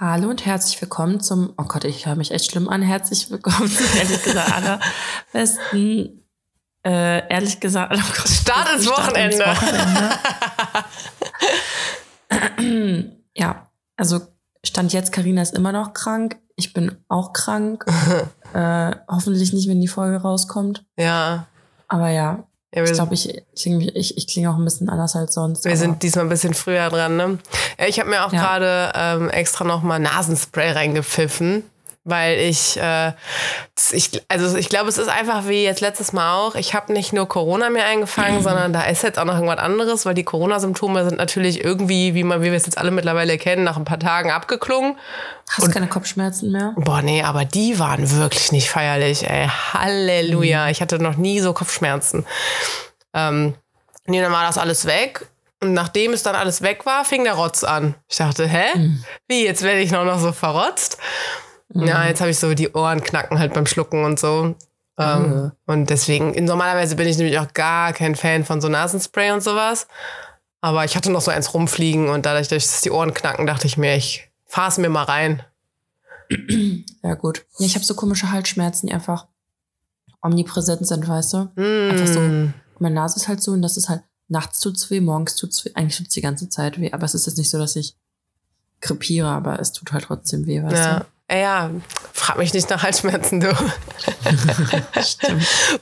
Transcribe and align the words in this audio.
Hallo 0.00 0.28
und 0.30 0.46
herzlich 0.46 0.80
willkommen 0.80 1.18
zum, 1.18 1.54
oh 1.58 1.64
Gott, 1.64 1.82
ich 1.82 2.06
höre 2.06 2.14
mich 2.14 2.30
echt 2.30 2.52
schlimm 2.52 2.68
an, 2.68 2.82
herzlich 2.82 3.32
willkommen 3.32 3.68
zum 3.68 3.84
ehrlich 3.96 4.22
gesagt 4.22 4.52
allerbesten, 4.52 6.24
äh, 6.86 7.28
ehrlich 7.28 7.58
gesagt, 7.58 7.92
oh 7.92 8.12
Gott, 8.16 8.28
Start 8.28 8.76
ins 8.76 8.86
Wochenende. 8.86 9.44
Wochenende. 12.30 13.12
ja, 13.34 13.66
also 13.96 14.20
Stand 14.64 14.92
jetzt, 14.92 15.10
Karina 15.10 15.42
ist 15.42 15.56
immer 15.56 15.72
noch 15.72 15.94
krank, 15.94 16.38
ich 16.54 16.72
bin 16.72 17.04
auch 17.08 17.32
krank, 17.32 17.84
äh, 18.54 18.94
hoffentlich 19.08 19.52
nicht, 19.52 19.68
wenn 19.68 19.80
die 19.80 19.88
Folge 19.88 20.18
rauskommt. 20.18 20.86
Ja. 20.96 21.48
Aber 21.88 22.10
ja, 22.10 22.46
ja, 22.74 22.84
ich 22.84 22.92
glaube, 22.92 23.14
ich 23.14 23.42
klinge 23.56 23.90
ich, 23.92 24.16
ich 24.16 24.26
kling 24.26 24.46
auch 24.46 24.56
ein 24.56 24.64
bisschen 24.64 24.88
anders 24.88 25.16
als 25.16 25.34
sonst. 25.34 25.64
Wir 25.64 25.76
sind 25.76 26.02
diesmal 26.02 26.26
ein 26.26 26.28
bisschen 26.28 26.54
früher 26.54 26.90
dran, 26.90 27.16
ne? 27.16 27.38
Ich 27.86 27.98
habe 27.98 28.10
mir 28.10 28.26
auch 28.26 28.32
ja. 28.32 28.40
gerade 28.40 28.92
ähm, 28.94 29.30
extra 29.30 29.64
nochmal 29.64 30.00
Nasenspray 30.00 30.72
reingepfiffen 30.72 31.64
weil 32.08 32.38
ich, 32.38 32.76
äh, 32.78 33.12
ich 33.92 34.22
also 34.28 34.56
ich 34.56 34.68
glaube, 34.68 34.88
es 34.88 34.98
ist 34.98 35.08
einfach 35.08 35.46
wie 35.48 35.64
jetzt 35.64 35.80
letztes 35.80 36.12
Mal 36.12 36.34
auch. 36.34 36.54
Ich 36.54 36.74
habe 36.74 36.92
nicht 36.92 37.12
nur 37.12 37.28
Corona 37.28 37.70
mir 37.70 37.84
eingefangen, 37.84 38.42
sondern 38.42 38.72
da 38.72 38.82
ist 38.84 39.02
jetzt 39.02 39.18
auch 39.18 39.24
noch 39.24 39.34
irgendwas 39.34 39.58
anderes, 39.58 40.06
weil 40.06 40.14
die 40.14 40.24
Corona-Symptome 40.24 41.04
sind 41.08 41.18
natürlich 41.18 41.64
irgendwie, 41.64 42.14
wie 42.14 42.24
man, 42.24 42.40
wie 42.40 42.46
wir 42.46 42.54
es 42.54 42.66
jetzt 42.66 42.78
alle 42.78 42.90
mittlerweile 42.90 43.38
kennen, 43.38 43.64
nach 43.64 43.76
ein 43.76 43.84
paar 43.84 44.00
Tagen 44.00 44.30
abgeklungen. 44.30 44.96
Hast 45.50 45.66
du 45.66 45.70
keine 45.70 45.88
Kopfschmerzen 45.88 46.52
mehr? 46.52 46.74
Boah, 46.76 47.02
nee, 47.02 47.22
aber 47.22 47.44
die 47.44 47.78
waren 47.78 48.10
wirklich 48.10 48.52
nicht 48.52 48.68
feierlich, 48.68 49.28
ey. 49.28 49.48
Halleluja. 49.72 50.64
Mhm. 50.64 50.70
Ich 50.70 50.80
hatte 50.80 50.98
noch 50.98 51.16
nie 51.16 51.40
so 51.40 51.52
Kopfschmerzen. 51.52 52.26
Ähm, 53.14 53.54
nee, 54.06 54.20
dann 54.20 54.32
war 54.32 54.44
das 54.44 54.58
alles 54.58 54.86
weg. 54.86 55.26
Und 55.60 55.72
nachdem 55.72 56.12
es 56.12 56.22
dann 56.22 56.36
alles 56.36 56.62
weg 56.62 56.86
war, 56.86 57.04
fing 57.04 57.24
der 57.24 57.34
Rotz 57.34 57.64
an. 57.64 57.96
Ich 58.08 58.16
dachte, 58.16 58.46
hä? 58.46 58.78
Mhm. 58.78 59.04
Wie, 59.26 59.44
jetzt 59.44 59.62
werde 59.62 59.80
ich 59.80 59.90
noch, 59.90 60.04
noch 60.04 60.20
so 60.20 60.32
verrotzt? 60.32 60.98
Mhm. 61.68 61.86
Ja, 61.86 62.06
jetzt 62.06 62.20
habe 62.20 62.30
ich 62.30 62.38
so 62.38 62.54
die 62.54 62.72
Ohren 62.72 63.02
knacken 63.02 63.38
halt 63.38 63.54
beim 63.54 63.66
Schlucken 63.66 64.04
und 64.04 64.18
so. 64.18 64.54
Ähm, 64.98 65.30
mhm. 65.30 65.52
Und 65.66 65.90
deswegen, 65.90 66.44
normalerweise 66.44 66.96
bin 66.96 67.06
ich 67.06 67.18
nämlich 67.18 67.38
auch 67.38 67.52
gar 67.52 67.92
kein 67.92 68.16
Fan 68.16 68.44
von 68.44 68.60
so 68.60 68.68
Nasenspray 68.68 69.30
und 69.30 69.42
sowas. 69.42 69.86
Aber 70.60 70.84
ich 70.84 70.96
hatte 70.96 71.12
noch 71.12 71.20
so 71.20 71.30
eins 71.30 71.54
rumfliegen 71.54 72.08
und 72.08 72.26
dadurch, 72.26 72.48
dass 72.48 72.80
die 72.80 72.90
Ohren 72.90 73.14
knacken, 73.14 73.46
dachte 73.46 73.66
ich 73.66 73.76
mir, 73.76 73.94
ich 73.94 74.28
fahre 74.46 74.70
es 74.70 74.78
mir 74.78 74.88
mal 74.88 75.04
rein. 75.04 75.42
Ja, 77.02 77.14
gut. 77.14 77.46
Ja, 77.58 77.66
ich 77.66 77.74
habe 77.74 77.84
so 77.84 77.94
komische 77.94 78.32
Halsschmerzen, 78.32 78.88
die 78.88 78.92
einfach 78.92 79.28
omnipräsent 80.20 80.86
sind, 80.86 81.06
weißt 81.06 81.32
du? 81.32 81.38
Mm. 81.54 81.90
Einfach 81.90 82.06
so. 82.06 82.20
Meine 82.80 82.94
Nase 82.96 83.16
ist 83.16 83.28
halt 83.28 83.40
so 83.40 83.52
und 83.52 83.62
das 83.62 83.76
ist 83.76 83.88
halt, 83.88 84.02
nachts 84.28 84.60
tut's 84.60 84.90
weh, 84.90 85.00
morgens 85.00 85.36
tut's 85.36 85.64
weh, 85.64 85.70
eigentlich 85.74 85.96
tut's 85.96 86.14
die 86.14 86.20
ganze 86.20 86.48
Zeit 86.48 86.80
weh. 86.80 86.92
Aber 86.92 87.04
es 87.04 87.14
ist 87.14 87.26
jetzt 87.26 87.38
nicht 87.38 87.50
so, 87.50 87.58
dass 87.58 87.76
ich 87.76 87.96
krepiere, 88.80 89.28
aber 89.28 89.58
es 89.60 89.72
tut 89.72 89.92
halt 89.92 90.04
trotzdem 90.04 90.46
weh, 90.46 90.62
weißt 90.62 90.76
ja. 90.76 91.00
du? 91.00 91.06
Ja, 91.30 91.70
frag 92.14 92.38
mich 92.38 92.54
nicht 92.54 92.70
nach 92.70 92.82
Halsschmerzen, 92.82 93.40
du. 93.40 93.48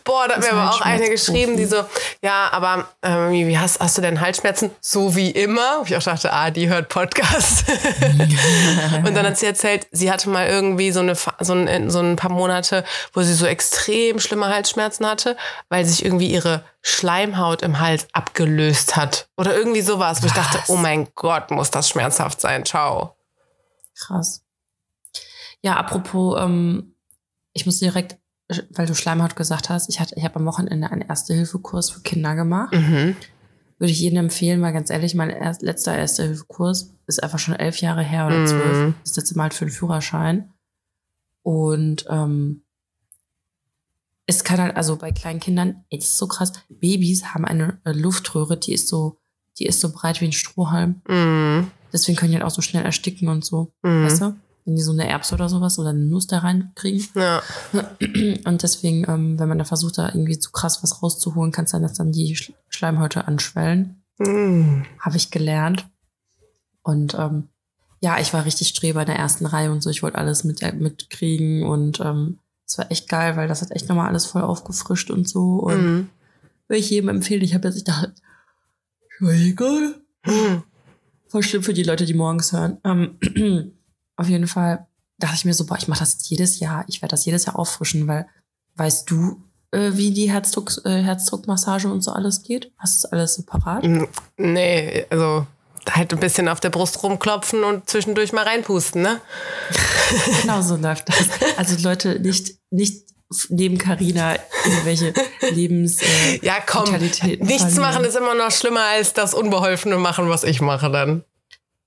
Boah, 0.03 0.27
da 0.27 0.35
hat 0.35 0.41
mir 0.41 0.53
aber 0.53 0.71
auch 0.73 0.81
eine 0.81 1.09
geschrieben, 1.09 1.57
die 1.57 1.67
so, 1.67 1.85
ja, 2.21 2.49
aber 2.51 2.89
ähm, 3.03 3.31
wie 3.31 3.57
hast, 3.57 3.79
hast 3.79 3.97
du 3.97 4.03
denn 4.03 4.21
Halsschmerzen? 4.21 4.73
So 4.81 5.15
wie 5.15 5.31
immer. 5.31 5.79
Und 5.79 5.91
ich 5.91 5.97
auch 5.97 6.03
dachte, 6.03 6.33
ah, 6.33 6.51
die 6.51 6.69
hört 6.69 6.89
Podcast. 6.89 7.65
und 9.05 9.15
dann 9.15 9.25
hat 9.25 9.39
sie 9.39 9.47
erzählt, 9.47 9.87
sie 9.93 10.11
hatte 10.11 10.29
mal 10.31 10.49
irgendwie 10.49 10.91
so, 10.91 10.99
eine, 10.99 11.15
so, 11.15 11.53
ein, 11.53 11.91
so 11.91 12.01
ein 12.01 12.17
paar 12.17 12.33
Monate, 12.33 12.83
wo 13.13 13.23
sie 13.23 13.35
so 13.35 13.47
extrem 13.47 14.19
schlimme 14.19 14.49
Halsschmerzen 14.49 15.07
hatte, 15.07 15.37
weil 15.69 15.85
sich 15.85 16.05
irgendwie 16.05 16.33
ihre 16.33 16.65
Schleimhaut 16.83 17.63
im 17.63 17.79
Hals 17.79 18.09
abgelöst 18.13 18.97
hat. 18.97 19.29
Oder 19.37 19.57
irgendwie 19.57 19.83
sowas, 19.83 20.23
wo 20.23 20.27
Was? 20.27 20.33
ich 20.33 20.37
dachte, 20.37 20.59
oh 20.67 20.77
mein 20.77 21.07
Gott, 21.15 21.53
muss 21.53 21.71
das 21.71 21.89
schmerzhaft 21.89 22.41
sein. 22.41 22.65
Ciao. 22.65 23.15
Krass. 23.97 24.43
Ja, 25.63 25.77
apropos, 25.77 26.37
ähm, 26.41 26.95
ich 27.53 27.67
muss 27.67 27.79
direkt, 27.79 28.19
weil 28.71 28.87
du 28.87 28.95
Schleimhaut 28.95 29.37
gesagt 29.37 29.71
hast, 29.71 29.89
ich, 29.89 29.99
hatte, 29.99 30.15
ich 30.17 30.25
habe 30.25 30.37
am 30.37 30.47
Wochenende 30.47 30.91
einen 30.91 31.03
Erste-Hilfe-Kurs 31.03 31.91
für 31.91 32.01
Kinder 32.01 32.35
gemacht. 32.35 32.75
Mhm. 32.75 33.17
Würde 33.79 33.93
ich 33.93 34.01
jedem 34.01 34.19
empfehlen, 34.19 34.63
weil 34.63 34.73
ganz 34.73 34.91
ehrlich, 34.91 35.15
mein 35.15 35.31
erst, 35.31 35.63
letzter 35.63 35.97
Erste-Hilfe-Kurs 35.97 36.95
ist 37.07 37.23
einfach 37.23 37.39
schon 37.39 37.55
elf 37.55 37.81
Jahre 37.81 38.03
her 38.03 38.27
oder 38.27 38.47
zwölf. 38.47 38.77
Mhm. 38.79 38.95
Das 39.03 39.17
letzte 39.17 39.37
Mal 39.37 39.45
halt 39.45 39.55
für 39.55 39.67
den 39.67 39.73
Führerschein. 39.73 40.53
Und 41.43 42.07
ähm, 42.09 42.63
es 44.27 44.45
kann 44.45 44.61
halt, 44.61 44.77
also 44.77 44.97
bei 44.97 45.13
kleinen 45.13 45.41
Kindern, 45.41 45.85
ey, 45.91 45.99
das 45.99 46.09
ist 46.09 46.19
so 46.19 46.27
krass, 46.27 46.53
Babys 46.69 47.27
haben 47.27 47.45
eine 47.45 47.81
äh, 47.85 47.93
Luftröhre, 47.93 48.57
die 48.57 48.73
ist 48.73 48.89
so, 48.89 49.19
die 49.59 49.67
ist 49.67 49.81
so 49.81 49.93
breit 49.93 50.21
wie 50.21 50.27
ein 50.27 50.33
Strohhalm. 50.33 51.03
Mhm. 51.09 51.71
Deswegen 51.93 52.17
können 52.17 52.33
die 52.33 52.37
halt 52.37 52.47
auch 52.47 52.55
so 52.55 52.63
schnell 52.63 52.85
ersticken 52.85 53.29
und 53.29 53.45
so. 53.45 53.73
Mhm. 53.83 54.05
Weißt 54.05 54.21
du? 54.21 54.37
Wenn 54.67 54.75
die 54.75 54.83
so 54.83 54.93
eine 54.93 55.09
Erbse 55.09 55.35
oder 55.35 55.49
sowas 55.49 55.79
oder 55.79 55.91
eine 55.91 56.05
Nuss 56.05 56.27
da 56.27 56.39
reinkriegen. 56.39 57.09
Ja. 57.15 57.43
Und 58.45 58.63
deswegen, 58.63 59.09
ähm, 59.09 59.39
wenn 59.39 59.49
man 59.49 59.59
da 59.59 59.65
versucht, 59.65 59.97
da 59.97 60.09
irgendwie 60.09 60.41
zu 60.41 60.51
krass 60.51 60.83
was 60.83 61.03
rauszuholen, 61.03 61.53
kann 61.53 61.67
es 61.67 61.71
sein, 61.71 61.83
dass 61.83 61.95
dann 61.95 62.11
die 62.11 62.37
Schleimhäute 62.69 63.29
anschwellen. 63.29 64.03
Mm. 64.19 64.83
Habe 64.99 65.17
ich 65.17 65.31
gelernt. 65.31 65.89
Und 66.83 67.15
ähm, 67.15 67.49
ja, 68.01 68.19
ich 68.19 68.35
war 68.35 68.45
richtig 68.45 68.69
Streber 68.69 69.01
in 69.01 69.07
der 69.07 69.17
ersten 69.17 69.47
Reihe 69.47 69.71
und 69.71 69.83
so. 69.83 69.91
Ich 69.91 70.03
wollte 70.03 70.19
alles 70.19 70.43
mit, 70.43 70.63
äh, 70.63 70.73
mitkriegen 70.73 71.63
und 71.63 72.01
ähm, 72.01 72.41
es 72.67 72.77
war 72.77 72.91
echt 72.91 73.09
geil, 73.09 73.37
weil 73.37 73.47
das 73.47 73.63
hat 73.63 73.71
echt 73.71 73.89
nochmal 73.89 74.09
alles 74.09 74.27
voll 74.27 74.43
aufgefrischt 74.43 75.13
und 75.13 75.29
so. 75.29 75.61
Und 75.61 76.01
mm. 76.01 76.11
will 76.67 76.79
ich 76.79 76.91
jedem 76.91 77.09
empfehlen. 77.09 77.43
Ich 77.43 77.55
habe 77.55 77.69
jetzt, 77.69 77.77
ich 77.77 77.85
dachte, 77.85 78.15
egal. 79.21 79.95
Mm. 80.25 80.63
Voll 81.29 81.43
schlimm 81.45 81.63
für 81.63 81.75
die 81.75 81.85
Leute, 81.85 82.05
die 82.05 82.15
morgens 82.15 82.53
hören. 82.53 82.79
Ähm, 82.83 83.19
auf 84.17 84.29
jeden 84.29 84.47
Fall 84.47 84.87
dachte 85.19 85.37
ich 85.37 85.45
mir 85.45 85.55
so, 85.55 85.67
boah, 85.67 85.79
ich 85.79 85.89
mache 85.89 86.01
das 86.01 86.29
jedes 86.29 86.61
Jahr, 86.61 86.85
ich 86.89 87.03
werde 87.03 87.13
das 87.13 87.25
jedes 87.25 87.47
Jahr 87.47 87.59
auffrischen, 87.59 88.07
weil 88.07 88.27
weißt 88.77 89.11
du, 89.11 89.43
äh, 89.71 89.93
wie 89.95 90.11
die 90.11 90.31
Herzdruck, 90.31 90.73
äh, 90.85 91.03
Herzdruckmassage 91.03 91.89
und 91.89 92.03
so 92.03 92.13
alles 92.13 92.43
geht? 92.43 92.73
Hast 92.79 92.99
du 92.99 93.03
das 93.03 93.13
alles 93.13 93.35
so 93.35 93.43
parat? 93.43 93.87
Nee, 94.37 95.07
also 95.11 95.47
halt 95.91 96.13
ein 96.13 96.21
bisschen 96.21 96.49
auf 96.49 96.61
der 96.61 96.71
Brust 96.71 97.03
rumklopfen 97.03 97.65
und 97.65 97.89
zwischendurch 97.89 98.33
mal 98.33 98.45
reinpusten, 98.45 99.03
ne? 99.03 99.21
genau 100.43 100.63
so 100.63 100.77
läuft 100.77 101.09
das. 101.09 101.29
Also 101.57 101.77
Leute, 101.83 102.21
nicht, 102.21 102.57
nicht 102.71 103.07
neben 103.49 103.79
Carina 103.79 104.37
irgendwelche 104.65 105.13
Lebens 105.51 106.01
äh, 106.03 106.39
Ja, 106.43 106.57
komm, 106.65 106.93
nichts 106.93 107.19
verlieren. 107.19 107.81
machen 107.81 108.05
ist 108.05 108.17
immer 108.17 108.35
noch 108.35 108.51
schlimmer 108.51 108.85
als 108.85 109.15
das 109.15 109.35
Unbeholfene 109.35 109.97
machen, 109.97 110.29
was 110.29 110.45
ich 110.45 110.61
mache 110.61 110.91
dann. 110.91 111.25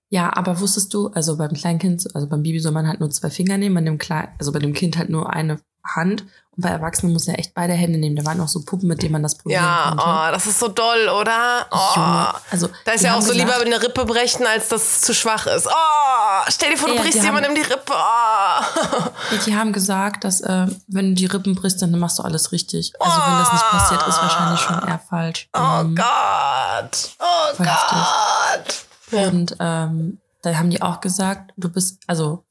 Ja, 0.10 0.36
aber 0.36 0.60
wusstest 0.60 0.94
du, 0.94 1.08
also 1.10 1.38
beim 1.38 1.54
Kleinkind, 1.54 2.08
also 2.16 2.28
beim 2.28 2.42
Baby 2.42 2.60
soll 2.60 2.72
man 2.72 2.88
halt 2.88 3.00
nur 3.00 3.12
zwei 3.12 3.30
Finger 3.30 3.58
nehmen, 3.58 3.76
bei 3.76 3.82
dem 3.82 4.00
Klein, 4.00 4.30
also 4.40 4.52
bei 4.52 4.60
dem 4.60 4.74
Kind 4.74 4.98
halt 4.98 5.10
nur 5.10 5.32
eine 5.32 5.60
Hand. 5.84 6.24
Und 6.56 6.64
bei 6.64 6.70
Erwachsenen 6.70 7.14
muss 7.14 7.28
er 7.28 7.40
echt 7.40 7.54
beide 7.54 7.74
Hände 7.74 8.00
nehmen. 8.00 8.16
Da 8.16 8.26
waren 8.26 8.42
auch 8.42 8.48
so 8.48 8.62
Puppen, 8.62 8.90
mit 8.90 9.02
denen 9.02 9.14
man 9.14 9.24
das 9.24 9.36
probieren 9.36 9.64
ja, 9.64 9.90
konnte. 9.90 10.04
Ja, 10.04 10.28
oh, 10.28 10.32
das 10.34 10.46
ist 10.48 10.60
so 10.60 10.68
doll, 10.68 11.08
oder? 11.10 11.68
Oh. 11.72 11.78
Junge, 11.96 12.34
also, 12.52 12.70
da 12.86 12.92
ist 12.92 13.04
ja 13.04 13.16
auch 13.16 13.22
so 13.22 13.32
gesagt, 13.32 13.40
lieber 13.40 13.62
eine 13.62 13.82
Rippe 13.82 14.06
brechen, 14.06 14.46
als 14.46 14.68
dass 14.68 14.82
es 14.82 15.02
zu 15.02 15.14
schwach 15.14 15.46
ist. 15.46 15.68
Oh, 15.68 16.44
stell 16.50 16.72
dir 16.72 16.78
vor, 16.78 16.90
du 16.90 16.96
ja, 16.96 17.02
brichst 17.02 17.24
jemandem 17.24 17.56
die 17.56 17.62
Rippe. 17.62 17.94
Oh. 17.94 19.10
Die 19.46 19.56
haben 19.56 19.72
gesagt, 19.72 20.24
dass 20.24 20.42
äh, 20.42 20.68
wenn 20.88 21.10
du 21.10 21.16
die 21.16 21.28
Rippen 21.28 21.56
brichst, 21.56 21.82
dann 21.82 21.98
machst 21.98 22.20
du 22.20 22.24
alles 22.24 22.52
richtig. 22.52 22.94
Also 23.00 23.18
wenn 23.18 23.38
das 23.38 23.54
nicht 23.54 23.70
passiert, 23.70 24.08
ist 24.08 24.22
wahrscheinlich 24.22 24.60
schon 24.60 24.88
eher 24.88 25.00
falsch. 25.00 25.50
Oh 25.54 25.82
ähm, 25.82 25.96
Gott. 25.96 27.12
Oh 27.20 27.58
Gott. 27.58 27.68
Heftig. 27.68 28.89
Ja. 29.12 29.30
Und 29.30 29.56
ähm, 29.60 30.20
da 30.42 30.56
haben 30.56 30.70
die 30.70 30.82
auch 30.82 31.02
gesagt, 31.02 31.52
du 31.58 31.70
bist, 31.70 32.00
also 32.08 32.44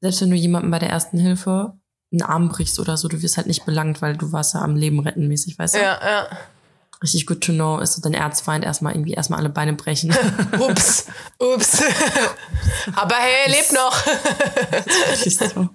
selbst 0.00 0.20
wenn 0.20 0.30
du 0.30 0.36
jemandem 0.36 0.70
bei 0.70 0.78
der 0.78 0.90
ersten 0.90 1.18
Hilfe 1.18 1.74
einen 2.12 2.22
Arm 2.22 2.48
brichst 2.48 2.78
oder 2.78 2.96
so, 2.96 3.08
du 3.08 3.22
wirst 3.22 3.36
halt 3.36 3.46
nicht 3.46 3.64
belangt, 3.64 4.02
weil 4.02 4.16
du 4.16 4.32
warst 4.32 4.54
ja 4.54 4.60
am 4.60 4.76
Leben 4.76 5.00
retten 5.00 5.28
mäßig, 5.28 5.58
weißt 5.58 5.74
du? 5.74 5.78
Ja, 5.78 5.98
ja. 6.02 6.26
Richtig 7.02 7.26
good 7.26 7.40
to 7.40 7.52
know 7.52 7.80
ist 7.80 7.94
so 7.94 8.02
dein 8.02 8.14
Erzfeind 8.14 8.64
erstmal 8.64 8.94
irgendwie 8.94 9.14
erstmal 9.14 9.40
alle 9.40 9.48
Beine 9.48 9.72
brechen. 9.72 10.14
ups, 10.60 11.06
ups. 11.40 11.82
Aber 12.94 13.16
hey, 13.16 13.46
er 13.46 13.50
lebt 13.50 13.72
noch. 13.72 13.96
so. 15.24 15.68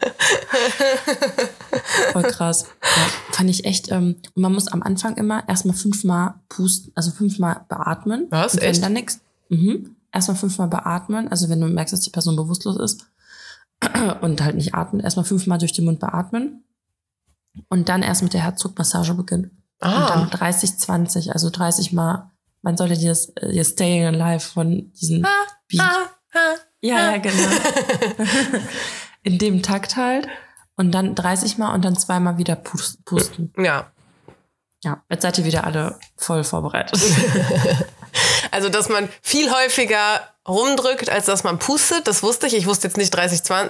Voll 2.14 2.24
krass. 2.24 2.66
Ja, 2.82 3.34
fand 3.34 3.50
ich 3.50 3.66
echt, 3.66 3.92
ähm, 3.92 4.22
man 4.36 4.54
muss 4.54 4.70
am 4.70 4.82
Anfang 4.82 5.18
immer 5.18 5.44
erstmal 5.50 5.76
fünfmal 5.76 6.36
pusten, 6.48 6.94
also 6.96 7.12
fünfmal 7.12 7.66
beatmen. 7.68 8.28
Was? 8.30 8.54
Und 8.54 8.62
wenn 8.62 8.70
echt? 8.70 8.84
dann 8.84 8.94
nichts. 8.94 9.20
Mhm 9.50 9.97
erstmal 10.18 10.38
fünfmal 10.38 10.68
beatmen. 10.68 11.28
Also 11.30 11.50
wenn 11.50 11.62
du 11.62 11.68
merkst, 11.68 11.94
dass 11.94 12.02
die 12.02 12.10
Person 12.10 12.36
bewusstlos 12.36 12.78
ist 12.78 13.06
und 14.22 14.42
halt 14.42 14.56
nicht 14.56 14.76
atmet, 14.76 15.04
erstmal 15.04 15.26
fünfmal 15.26 15.58
durch 15.58 15.74
den 15.74 15.86
Mund 15.86 16.00
beatmen. 16.00 16.64
Und 17.70 17.90
dann 17.90 18.04
erst 18.04 18.22
mit 18.22 18.34
der 18.34 18.44
Herzdruckmassage 18.44 19.14
beginnen. 19.16 19.64
Ah. 19.80 20.02
Und 20.02 20.10
dann 20.10 20.30
30, 20.30 20.78
20, 20.78 21.34
also 21.34 21.50
30 21.50 21.94
Mal. 21.94 22.32
Man 22.62 22.78
sollte 22.78 22.98
dir 22.98 23.10
das, 23.10 23.32
ihr 23.50 23.64
Staying 23.64 24.06
Alive 24.06 24.46
von 24.46 24.92
diesem 24.94 25.26
ah, 25.26 25.30
Beat. 25.68 25.82
Ah, 25.82 26.10
ah, 26.34 26.56
ja, 26.82 27.12
ja, 27.12 27.18
genau. 27.18 27.50
In 29.24 29.38
dem 29.38 29.64
Takt 29.64 29.96
halt. 29.96 30.28
Und 30.76 30.92
dann 30.92 31.16
30 31.16 31.58
Mal 31.58 31.74
und 31.74 31.84
dann 31.84 31.98
zweimal 31.98 32.38
wieder 32.38 32.56
pusten. 32.56 33.52
Ja. 33.58 33.92
Ja, 34.84 35.04
jetzt 35.10 35.24
seid 35.24 35.40
ihr 35.40 35.46
wieder 35.46 35.64
alle 35.64 35.98
voll 36.18 36.44
vorbereitet. 36.44 37.02
Also, 38.52 38.70
dass 38.70 38.90
man 38.90 39.10
viel 39.22 39.52
häufiger 39.52 40.22
rumdrückt, 40.48 41.10
als 41.10 41.26
dass 41.26 41.44
man 41.44 41.60
pustet, 41.60 42.08
das 42.08 42.24
wusste 42.24 42.48
ich. 42.48 42.56
Ich 42.56 42.68
wusste 42.68 42.88
jetzt 42.88 42.98
nicht 42.98 43.12
30, 43.12 43.44
2. 43.44 43.68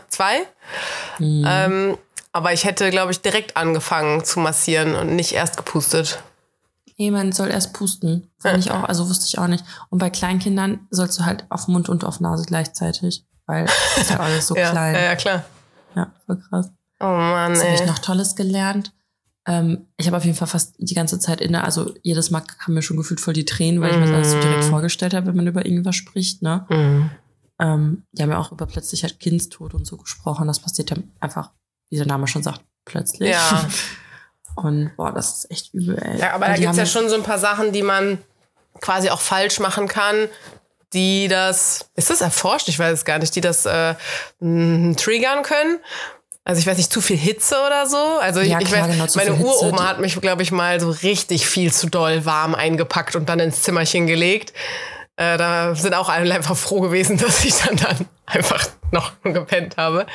Mhm. 1.20 1.46
Ähm, 1.48 1.98
aber 2.32 2.54
ich 2.54 2.66
hätte, 2.66 2.90
glaube 2.92 3.12
ich, 3.12 3.22
direkt 3.22 3.58
angefangen 3.58 4.24
zu 4.24 4.40
massieren 4.40 4.96
und 4.96 5.16
nicht 5.16 5.34
erst 5.34 5.58
gepustet. 5.58 6.20
Nee, 6.98 7.12
man 7.12 7.32
soll 7.32 7.50
erst 7.50 7.74
pusten. 7.74 8.32
Fand 8.40 8.58
ich 8.60 8.72
auch, 8.72 8.84
also 8.84 9.08
wusste 9.08 9.26
ich 9.28 9.38
auch 9.38 9.48
nicht. 9.48 9.64
Und 9.90 10.00
bei 10.00 10.10
Kleinkindern 10.10 10.88
sollst 10.90 11.20
du 11.20 11.26
halt 11.26 11.46
auf 11.50 11.68
Mund 11.68 11.90
und 11.90 12.04
auf 12.04 12.20
Nase 12.20 12.46
gleichzeitig. 12.46 13.24
Weil 13.46 13.66
das 13.66 13.98
ist 13.98 14.10
ja 14.12 14.20
alles 14.20 14.48
so 14.48 14.56
ja, 14.56 14.72
klein. 14.72 14.96
Ja, 14.96 15.02
ja, 15.02 15.16
klar. 15.16 15.46
Ja, 15.96 16.12
voll 16.26 16.40
krass. 16.50 16.70
Oh 17.00 17.06
Mann, 17.06 17.54
Was 17.54 17.64
habe 17.64 17.76
ich 17.76 17.82
ey. 17.82 17.88
noch 17.88 18.00
Tolles 18.00 18.36
gelernt? 18.36 18.92
Ähm, 19.48 19.88
ich 19.96 20.06
habe 20.08 20.18
auf 20.18 20.26
jeden 20.26 20.36
Fall 20.38 20.48
fast 20.48 20.76
die 20.78 20.94
ganze 20.94 21.20
Zeit 21.20 21.40
inne, 21.40 21.64
also 21.64 21.94
jedes 22.04 22.32
Mal 22.32 22.44
haben 22.60 22.74
mir 22.74 22.82
schon 22.82 22.98
gefühlt 22.98 23.22
voll 23.22 23.34
die 23.34 23.46
Tränen, 23.46 23.82
weil 23.82 23.92
ich 23.92 23.98
mir 23.98 24.06
das 24.06 24.14
alles 24.14 24.32
so 24.32 24.42
direkt 24.42 24.66
vorgestellt 24.66 25.14
habe, 25.14 25.28
wenn 25.28 25.38
man 25.38 25.48
über 25.48 25.66
irgendwas 25.66 25.96
spricht, 25.96 26.42
ne? 26.42 26.66
Mhm. 26.70 27.10
Ähm, 27.60 28.04
die 28.12 28.22
haben 28.22 28.30
ja 28.30 28.38
auch 28.38 28.52
über 28.52 28.68
plötzlich 28.68 29.04
halt 29.04 29.20
Kindstod 29.20 29.74
und 29.74 29.88
so 29.88 29.98
gesprochen. 29.98 30.48
Das 30.48 30.60
passiert 30.60 30.92
ja 30.92 30.98
einfach, 31.20 31.52
wie 31.90 31.96
der 31.96 32.06
Name 32.06 32.28
schon 32.28 32.44
sagt, 32.44 32.62
plötzlich. 32.86 33.32
Ja. 33.32 33.68
Und 34.56 34.96
boah, 34.98 35.12
das 35.12 35.38
ist 35.38 35.52
echt 35.52 35.74
übel, 35.76 36.00
ey. 36.00 36.20
Ja, 36.20 36.34
aber 36.34 36.48
Und 36.48 36.54
da 36.54 36.58
gibt's 36.58 36.78
ja 36.78 36.86
schon 36.88 37.10
so 37.10 37.16
ein 37.16 37.22
paar 37.22 37.38
Sachen, 37.38 37.72
die 37.72 37.84
man 37.84 38.18
quasi 38.82 39.12
auch 39.12 39.22
falsch 39.22 39.60
machen 39.60 39.88
kann, 39.88 40.30
die 40.94 41.28
das. 41.28 41.92
Ist 41.96 42.10
das 42.10 42.22
erforscht? 42.22 42.68
Ich 42.68 42.80
weiß 42.80 42.94
es 42.94 43.06
gar 43.06 43.20
nicht, 43.20 43.36
die 43.36 43.42
das 43.42 43.68
äh, 43.68 43.94
triggern 44.40 45.44
können. 45.44 45.80
Also 46.48 46.62
ich 46.62 46.68
weiß 46.68 46.78
nicht, 46.78 46.94
zu 46.94 47.02
viel 47.02 47.18
Hitze 47.18 47.56
oder 47.66 47.88
so. 47.88 47.98
Also 47.98 48.40
ich, 48.40 48.48
Ja, 48.48 48.60
ich 48.62 48.70
klar, 48.70 48.88
weiß, 48.88 48.96
genau, 48.96 49.06
meine 49.16 49.34
Uroma 49.34 49.86
hat 49.86 50.00
mich, 50.00 50.20
glaube 50.22 50.44
ich, 50.44 50.54
mal 50.54 50.80
so 50.80 50.90
richtig 50.90 51.46
viel 51.46 51.74
zu 51.74 51.88
doll 51.88 52.24
warm 52.24 52.56
eingepackt 52.56 53.18
und 53.18 53.28
dann 53.28 53.42
ins 53.42 53.64
Zimmerchen 53.64 54.08
gelegt. 54.08 54.54
Äh, 55.18 55.38
da 55.38 55.76
sind 55.76 55.94
auch 55.94 56.08
alle 56.08 56.34
einfach 56.34 56.56
froh 56.56 56.80
gewesen, 56.80 57.18
dass 57.22 57.44
ich 57.44 57.54
dann, 57.56 57.76
dann 57.76 58.08
einfach 58.26 58.66
noch 58.92 59.12
gepennt 59.24 59.76
habe. 59.76 60.06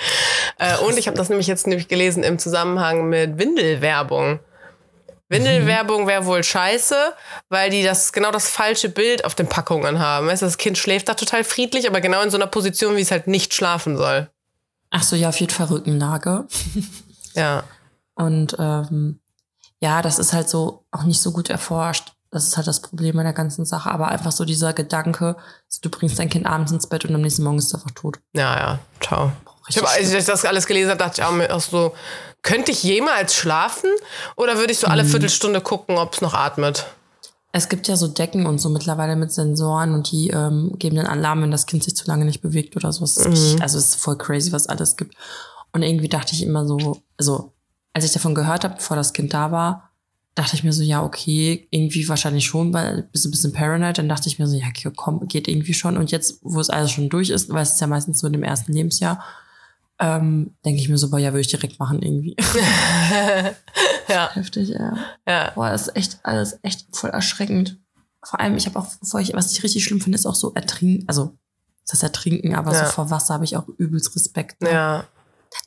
Äh, 0.59 0.79
und 0.79 0.97
ich 0.97 1.07
habe 1.07 1.19
das 1.19 1.29
nämlich 1.29 1.49
jetzt 1.49 1.67
nämlich 1.67 1.89
gelesen 1.89 2.23
im 2.23 2.39
Zusammenhang 2.39 3.11
mit 3.11 3.37
Windelwerbung. 3.37 4.41
Windelwerbung 5.29 6.07
wäre 6.07 6.25
wohl 6.25 6.43
scheiße, 6.43 6.97
weil 7.51 7.69
die 7.69 7.83
das 7.83 8.15
genau 8.15 8.31
das 8.31 8.49
falsche 8.49 8.89
Bild 8.89 9.27
auf 9.27 9.35
den 9.35 9.49
Packungen 9.49 9.99
haben. 9.99 10.29
Weißt 10.29 10.41
du, 10.41 10.47
das 10.47 10.57
Kind 10.57 10.79
schläft 10.79 11.11
da 11.11 11.15
total 11.15 11.45
friedlich, 11.45 11.87
aber 11.87 12.01
genau 12.01 12.23
in 12.23 12.31
so 12.31 12.39
einer 12.39 12.47
Position, 12.47 12.97
wie 12.97 13.03
es 13.03 13.11
halt 13.11 13.27
nicht 13.27 13.53
schlafen 13.53 13.99
soll. 13.99 14.31
Ach 14.93 15.03
so, 15.03 15.17
ja, 15.17 15.31
auf 15.31 15.41
jeden 15.41 15.53
Fall 15.53 15.67
Rückenlage. 15.67 16.47
Ja. 17.35 17.65
Und 18.15 18.57
ähm, 18.59 19.19
ja, 19.81 20.03
das 20.03 20.19
ist 20.19 20.35
halt 20.35 20.51
so 20.51 20.85
auch 20.91 21.05
nicht 21.05 21.23
so 21.23 21.33
gut 21.33 21.49
erforscht. 21.49 22.13
Das 22.31 22.45
ist 22.47 22.59
halt 22.59 22.67
das 22.67 22.83
Problem 22.83 23.17
bei 23.17 23.23
der 23.23 23.33
ganzen 23.33 23.65
Sache. 23.65 23.91
Aber 23.91 24.09
einfach 24.09 24.33
so 24.33 24.45
dieser 24.45 24.75
Gedanke, 24.75 25.37
so, 25.67 25.79
du 25.81 25.89
bringst 25.89 26.19
dein 26.19 26.29
Kind 26.29 26.45
abends 26.45 26.73
ins 26.73 26.87
Bett 26.87 27.07
und 27.07 27.15
am 27.15 27.23
nächsten 27.23 27.43
Morgen 27.43 27.57
ist 27.59 27.69
es 27.69 27.75
einfach 27.75 27.91
tot. 27.93 28.19
Ja, 28.35 28.55
ja, 28.59 28.79
ciao. 29.01 29.33
Ich 29.69 29.79
hab, 29.79 29.89
als 29.89 30.13
ich 30.13 30.25
das 30.27 30.45
alles 30.45 30.67
gelesen 30.67 30.91
habe, 30.91 30.99
dachte 30.99 31.23
ich 31.23 31.51
auch, 31.51 31.61
so, 31.61 31.95
könnte 32.43 32.71
ich 32.71 32.83
jemals 32.83 33.35
schlafen? 33.35 33.89
Oder 34.37 34.59
würde 34.59 34.73
ich 34.73 34.79
so 34.79 34.87
Mhm. 34.89 34.93
alle 34.93 35.05
Viertelstunde 35.07 35.63
gucken, 35.63 35.97
ob 35.97 36.13
es 36.13 36.21
noch 36.21 36.35
atmet? 36.35 36.85
Es 37.55 37.69
gibt 37.69 37.87
ja 37.87 37.97
so 37.97 38.09
Decken 38.09 38.47
und 38.47 38.61
so 38.61 38.71
mittlerweile 38.71 39.15
mit 39.15 39.31
Sensoren 39.31 39.93
und 39.93 40.11
die 40.11 40.31
ähm, 40.31 40.73
geben 40.79 40.97
dann 40.97 41.07
Alarm, 41.07 41.43
wenn 41.43 41.51
das 41.51 41.67
Kind 41.67 41.85
sich 41.85 41.95
zu 41.95 42.07
lange 42.07 42.25
nicht 42.25 42.41
bewegt 42.41 42.77
oder 42.77 42.93
so. 42.93 43.05
Es 43.05 43.19
ist 43.19 43.29
richtig, 43.29 43.63
also 43.63 43.77
es 43.77 43.89
ist 43.91 43.97
voll 43.97 44.17
crazy, 44.17 44.53
was 44.53 44.69
alles 44.69 44.97
gibt. 44.97 45.15
Und 45.73 45.83
irgendwie 45.83 46.09
dachte 46.09 46.35
ich 46.35 46.43
immer 46.43 46.67
so, 46.67 47.03
also 47.19 47.53
als 47.93 48.07
ich 48.07 48.13
davon 48.13 48.35
gehört 48.35 48.65
habe, 48.65 48.77
bevor 48.77 48.97
das 48.97 49.13
Kind 49.13 49.35
da 49.35 49.53
war, 49.53 49.91
dachte 50.35 50.57
ich 50.57 50.65
mir 50.65 50.73
so, 50.73 50.83
ja, 50.83 51.03
okay, 51.03 51.69
irgendwie 51.71 52.09
wahrscheinlich 52.09 52.47
schon, 52.47 52.73
weil 52.73 53.03
bist 53.13 53.27
ein 53.27 53.31
bisschen 53.31 53.53
paranoid. 53.53 53.99
Dann 53.99 54.09
dachte 54.09 54.29
ich 54.29 54.39
mir 54.39 54.47
so, 54.47 54.57
ja, 54.57 54.69
komm, 54.97 55.29
geht 55.29 55.47
irgendwie 55.47 55.75
schon. 55.75 55.99
Und 55.99 56.11
jetzt, 56.11 56.39
wo 56.43 56.59
es 56.59 56.71
alles 56.71 56.91
schon 56.91 57.11
durch 57.11 57.31
ist, 57.31 57.51
weil 57.51 57.63
es 57.63 57.75
ist 57.75 57.81
ja 57.81 57.87
meistens 57.87 58.21
so 58.21 58.27
in 58.27 58.33
dem 58.33 58.43
ersten 58.43 58.73
Lebensjahr, 58.73 59.23
ähm, 60.03 60.57
denke 60.65 60.81
ich 60.81 60.89
mir 60.89 60.99
so, 60.99 61.11
boah, 61.11 61.19
ja, 61.19 61.31
würde 61.33 61.43
ich 61.43 61.47
direkt 61.49 61.79
machen 61.79 62.03
irgendwie. 62.03 62.37
Ja, 64.09 64.31
Heftig, 64.35 64.69
ja. 64.71 64.97
ja. 65.27 65.53
Boah, 65.55 65.71
das 65.71 65.89
ist 65.89 65.97
echt 65.97 66.19
alles 66.25 66.59
echt 66.63 66.87
voll 66.95 67.11
erschreckend. 67.11 67.79
Vor 68.25 68.41
allem, 68.41 68.57
ich 68.57 68.67
habe 68.67 68.79
auch, 68.79 68.87
bevor 69.01 69.21
ich, 69.21 69.33
was 69.33 69.53
ich 69.53 69.63
richtig 69.63 69.85
schlimm 69.85 70.01
finde, 70.01 70.17
ist 70.17 70.27
auch 70.27 70.35
so 70.35 70.53
ertrinken, 70.55 71.05
also 71.09 71.37
das 71.87 71.95
heißt 71.95 72.03
ertrinken, 72.05 72.55
aber 72.55 72.73
Ja. 72.73 72.85
so 72.87 72.93
vor 72.93 73.11
Wasser 73.11 73.35
habe 73.35 73.45
ich 73.45 73.57
auch 73.57 73.67
übelst 73.79 74.15
Respekt. 74.15 74.61
Ne? 74.63 74.71
Ja. 74.71 75.05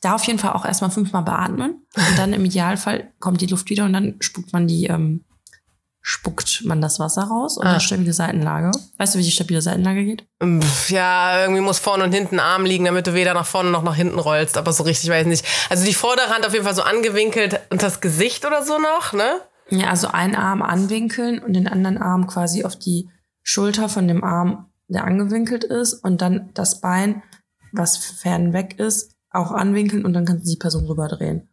Da 0.02 0.14
auf 0.14 0.24
jeden 0.24 0.38
Fall 0.38 0.52
auch 0.52 0.64
erstmal 0.64 0.90
fünfmal 0.90 1.22
beatmen 1.22 1.86
und 1.94 2.18
dann 2.18 2.32
im 2.32 2.44
Idealfall 2.44 3.12
kommt 3.20 3.40
die 3.40 3.46
Luft 3.46 3.70
wieder 3.70 3.84
und 3.84 3.92
dann 3.92 4.16
spuckt 4.20 4.52
man 4.52 4.66
die, 4.66 4.86
ähm, 4.86 5.24
spuckt 6.08 6.62
man 6.64 6.80
das 6.80 7.00
Wasser 7.00 7.24
raus 7.24 7.58
und 7.58 7.66
Ah. 7.66 7.70
eine 7.72 7.80
stabile 7.80 8.12
Seitenlage. 8.12 8.70
Weißt 8.96 9.14
du, 9.14 9.18
wie 9.18 9.24
die 9.24 9.32
stabile 9.32 9.60
Seitenlage 9.60 10.04
geht? 10.04 10.24
Pff, 10.40 10.90
Ja, 10.90 11.40
irgendwie 11.40 11.60
muss 11.60 11.80
vorne 11.80 12.04
und 12.04 12.12
hinten 12.12 12.38
Arm 12.38 12.64
liegen, 12.64 12.84
damit 12.84 13.08
du 13.08 13.14
weder 13.14 13.34
nach 13.34 13.44
vorne 13.44 13.70
noch 13.72 13.82
nach 13.82 13.96
hinten 13.96 14.20
rollst. 14.20 14.56
Aber 14.56 14.72
so 14.72 14.84
richtig 14.84 15.10
weiß 15.10 15.22
ich 15.22 15.26
nicht. 15.26 15.44
Also 15.68 15.84
die 15.84 15.94
vordere 15.94 16.28
Hand 16.28 16.46
auf 16.46 16.52
jeden 16.52 16.64
Fall 16.64 16.76
so 16.76 16.82
angewinkelt 16.82 17.58
und 17.70 17.82
das 17.82 18.00
Gesicht 18.00 18.46
oder 18.46 18.64
so 18.64 18.78
noch, 18.78 19.14
ne? 19.14 19.40
Ja, 19.68 19.88
also 19.90 20.06
einen 20.06 20.36
Arm 20.36 20.62
anwinkeln 20.62 21.40
und 21.40 21.54
den 21.54 21.66
anderen 21.66 21.98
Arm 21.98 22.28
quasi 22.28 22.64
auf 22.64 22.76
die 22.76 23.10
Schulter 23.42 23.88
von 23.88 24.06
dem 24.06 24.22
Arm, 24.22 24.66
der 24.86 25.02
angewinkelt 25.02 25.64
ist 25.64 25.94
und 26.04 26.22
dann 26.22 26.50
das 26.54 26.80
Bein, 26.80 27.24
was 27.72 27.96
fern 27.96 28.52
weg 28.52 28.78
ist, 28.78 29.16
auch 29.32 29.50
anwinkeln 29.50 30.04
und 30.04 30.12
dann 30.12 30.24
kannst 30.24 30.46
du 30.46 30.50
die 30.50 30.56
Person 30.56 30.86
rüberdrehen. 30.86 31.48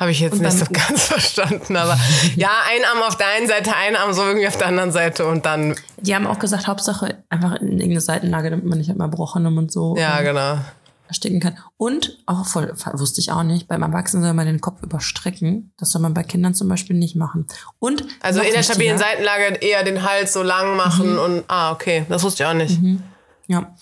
Habe 0.00 0.12
ich 0.12 0.20
jetzt 0.20 0.32
Und 0.32 0.40
nicht 0.40 0.58
so 0.58 0.64
ganz 0.72 1.04
verstanden. 1.08 1.76
Aber 1.76 1.98
ja, 2.34 2.48
ein 2.70 2.82
Arm 2.90 3.02
auf 3.06 3.18
der 3.18 3.26
einen 3.36 3.46
Seite, 3.46 3.76
ein 3.76 3.96
Arm 3.96 4.14
so 4.14 4.22
irgendwie 4.22 4.48
auf 4.48 4.56
der 4.56 4.68
anderen 4.68 4.92
Seite 4.92 5.26
und 5.26 5.44
dann, 5.44 5.76
Die 5.98 6.14
haben 6.14 6.26
auch 6.26 6.38
gesagt, 6.38 6.66
Hauptsache 6.66 7.22
einfach 7.28 7.56
in 7.56 7.72
irgendeine 7.72 8.00
Seitenlage, 8.00 8.48
damit 8.48 8.64
man 8.64 8.78
nicht 8.78 8.88
halt 8.88 8.96
mal 8.98 9.08
Brochenem 9.08 9.58
und 9.58 9.70
so 9.70 9.94
ja, 9.98 10.22
genau. 10.22 10.58
ersticken 11.06 11.38
kann. 11.38 11.58
Und 11.76 12.16
auch 12.24 12.46
voll, 12.46 12.72
wusste 12.94 13.20
ich 13.20 13.30
auch 13.30 13.42
nicht, 13.42 13.68
beim 13.68 13.82
Erwachsenen 13.82 14.24
soll 14.24 14.32
man 14.32 14.46
den 14.46 14.62
Kopf 14.62 14.82
überstrecken. 14.82 15.70
Das 15.76 15.90
soll 15.90 16.00
man 16.00 16.14
bei 16.14 16.22
Kindern 16.22 16.54
zum 16.54 16.70
Beispiel 16.70 16.96
nicht 16.96 17.14
machen. 17.14 17.46
Und 17.78 18.06
Also 18.22 18.40
in 18.40 18.54
der 18.54 18.62
stabilen 18.62 18.96
Seitenlage 18.96 19.58
eher 19.60 19.84
den 19.84 20.02
Hals 20.02 20.32
so 20.32 20.42
lang 20.42 20.76
machen 20.76 21.18
und, 21.18 21.44
ah, 21.48 21.72
okay, 21.72 22.06
das 22.08 22.22
wusste 22.22 22.44
ich 22.44 22.48
auch 22.48 22.54
nicht. 22.54 22.78
Ja. 23.48 23.74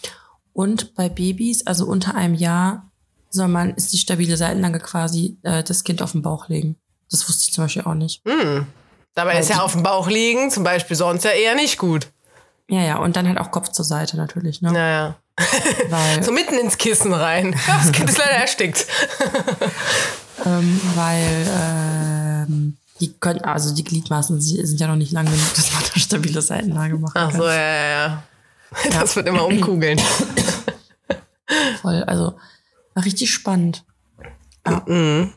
Und 0.53 0.97
bei 0.97 1.09
Babys, 1.09 1.64
also 1.64 1.87
unter 1.87 2.17
einem 2.17 2.35
Jahr, 2.35 2.88
soll 3.31 3.49
man, 3.49 3.75
ist 3.75 3.93
die 3.93 3.99
stabile 3.99 4.37
Seitenlage 4.37 4.79
quasi 4.81 5.37
äh, 5.43 5.63
das 5.63 5.85
Kind 5.85 6.03
auf 6.03 6.13
den 6.13 6.23
Bauch 6.23 6.49
legen. 6.49 6.77
Das 7.11 7.29
wusste 7.29 7.45
ich 7.47 7.55
zum 7.55 7.65
Beispiel 7.65 7.83
auch 7.83 7.95
nicht. 7.95 8.23
Hm. 8.27 8.67
Dabei 9.15 9.35
Weil 9.35 9.41
ist 9.41 9.51
ja 9.51 9.63
auf 9.63 9.73
dem 9.73 9.83
Bauch 9.83 10.09
liegen, 10.09 10.51
zum 10.51 10.65
Beispiel 10.65 10.97
sonst 10.97 11.25
ja 11.25 11.31
eher 11.31 11.55
nicht 11.55 11.79
gut. 11.79 12.09
Ja, 12.69 12.83
ja, 12.83 12.99
und 12.99 13.17
dann 13.17 13.27
halt 13.27 13.39
auch 13.39 13.51
Kopf 13.51 13.71
zur 13.71 13.85
Seite 13.85 14.17
natürlich, 14.17 14.61
ne? 14.61 14.73
Naja. 14.73 15.17
Weil, 15.89 16.23
So 16.23 16.33
mitten 16.33 16.55
ins 16.59 16.79
Kissen 16.79 17.13
rein. 17.13 17.59
Das 17.67 17.93
Kind 17.93 18.11
ist 18.11 18.19
leider 18.19 18.33
erstickt. 18.33 18.87
ähm, 20.47 20.81
weil 20.95 21.47
ähm, 21.49 22.76
die 23.00 23.12
können, 23.12 23.41
also 23.43 23.75
die 23.75 23.85
Gliedmaßen 23.85 24.41
sind 24.41 24.81
ja 24.81 24.88
noch 24.88 24.97
nicht 24.97 25.12
lang 25.12 25.26
genug, 25.26 25.55
dass 25.55 25.73
man 25.73 25.83
da 25.83 26.00
stabile 26.00 26.43
Seitenlage 26.43 26.97
machen 26.97 27.12
Ach 27.14 27.31
kann. 27.31 27.41
so, 27.41 27.47
ja, 27.47 27.55
ja, 27.55 27.88
ja. 27.88 28.23
Das 28.91 29.17
wird 29.17 29.29
immer 29.29 29.47
umkugeln. 29.47 30.00
Voll, 31.81 32.02
also 32.05 32.35
war 32.99 33.05
richtig 33.05 33.33
spannend. 33.33 33.85
Ja. 34.67 34.83
Mhm. 34.87 35.33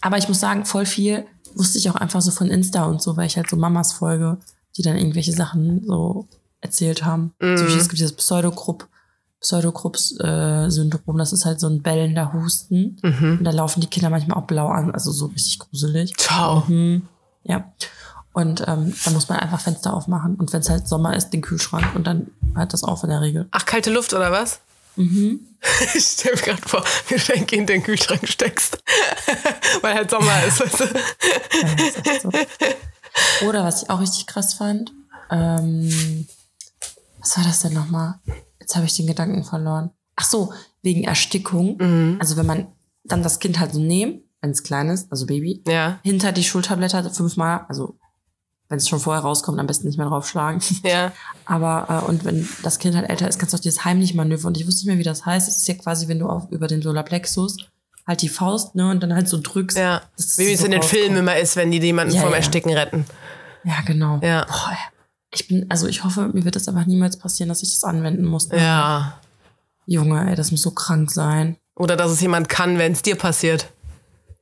Aber 0.00 0.18
ich 0.18 0.28
muss 0.28 0.40
sagen, 0.40 0.64
voll 0.64 0.86
viel 0.86 1.24
wusste 1.54 1.78
ich 1.78 1.88
auch 1.88 1.94
einfach 1.94 2.20
so 2.20 2.32
von 2.32 2.48
Insta 2.48 2.84
und 2.84 3.00
so, 3.00 3.16
weil 3.16 3.26
ich 3.26 3.36
halt 3.36 3.48
so 3.48 3.56
Mamas 3.56 3.92
folge, 3.92 4.38
die 4.76 4.82
dann 4.82 4.96
irgendwelche 4.96 5.32
Sachen 5.32 5.84
so 5.86 6.28
erzählt 6.60 7.04
haben. 7.04 7.32
Mhm. 7.40 7.56
Zum 7.56 7.66
Beispiel, 7.66 7.80
es 7.80 7.88
gibt 7.88 8.00
dieses 8.00 8.16
Pseudogrupp, 8.16 8.88
Pseudogrupps-Syndrom, 9.40 11.16
das 11.16 11.32
ist 11.32 11.44
halt 11.44 11.60
so 11.60 11.68
ein 11.68 11.80
bellender 11.80 12.32
Husten. 12.32 12.98
Mhm. 13.02 13.38
Und 13.38 13.44
da 13.44 13.52
laufen 13.52 13.80
die 13.80 13.86
Kinder 13.86 14.10
manchmal 14.10 14.36
auch 14.36 14.46
blau 14.46 14.66
an, 14.68 14.90
also 14.90 15.12
so 15.12 15.26
richtig 15.26 15.60
gruselig. 15.60 16.16
Ciao. 16.16 16.64
Mhm. 16.66 17.02
Ja. 17.44 17.72
Und 18.32 18.64
ähm, 18.66 18.92
da 19.04 19.10
muss 19.12 19.28
man 19.28 19.38
einfach 19.38 19.60
Fenster 19.60 19.94
aufmachen. 19.94 20.34
Und 20.34 20.52
wenn 20.52 20.60
es 20.60 20.68
halt 20.68 20.88
Sommer 20.88 21.16
ist, 21.16 21.30
den 21.30 21.40
Kühlschrank. 21.40 21.94
Und 21.94 22.06
dann 22.06 22.32
hört 22.54 22.72
das 22.72 22.82
auf 22.82 23.04
in 23.04 23.10
der 23.10 23.20
Regel. 23.20 23.48
Ach, 23.52 23.64
kalte 23.64 23.90
Luft 23.90 24.12
oder 24.12 24.32
was? 24.32 24.60
Mhm. 24.96 25.40
Ich 25.94 26.04
stell 26.04 26.34
mir 26.34 26.42
gerade 26.42 26.62
vor, 26.62 26.84
wie 27.08 27.16
du 27.16 27.20
dein 27.26 27.46
Kind 27.46 27.68
in 27.70 27.80
den 27.80 27.82
Kühlschrank 27.82 28.26
steckst. 28.28 28.78
Weil 29.80 29.94
halt 29.94 30.10
Sommer 30.10 30.44
ist. 30.44 30.60
Weißt 30.60 30.80
du? 30.80 30.84
Ja, 32.04 32.20
so. 32.20 33.46
Oder 33.48 33.64
was 33.64 33.82
ich 33.82 33.90
auch 33.90 34.00
richtig 34.00 34.26
krass 34.26 34.54
fand, 34.54 34.92
ähm, 35.30 36.26
was 37.18 37.36
war 37.36 37.44
das 37.44 37.60
denn 37.60 37.72
nochmal? 37.72 38.20
Jetzt 38.60 38.76
habe 38.76 38.86
ich 38.86 38.96
den 38.96 39.06
Gedanken 39.06 39.42
verloren. 39.44 39.90
Ach 40.14 40.24
so, 40.24 40.52
wegen 40.82 41.04
Erstickung. 41.04 41.76
Mhm. 41.78 42.16
Also 42.20 42.36
wenn 42.36 42.46
man 42.46 42.68
dann 43.04 43.22
das 43.22 43.38
Kind 43.40 43.58
halt 43.58 43.72
so 43.72 43.80
nehmen, 43.80 44.22
wenn 44.40 44.50
es 44.50 44.62
klein 44.62 44.88
ist, 44.88 45.10
also 45.10 45.26
Baby, 45.26 45.62
Ja, 45.66 45.98
hinter 46.02 46.32
die 46.32 46.44
Schulterblätter 46.44 47.10
fünfmal, 47.10 47.66
also 47.68 47.98
wenn 48.68 48.78
es 48.78 48.88
schon 48.88 49.00
vorher 49.00 49.22
rauskommt, 49.22 49.58
am 49.60 49.66
besten 49.66 49.86
nicht 49.86 49.98
mehr 49.98 50.08
draufschlagen. 50.08 50.60
ja. 50.84 51.12
Aber, 51.44 52.02
äh, 52.02 52.08
und 52.08 52.24
wenn 52.24 52.48
das 52.62 52.78
Kind 52.78 52.96
halt 52.96 53.08
älter 53.08 53.28
ist, 53.28 53.38
kannst 53.38 53.52
du 53.52 53.58
auch 53.58 53.62
dieses 53.62 53.84
Heimlich-Manöver. 53.84 54.48
Und 54.48 54.56
ich 54.56 54.66
wusste 54.66 54.80
nicht 54.80 54.86
mehr, 54.86 54.98
wie 54.98 55.04
das 55.04 55.24
heißt. 55.24 55.48
Es 55.48 55.56
ist 55.56 55.68
ja 55.68 55.74
quasi, 55.74 56.08
wenn 56.08 56.18
du 56.18 56.28
auf, 56.28 56.50
über 56.50 56.66
den 56.66 56.82
Solarplexus 56.82 57.56
halt 58.06 58.22
die 58.22 58.28
Faust, 58.28 58.74
ne, 58.76 58.90
und 58.90 59.02
dann 59.02 59.14
halt 59.14 59.28
so 59.28 59.38
drückst. 59.42 59.76
Ja, 59.76 60.02
wie 60.36 60.52
es 60.52 60.60
so 60.60 60.66
in 60.66 60.70
den 60.70 60.80
rauskommt. 60.80 60.84
Filmen 60.84 61.16
immer 61.16 61.36
ist, 61.36 61.56
wenn 61.56 61.70
die 61.70 61.78
jemanden 61.80 62.14
Ja, 62.14 62.22
vom 62.22 62.30
ja. 62.30 62.36
Ersticken 62.36 62.72
retten. 62.72 63.04
Ja, 63.64 63.80
genau. 63.84 64.20
Ja. 64.22 64.44
Boah, 64.44 64.76
Ich 65.34 65.48
bin, 65.48 65.66
also 65.68 65.88
ich 65.88 66.04
hoffe, 66.04 66.30
mir 66.32 66.44
wird 66.44 66.54
das 66.54 66.68
einfach 66.68 66.86
niemals 66.86 67.16
passieren, 67.16 67.48
dass 67.48 67.62
ich 67.62 67.70
das 67.72 67.82
anwenden 67.82 68.24
muss. 68.24 68.48
Ne? 68.48 68.58
Ja. 68.58 69.20
Junge, 69.86 70.28
ey, 70.28 70.36
das 70.36 70.52
muss 70.52 70.62
so 70.62 70.70
krank 70.70 71.10
sein. 71.10 71.56
Oder 71.74 71.96
dass 71.96 72.10
es 72.10 72.20
jemand 72.20 72.48
kann, 72.48 72.78
wenn 72.78 72.92
es 72.92 73.02
dir 73.02 73.16
passiert. 73.16 73.72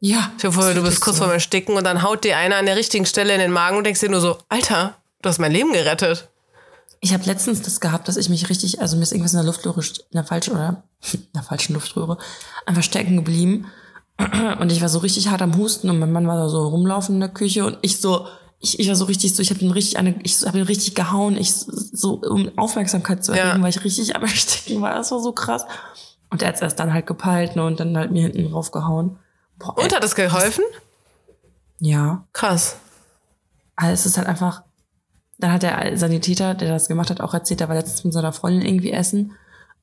Ja. 0.04 0.30
Dir 0.42 0.52
vor, 0.52 0.74
du 0.74 0.82
bist 0.82 1.00
kurz 1.00 1.16
so. 1.16 1.22
vorm 1.22 1.32
Ersticken 1.32 1.76
und 1.78 1.84
dann 1.84 2.02
haut 2.02 2.24
dir 2.24 2.36
einer 2.36 2.56
an 2.56 2.66
der 2.66 2.76
richtigen 2.76 3.06
Stelle 3.06 3.32
in 3.32 3.40
den 3.40 3.50
Magen 3.50 3.78
und 3.78 3.84
denkst 3.84 4.00
dir 4.00 4.10
nur 4.10 4.20
so, 4.20 4.36
Alter, 4.50 4.96
du 5.22 5.30
hast 5.30 5.38
mein 5.38 5.50
Leben 5.50 5.72
gerettet. 5.72 6.28
Ich 7.00 7.14
habe 7.14 7.24
letztens 7.24 7.62
das 7.62 7.80
gehabt, 7.80 8.06
dass 8.06 8.18
ich 8.18 8.28
mich 8.28 8.50
richtig, 8.50 8.82
also 8.82 8.96
mir 8.96 9.02
ist 9.02 9.12
irgendwas 9.12 9.32
in 9.32 9.38
der 9.38 9.46
Luftröhre, 9.46 9.80
in 9.80 10.12
der 10.12 10.24
falschen 10.24 10.52
oder 10.52 10.82
in 11.12 11.26
der 11.34 11.42
falschen 11.42 11.72
Luftröhre 11.72 12.18
einfach 12.66 12.82
stecken 12.82 13.16
geblieben. 13.16 13.66
Und 14.60 14.70
ich 14.70 14.82
war 14.82 14.90
so 14.90 14.98
richtig 14.98 15.28
hart 15.30 15.40
am 15.40 15.56
Husten 15.56 15.88
und 15.88 15.98
mein 15.98 16.12
Mann 16.12 16.28
war 16.28 16.36
da 16.36 16.48
so 16.50 16.68
rumlaufen 16.68 17.14
in 17.16 17.20
der 17.20 17.30
Küche 17.30 17.64
und 17.64 17.78
ich 17.80 18.00
so, 18.00 18.28
ich, 18.60 18.78
ich 18.78 18.86
war 18.88 18.94
so 18.94 19.06
richtig 19.06 19.34
so, 19.34 19.42
ich 19.42 19.50
habe 19.50 19.58
ihn 19.60 19.72
richtig 19.72 19.98
eine, 19.98 20.14
ich 20.22 20.46
habe 20.46 20.58
ihn 20.58 20.64
richtig 20.64 20.94
gehauen, 20.94 21.36
ich 21.36 21.52
so, 21.52 22.20
um 22.20 22.56
Aufmerksamkeit 22.56 23.24
zu 23.24 23.32
erregen, 23.32 23.56
Ja. 23.56 23.62
weil 23.62 23.70
ich 23.70 23.82
richtig 23.82 24.14
am 24.14 24.22
Ersticken 24.22 24.82
war. 24.82 24.94
Das 24.94 25.10
war 25.10 25.20
so 25.20 25.32
krass. 25.32 25.64
Und 26.30 26.42
er 26.42 26.48
hat 26.48 26.54
es 26.56 26.60
erst 26.60 26.78
dann 26.78 26.92
halt 26.92 27.06
gepeilt 27.06 27.56
ne, 27.56 27.64
und 27.64 27.80
dann 27.80 27.96
halt 27.96 28.12
mir 28.12 28.22
hinten 28.22 28.52
drauf 28.52 28.70
gehauen. 28.70 29.18
Boah, 29.58 29.76
Und 29.78 29.94
hat 29.94 30.04
es 30.04 30.14
geholfen? 30.14 30.64
ja. 31.80 32.26
Krass. 32.32 32.76
Also 33.76 33.92
es 33.92 34.06
ist 34.06 34.16
halt 34.18 34.28
einfach, 34.28 34.62
dann 35.38 35.52
hat 35.52 35.62
der 35.64 35.96
Sanitäter, 35.98 36.54
der 36.54 36.68
das 36.70 36.86
gemacht 36.88 37.10
hat, 37.10 37.20
auch 37.20 37.34
erzählt, 37.34 37.60
er 37.60 37.68
war 37.68 37.74
letztens 37.74 38.04
mit 38.04 38.12
seiner 38.12 38.32
Freundin 38.32 38.64
irgendwie 38.64 38.92
essen 38.92 39.32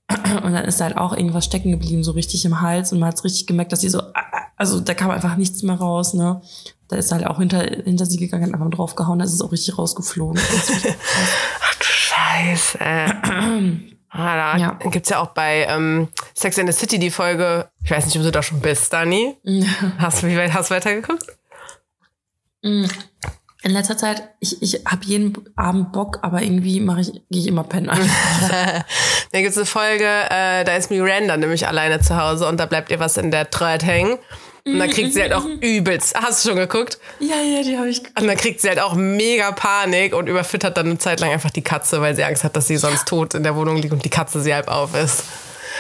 und 0.10 0.54
dann 0.54 0.64
ist 0.66 0.80
halt 0.82 0.96
auch 0.98 1.12
irgendwas 1.14 1.44
stecken 1.46 1.72
geblieben, 1.72 2.04
so 2.04 2.12
richtig 2.12 2.46
im 2.46 2.62
Hals 2.62 2.92
und 2.94 3.00
man 3.00 3.10
hat 3.10 3.24
richtig 3.24 3.48
gemerkt, 3.48 3.72
dass 3.74 3.82
sie 3.82 3.90
so, 3.90 4.02
also 4.56 4.80
da 4.80 4.94
kam 4.94 5.12
einfach 5.12 5.36
nichts 5.36 5.62
mehr 5.64 5.76
raus, 5.76 6.14
ne. 6.14 6.42
Da 6.88 6.96
ist 6.98 7.12
er 7.12 7.18
halt 7.18 7.28
auch 7.28 7.40
hinter, 7.40 7.60
hinter 7.62 8.06
sie 8.06 8.18
gegangen, 8.18 8.46
hat 8.46 8.54
einfach 8.54 8.70
draufgehauen, 8.70 9.20
da 9.20 9.26
ist 9.26 9.34
es 9.34 9.42
auch 9.42 9.52
richtig 9.52 9.78
rausgeflogen. 9.78 10.42
Ach 11.62 11.76
du 11.76 11.84
Scheiße. 11.84 12.80
ah, 14.12 14.36
da 14.54 14.58
Ja. 14.58 14.78
gibt's 14.90 15.10
ja 15.10 15.20
auch 15.20 15.30
bei 15.30 15.66
ähm, 15.70 16.08
Sex 16.34 16.58
in 16.58 16.68
the 16.68 16.74
City 16.74 17.00
die 17.00 17.12
Folge, 17.12 17.70
ich 17.84 17.92
weiß 17.92 18.06
nicht, 18.06 18.18
ob 18.18 18.24
du 18.24 18.32
da 18.32 18.44
schon 18.44 18.60
bist, 18.62 18.92
Dani. 18.94 19.36
Hast 19.98 20.24
du 20.24 20.28
wie 20.28 20.38
weit 20.38 20.54
hast 20.54 20.70
du 20.70 20.76
weitergeguckt? 20.76 21.26
Mm. 22.64 22.86
In 23.64 23.72
letzter 23.72 23.96
Zeit, 23.96 24.24
ich, 24.40 24.60
ich 24.64 24.86
habe 24.88 25.06
jeden 25.06 25.34
Abend 25.56 25.92
Bock, 25.92 26.18
aber 26.24 26.42
irgendwie 26.42 26.80
mache 26.80 27.02
ich, 27.02 27.12
gehe 27.30 27.42
ich 27.42 27.48
immer 27.48 27.64
pennen. 27.64 27.90
Da 29.34 29.40
gibt's 29.40 29.56
eine 29.56 29.66
Folge, 29.66 30.04
äh, 30.06 30.66
da 30.66 30.76
ist 30.76 30.90
Miranda 30.92 31.38
nämlich 31.38 31.66
alleine 31.66 32.02
zu 32.02 32.18
Hause 32.22 32.48
und 32.48 32.60
da 32.60 32.66
bleibt 32.66 32.92
ihr 32.92 33.00
was 33.00 33.16
in 33.18 33.32
der 33.32 33.50
Treue 33.50 33.78
hängen. 33.82 34.18
Und 34.66 34.80
dann 34.80 34.90
kriegt 34.90 35.14
sie 35.14 35.22
halt 35.22 35.34
auch 35.34 35.46
übelst. 35.62 36.16
Hast 36.16 36.46
du 36.46 36.50
schon 36.50 36.58
geguckt? 36.58 37.00
ja, 37.20 37.42
ja, 37.42 37.64
die 37.64 37.78
habe 37.78 37.90
ich. 37.90 38.02
Und 38.20 38.28
dann 38.28 38.38
kriegt 38.38 38.62
sie 38.62 38.70
halt 38.70 38.80
auch 38.80 38.94
mega 38.94 39.52
Panik 39.52 40.14
und 40.14 40.28
überfüttert 40.28 40.78
dann 40.78 40.88
eine 40.88 40.98
Zeit 40.98 41.20
lang 41.20 41.32
einfach 41.32 41.50
die 41.50 41.64
Katze, 41.64 42.02
weil 42.02 42.16
sie 42.16 42.24
Angst 42.24 42.44
hat, 42.44 42.56
dass 42.56 42.68
sie 42.68 42.78
sonst 42.78 43.08
tot 43.08 43.34
in 43.34 43.44
der 43.44 43.56
Wohnung 43.56 43.78
liegt 43.78 43.94
und 43.94 44.06
die 44.06 44.10
Katze 44.10 44.42
sie 44.42 44.54
halb 44.54 44.68
auf 44.68 44.96
ist. 44.96 45.24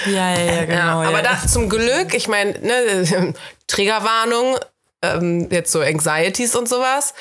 Ja, 0.06 0.34
ja, 0.36 0.40
ja, 0.40 0.66
genau. 0.66 1.04
ja, 1.04 1.10
aber 1.10 1.24
ja. 1.24 1.38
da 1.42 1.48
zum 1.48 1.70
Glück, 1.70 2.14
ich 2.14 2.28
meine, 2.28 2.58
ne, 2.60 3.34
Triggerwarnung, 3.68 4.58
ähm, 5.04 5.48
jetzt 5.52 5.72
so 5.72 5.82
Anxieties 5.82 6.56
und 6.56 6.68
sowas. 6.68 7.14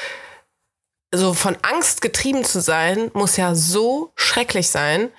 So 1.12 1.34
von 1.34 1.56
Angst 1.62 2.02
getrieben 2.02 2.44
zu 2.44 2.60
sein, 2.60 3.10
muss 3.14 3.36
ja 3.36 3.54
so 3.56 4.12
schrecklich 4.14 4.68
sein. 4.68 5.10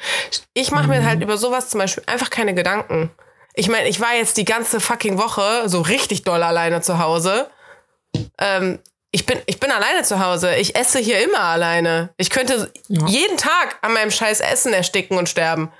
Ich 0.53 0.71
mache 0.71 0.87
mir 0.87 1.03
halt 1.03 1.21
über 1.21 1.37
sowas 1.37 1.69
zum 1.69 1.79
Beispiel 1.79 2.03
einfach 2.07 2.29
keine 2.29 2.53
Gedanken. 2.53 3.11
Ich 3.53 3.67
meine, 3.67 3.87
ich 3.89 3.99
war 3.99 4.15
jetzt 4.15 4.37
die 4.37 4.45
ganze 4.45 4.79
fucking 4.79 5.17
Woche 5.17 5.63
so 5.67 5.81
richtig 5.81 6.23
doll 6.23 6.41
alleine 6.43 6.81
zu 6.81 6.99
Hause. 6.99 7.49
Ähm, 8.37 8.79
ich 9.11 9.25
bin, 9.25 9.39
ich 9.45 9.59
bin 9.59 9.71
alleine 9.71 10.03
zu 10.03 10.25
Hause. 10.25 10.55
Ich 10.55 10.75
esse 10.75 10.99
hier 10.99 11.21
immer 11.23 11.39
alleine. 11.39 12.09
Ich 12.17 12.29
könnte 12.29 12.71
Ja. 12.87 13.05
jeden 13.07 13.37
Tag 13.37 13.77
an 13.81 13.93
meinem 13.93 14.11
scheiß 14.11 14.39
Essen 14.39 14.73
ersticken 14.73 15.17
und 15.17 15.27
sterben. 15.27 15.71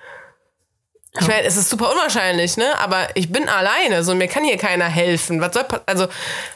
Ich 1.19 1.27
meine, 1.27 1.43
es 1.43 1.57
ist 1.57 1.69
super 1.69 1.91
unwahrscheinlich, 1.91 2.55
ne? 2.55 2.77
Aber 2.79 3.09
ich 3.15 3.31
bin 3.31 3.49
alleine, 3.49 4.01
so 4.03 4.15
mir 4.15 4.29
kann 4.29 4.45
hier 4.45 4.57
keiner 4.57 4.85
helfen. 4.85 5.41
Was 5.41 5.53
soll 5.53 5.65
also 5.85 6.07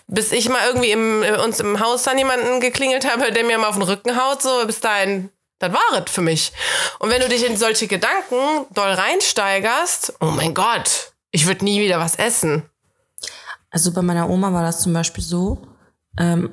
bis 0.07 0.31
ich 0.31 0.48
mal 0.48 0.65
irgendwie 0.67 0.91
im, 0.91 1.24
äh, 1.24 1.38
uns 1.43 1.60
im 1.60 1.81
Haus 1.81 2.03
dann 2.03 2.17
jemanden 2.17 2.62
geklingelt 2.62 3.10
habe, 3.10 3.34
der 3.34 3.43
mir 3.43 3.57
mal 3.57 3.67
auf 3.67 3.75
den 3.75 3.81
Rücken 3.84 4.15
haut, 4.17 4.41
so 4.41 4.65
bis 4.65 4.79
dahin, 4.79 5.29
das 5.67 5.74
war 5.74 6.03
es 6.05 6.12
für 6.12 6.22
mich. 6.22 6.51
Und 7.00 7.10
wenn 7.10 7.22
du 7.22 7.29
dich 7.29 7.45
in 7.45 7.57
solche 7.57 7.88
Gedanken 7.88 8.65
doll 8.74 8.91
reinsteigerst, 8.91 10.13
oh 10.22 10.31
mein 10.31 10.53
Gott, 10.53 11.13
ich 11.31 11.45
würde 11.48 11.65
nie 11.65 11.81
wieder 11.81 12.00
was 12.00 12.15
essen. 12.15 12.63
Also 13.69 13.91
bei 13.91 14.01
meiner 14.01 14.29
Oma 14.29 14.53
war 14.53 14.63
das 14.63 14.81
zum 14.81 14.93
Beispiel 14.93 15.24
so, 15.24 15.62
ähm, 16.17 16.51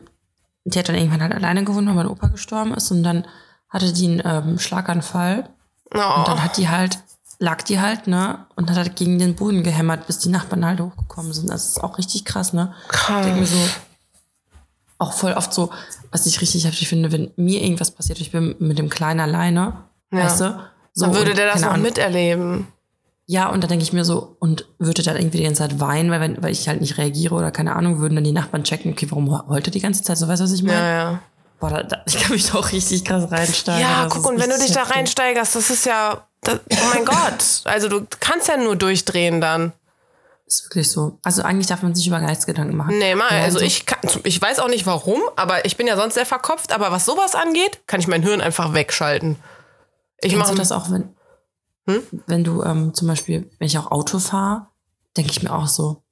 die 0.65 0.79
hat 0.79 0.89
dann 0.89 0.97
irgendwann 0.97 1.23
halt 1.23 1.35
alleine 1.35 1.65
gewohnt, 1.65 1.87
weil 1.89 1.95
mein 1.95 2.09
Opa 2.09 2.29
gestorben 2.29 2.75
ist 2.75 2.91
und 2.91 3.03
dann 3.03 3.27
hatte 3.69 3.93
die 3.93 4.07
einen 4.07 4.23
ähm, 4.25 4.59
Schlaganfall 4.59 5.49
Oh. 5.95 5.99
und 6.19 6.27
dann 6.27 6.43
hat 6.43 6.57
die 6.57 6.71
halt, 6.71 6.99
lag 7.39 7.61
die 7.63 7.79
halt, 7.79 8.07
ne, 8.07 8.47
und 8.57 8.71
hat 8.71 8.79
halt 8.79 8.97
gegen 8.97 9.19
den 9.19 9.37
Boden 9.37 9.63
gehämmert, 9.63 10.07
bis 10.07 10.21
die 10.21 10.31
Nachbarn 10.31 10.65
halt 10.65 10.81
hochgekommen 10.81 11.35
sind. 11.35 11.51
Das 11.51 11.67
ist 11.69 11.85
auch 11.85 11.99
richtig 11.99 12.25
krass, 12.25 12.55
ne? 12.55 12.75
Krass. 12.89 13.19
Ich 13.19 13.25
denke 13.27 13.41
mir 13.41 13.47
so, 13.47 13.59
auch 14.97 15.13
voll 15.13 15.35
oft 15.35 15.53
so, 15.53 15.71
was 16.13 16.27
ich 16.27 16.41
richtig 16.41 16.65
heftig 16.67 16.89
finde, 16.89 17.11
wenn 17.11 17.33
mir 17.37 17.63
irgendwas 17.63 17.91
passiert, 17.91 18.21
ich 18.21 18.31
bin 18.31 18.55
mit 18.59 18.79
dem 18.79 18.89
Kleinen 18.89 19.21
alleine, 19.21 19.85
Ja. 20.13 20.19
weißt 20.25 20.41
du? 20.43 20.61
So, 20.95 21.07
Dann 21.07 21.15
würde 21.15 21.35
der 21.35 21.47
das 21.51 21.63
noch 21.63 21.71
Ahnung. 21.71 21.83
miterleben. 21.83 22.67
Ja, 23.27 23.49
und 23.49 23.65
da 23.65 23.69
denke 23.69 23.83
ich 23.83 23.93
mir 23.95 24.05
so, 24.05 24.37
und 24.41 24.67
würde 24.79 25.03
dann 25.03 25.17
irgendwie 25.17 25.39
die 25.39 25.45
ganze 25.45 25.63
Zeit 25.63 25.81
weinen, 25.81 26.11
weil, 26.11 26.21
wenn, 26.21 26.43
weil 26.43 26.53
ich 26.53 26.69
halt 26.69 26.81
nicht 26.83 26.99
reagiere 26.99 27.35
oder 27.35 27.51
keine 27.51 27.75
Ahnung, 27.75 27.99
würden 27.99 28.15
dann 28.17 28.25
die 28.25 28.33
Nachbarn 28.33 28.63
checken, 28.65 28.93
okay, 28.93 29.07
warum 29.11 29.31
heult 29.49 29.67
er 29.67 29.71
die 29.71 29.81
ganze 29.81 30.03
Zeit? 30.03 30.19
So, 30.19 30.29
weißt 30.29 30.41
du, 30.41 30.45
was 30.45 30.53
ich 30.53 30.63
meine? 30.63 30.79
Ja, 30.79 30.89
ja. 31.13 31.23
Boah, 31.61 31.71
da, 31.71 31.83
da, 31.85 32.03
ich 32.07 32.19
kann 32.21 32.33
mich 32.33 32.51
da 32.51 32.59
auch 32.59 32.73
richtig 32.73 33.05
krass 33.05 33.31
reinsteigen. 33.31 33.81
Ja, 33.81 34.07
guck, 34.11 34.27
und 34.29 34.39
wenn 34.41 34.51
du 34.51 34.59
dich 34.59 34.73
da 34.73 34.83
reinsteigerst, 34.83 35.55
das 35.55 35.71
ist 35.71 35.87
ja, 35.87 36.27
das, 36.43 36.59
oh 36.73 36.77
mein 36.93 37.05
Gott. 37.05 37.63
Also 37.65 37.89
du 37.89 38.05
kannst 38.21 38.49
ja 38.49 38.57
nur 38.57 38.77
durchdrehen 38.77 39.41
dann. 39.41 39.73
Ist 40.53 40.65
wirklich 40.67 40.91
so. 40.91 41.19
Also 41.23 41.43
eigentlich 41.43 41.67
darf 41.67 41.83
man 41.83 41.95
sich 41.95 42.07
über 42.07 42.21
Geistgedanken 42.21 42.77
machen. 42.77 42.99
Nee, 42.99 43.15
mal, 43.15 43.29
also 43.31 43.59
so- 43.59 43.65
ich 43.65 43.87
kann, 43.87 43.99
ich 44.25 44.41
weiß 44.43 44.59
auch 44.59 44.69
nicht 44.69 44.85
warum, 44.85 45.21
aber 45.37 45.65
ich 45.65 45.77
bin 45.79 45.87
ja 45.87 45.97
sonst 45.97 46.15
sehr 46.15 46.27
verkopft, 46.27 46.73
aber 46.73 46.93
was 46.93 47.07
sowas 47.07 47.35
angeht, 47.35 47.81
kann 47.87 48.01
ich 48.01 48.07
mein 48.09 48.23
Hirn 48.23 48.41
einfach 48.43 48.75
wegschalten. 48.75 49.37
Ich 50.21 50.37
mache 50.37 50.55
das 50.55 50.71
auch, 50.71 50.91
wenn, 50.91 51.09
Hm? 51.89 52.03
wenn 52.27 52.45
du 52.45 52.63
ähm, 52.63 52.93
zum 52.93 53.09
Beispiel, 53.09 53.51
wenn 53.59 53.67
ich 53.67 53.79
auch 53.79 53.91
Auto 53.91 54.19
fahre, 54.19 54.67
denke 55.17 55.31
ich 55.31 55.43
mir 55.43 55.53
auch 55.55 55.67
so, 55.69 56.03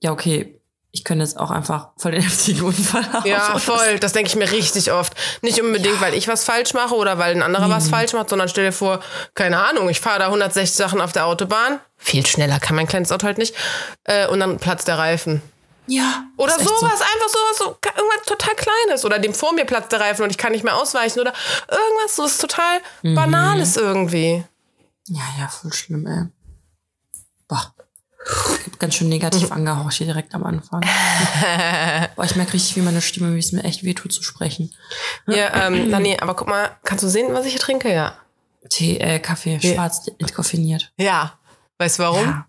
ja, 0.00 0.10
okay, 0.10 0.60
ich 0.94 1.04
könnte 1.04 1.24
jetzt 1.24 1.38
auch 1.38 1.50
einfach 1.50 1.88
voll 1.96 2.12
den 2.12 2.20
heftigen 2.28 2.62
Unfall 2.62 3.10
haben. 3.12 3.26
Ja, 3.26 3.58
voll. 3.58 3.98
Das 3.98 4.12
denke 4.12 4.28
ich 4.28 4.36
mir 4.36 4.50
richtig 4.52 4.92
oft. 4.92 5.14
Nicht 5.40 5.60
unbedingt, 5.60 6.00
weil 6.02 6.12
ich 6.14 6.28
was 6.28 6.44
falsch 6.44 6.74
mache 6.74 6.94
oder 6.94 7.18
weil 7.18 7.34
ein 7.34 7.42
anderer 7.42 7.70
was 7.70 7.88
falsch 7.88 8.12
macht, 8.12 8.28
sondern 8.28 8.48
stell 8.48 8.66
dir 8.66 8.72
vor, 8.72 9.00
keine 9.34 9.58
Ahnung, 9.64 9.88
ich 9.88 10.00
fahre 10.00 10.18
da 10.18 10.26
160 10.26 10.76
Sachen 10.76 11.00
auf 11.00 11.12
der 11.12 11.24
Autobahn. 11.26 11.80
Viel 11.96 12.26
schneller 12.26 12.60
kann 12.60 12.76
mein 12.76 12.86
kleines 12.86 13.10
Auto 13.10 13.26
halt 13.26 13.38
nicht. 13.38 13.54
Äh, 14.04 14.26
und 14.28 14.40
dann 14.40 14.58
platzt 14.58 14.86
der 14.86 14.98
Reifen. 14.98 15.40
Ja. 15.86 16.24
Oder 16.36 16.56
ist 16.56 16.68
sowas, 16.68 17.00
einfach 17.00 17.28
sowas, 17.28 17.58
so 17.58 17.64
irgendwas 17.86 18.26
total 18.26 18.54
Kleines. 18.54 19.04
Oder 19.06 19.18
dem 19.18 19.32
vor 19.34 19.52
mir 19.54 19.64
platzt 19.64 19.92
der 19.92 20.00
Reifen 20.00 20.22
und 20.24 20.30
ich 20.30 20.38
kann 20.38 20.52
nicht 20.52 20.62
mehr 20.62 20.76
ausweichen. 20.76 21.20
Oder 21.20 21.32
irgendwas, 21.70 22.16
so 22.16 22.24
was 22.24 22.36
total 22.38 22.80
Mhm. 23.02 23.14
Banales 23.14 23.76
irgendwie. 23.78 24.44
Ja, 25.08 25.22
ja, 25.40 25.48
voll 25.48 25.72
schlimm, 25.72 26.06
ey. 26.06 26.26
Boah. 27.48 27.74
Ganz 28.78 28.94
schön 28.94 29.08
negativ 29.08 29.50
angehaucht 29.52 29.94
hier 29.94 30.06
direkt 30.06 30.34
am 30.34 30.44
Anfang. 30.44 30.80
Boah, 32.16 32.24
ich 32.24 32.36
merke 32.36 32.54
richtig, 32.54 32.76
wie 32.76 32.80
meine 32.80 33.00
Stimme, 33.00 33.34
wie 33.34 33.38
es 33.38 33.52
mir 33.52 33.64
echt 33.64 33.84
wehtut 33.84 34.12
zu 34.12 34.22
sprechen. 34.22 34.72
Ja, 35.26 35.66
ähm, 35.66 35.90
Dani, 35.90 36.18
aber 36.20 36.34
guck 36.34 36.48
mal, 36.48 36.70
kannst 36.84 37.04
du 37.04 37.08
sehen, 37.08 37.32
was 37.32 37.46
ich 37.46 37.52
hier 37.52 37.60
trinke? 37.60 37.92
Ja. 37.92 38.16
Tee, 38.68 38.98
äh, 38.98 39.18
Kaffee, 39.18 39.60
schwarz, 39.60 40.06
entkoffiniert. 40.18 40.92
Ja. 40.96 41.38
Weißt 41.78 41.98
du 41.98 42.02
warum? 42.04 42.24
Ja. 42.24 42.46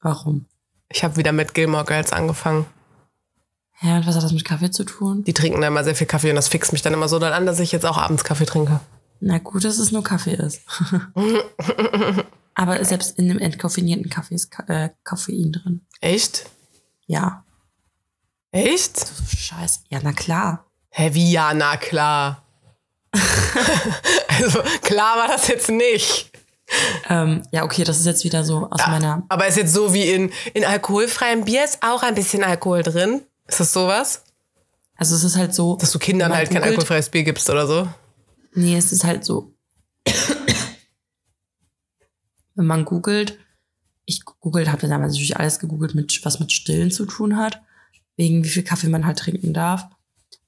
Warum? 0.00 0.46
Ich 0.88 1.04
habe 1.04 1.16
wieder 1.16 1.32
mit 1.32 1.54
Gilmore 1.54 1.84
Girls 1.84 2.12
angefangen. 2.12 2.66
Ja, 3.82 3.96
und 3.96 4.06
was 4.06 4.16
hat 4.16 4.22
das 4.22 4.32
mit 4.32 4.44
Kaffee 4.44 4.70
zu 4.70 4.84
tun? 4.84 5.24
Die 5.24 5.34
trinken 5.34 5.60
da 5.60 5.66
immer 5.66 5.84
sehr 5.84 5.94
viel 5.94 6.06
Kaffee 6.06 6.30
und 6.30 6.36
das 6.36 6.48
fixt 6.48 6.72
mich 6.72 6.82
dann 6.82 6.94
immer 6.94 7.08
so 7.08 7.18
dann 7.18 7.32
an, 7.32 7.44
dass 7.44 7.60
ich 7.60 7.72
jetzt 7.72 7.84
auch 7.84 7.98
abends 7.98 8.24
Kaffee 8.24 8.46
trinke. 8.46 8.80
Na 9.20 9.38
gut, 9.38 9.64
dass 9.64 9.78
es 9.78 9.92
nur 9.92 10.02
Kaffee 10.02 10.34
ist. 10.34 10.62
Aber 12.58 12.82
selbst 12.84 13.18
in 13.18 13.28
dem 13.28 13.38
entkoffinierten 13.38 14.08
Kaffee 14.08 14.34
ist 14.34 14.50
Ka 14.50 14.64
äh, 14.66 14.90
Koffein 15.04 15.52
drin. 15.52 15.82
Echt? 16.00 16.46
Ja. 17.06 17.44
Echt? 18.50 19.06
Scheiße. 19.36 19.80
Ja, 19.90 20.00
na 20.02 20.14
klar. 20.14 20.64
Hä, 20.88 21.10
wie 21.12 21.30
ja, 21.30 21.52
na 21.52 21.76
klar. 21.76 22.42
also 24.40 24.62
klar 24.80 25.18
war 25.18 25.28
das 25.28 25.48
jetzt 25.48 25.68
nicht. 25.68 26.30
Ähm, 27.10 27.42
ja, 27.52 27.62
okay, 27.62 27.84
das 27.84 28.00
ist 28.00 28.06
jetzt 28.06 28.24
wieder 28.24 28.42
so 28.42 28.68
aus 28.70 28.86
meiner. 28.86 29.22
Aber 29.28 29.46
ist 29.46 29.58
jetzt 29.58 29.74
so 29.74 29.92
wie 29.92 30.10
in, 30.10 30.32
in 30.54 30.64
alkoholfreiem 30.64 31.44
Bier 31.44 31.62
ist 31.62 31.82
auch 31.82 32.02
ein 32.02 32.14
bisschen 32.14 32.42
Alkohol 32.42 32.82
drin. 32.82 33.20
Ist 33.46 33.60
das 33.60 33.74
sowas? 33.74 34.24
Also 34.96 35.14
es 35.14 35.24
ist 35.24 35.36
halt 35.36 35.54
so. 35.54 35.76
Dass 35.76 35.92
du 35.92 35.98
Kindern 35.98 36.34
halt 36.34 36.50
kein 36.50 36.62
alkoholfreies 36.62 37.10
Bier 37.10 37.22
gibst 37.22 37.50
oder 37.50 37.66
so? 37.66 37.86
Nee, 38.54 38.78
es 38.78 38.92
ist 38.92 39.04
halt 39.04 39.26
so. 39.26 39.52
Wenn 42.56 42.66
man 42.66 42.84
googelt, 42.84 43.38
ich 44.04 44.24
googelt, 44.24 44.70
habe 44.72 44.88
damals 44.88 45.12
natürlich 45.12 45.36
alles 45.36 45.58
gegoogelt, 45.58 45.94
mit, 45.94 46.24
was 46.24 46.40
mit 46.40 46.52
Stillen 46.52 46.90
zu 46.90 47.06
tun 47.06 47.36
hat, 47.36 47.60
wegen 48.16 48.42
wie 48.44 48.48
viel 48.48 48.62
Kaffee 48.64 48.88
man 48.88 49.06
halt 49.06 49.18
trinken 49.18 49.52
darf. 49.52 49.86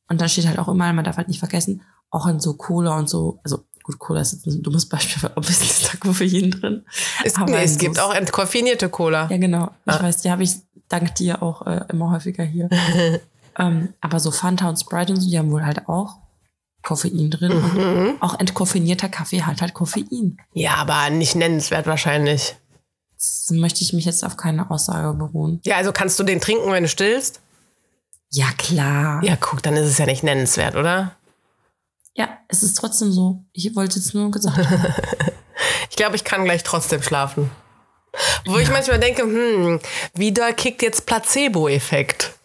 Und 0.08 0.20
da 0.20 0.28
steht 0.28 0.46
halt 0.46 0.58
auch 0.58 0.68
immer, 0.68 0.92
man 0.92 1.04
darf 1.04 1.16
halt 1.18 1.28
nicht 1.28 1.38
vergessen, 1.40 1.82
auch 2.10 2.26
in 2.26 2.40
so 2.40 2.54
Cola 2.54 2.98
und 2.98 3.08
so, 3.10 3.40
also 3.44 3.64
gut, 3.82 3.98
Cola 3.98 4.20
ist 4.22 4.32
jetzt 4.32 4.46
ein 4.46 4.62
dummes 4.62 4.86
Beispiel, 4.86 5.22
weil 5.22 5.32
obviously 5.36 5.66
ist 5.66 5.92
da 5.92 5.98
Koffein 5.98 6.50
drin. 6.50 6.84
Es, 7.24 7.36
Aber 7.36 7.50
nee, 7.52 7.62
es 7.64 7.74
so- 7.74 7.78
gibt 7.80 7.98
auch 8.00 8.14
entkoffinierte 8.14 8.88
Cola. 8.88 9.28
Ja, 9.30 9.36
genau. 9.36 9.70
Ich 9.86 9.92
Ah. 9.92 10.02
weiß, 10.02 10.22
die 10.22 10.30
habe 10.30 10.42
ich 10.44 10.52
dank 10.88 11.14
dir 11.16 11.42
auch 11.42 11.66
äh, 11.66 11.84
immer 11.90 12.10
häufiger 12.10 12.44
hier. 12.44 12.70
ähm, 13.58 13.92
aber 14.00 14.20
so 14.20 14.30
Fanta 14.30 14.68
und 14.68 14.78
Sprite 14.78 15.12
und 15.12 15.20
so, 15.20 15.28
die 15.28 15.38
haben 15.38 15.50
wohl 15.50 15.64
halt 15.66 15.88
auch 15.88 16.16
Koffein 16.82 17.30
drin. 17.30 17.52
Mhm. 17.52 18.16
auch 18.20 18.38
entkoffinierter 18.38 19.08
Kaffee 19.08 19.42
hat 19.42 19.61
halt 19.61 19.75
Koffein. 19.75 20.38
Ja, 20.52 20.76
aber 20.76 21.11
nicht 21.11 21.35
nennenswert 21.35 21.87
wahrscheinlich. 21.87 22.56
Das 23.16 23.50
möchte 23.50 23.82
ich 23.82 23.92
mich 23.92 24.04
jetzt 24.04 24.25
auf 24.25 24.37
keine 24.37 24.70
Aussage 24.70 25.16
beruhen. 25.16 25.61
Ja, 25.64 25.76
also 25.76 25.92
kannst 25.92 26.18
du 26.18 26.23
den 26.25 26.40
trinken, 26.40 26.70
wenn 26.70 26.85
du 26.85 26.88
stillst? 26.88 27.40
Ja, 28.30 28.47
klar. 28.56 29.23
Ja, 29.25 29.37
guck, 29.37 29.62
dann 29.62 29.76
ist 29.76 29.87
es 29.87 29.99
ja 29.99 30.06
nicht 30.06 30.23
nennenswert, 30.23 30.76
oder? 30.76 31.16
Ja, 32.14 32.28
es 32.49 32.62
ist 32.62 32.75
trotzdem 32.75 33.11
so. 33.12 33.44
Ich 33.52 33.75
wollte 33.75 33.97
jetzt 33.97 34.14
nur 34.14 34.30
gesagt 34.30 34.56
haben. 34.56 34.94
Ich 35.90 35.97
glaube, 35.97 36.14
ich 36.14 36.23
kann 36.23 36.44
gleich 36.44 36.62
trotzdem 36.62 37.02
schlafen. 37.02 37.50
Wo 38.47 38.58
ich 38.58 38.70
manchmal 38.70 39.00
denke, 39.00 39.23
hm, 39.23 39.80
wieder 40.14 40.52
kickt 40.52 40.82
jetzt 40.82 41.06
Placebo-Effekt. 41.06 42.38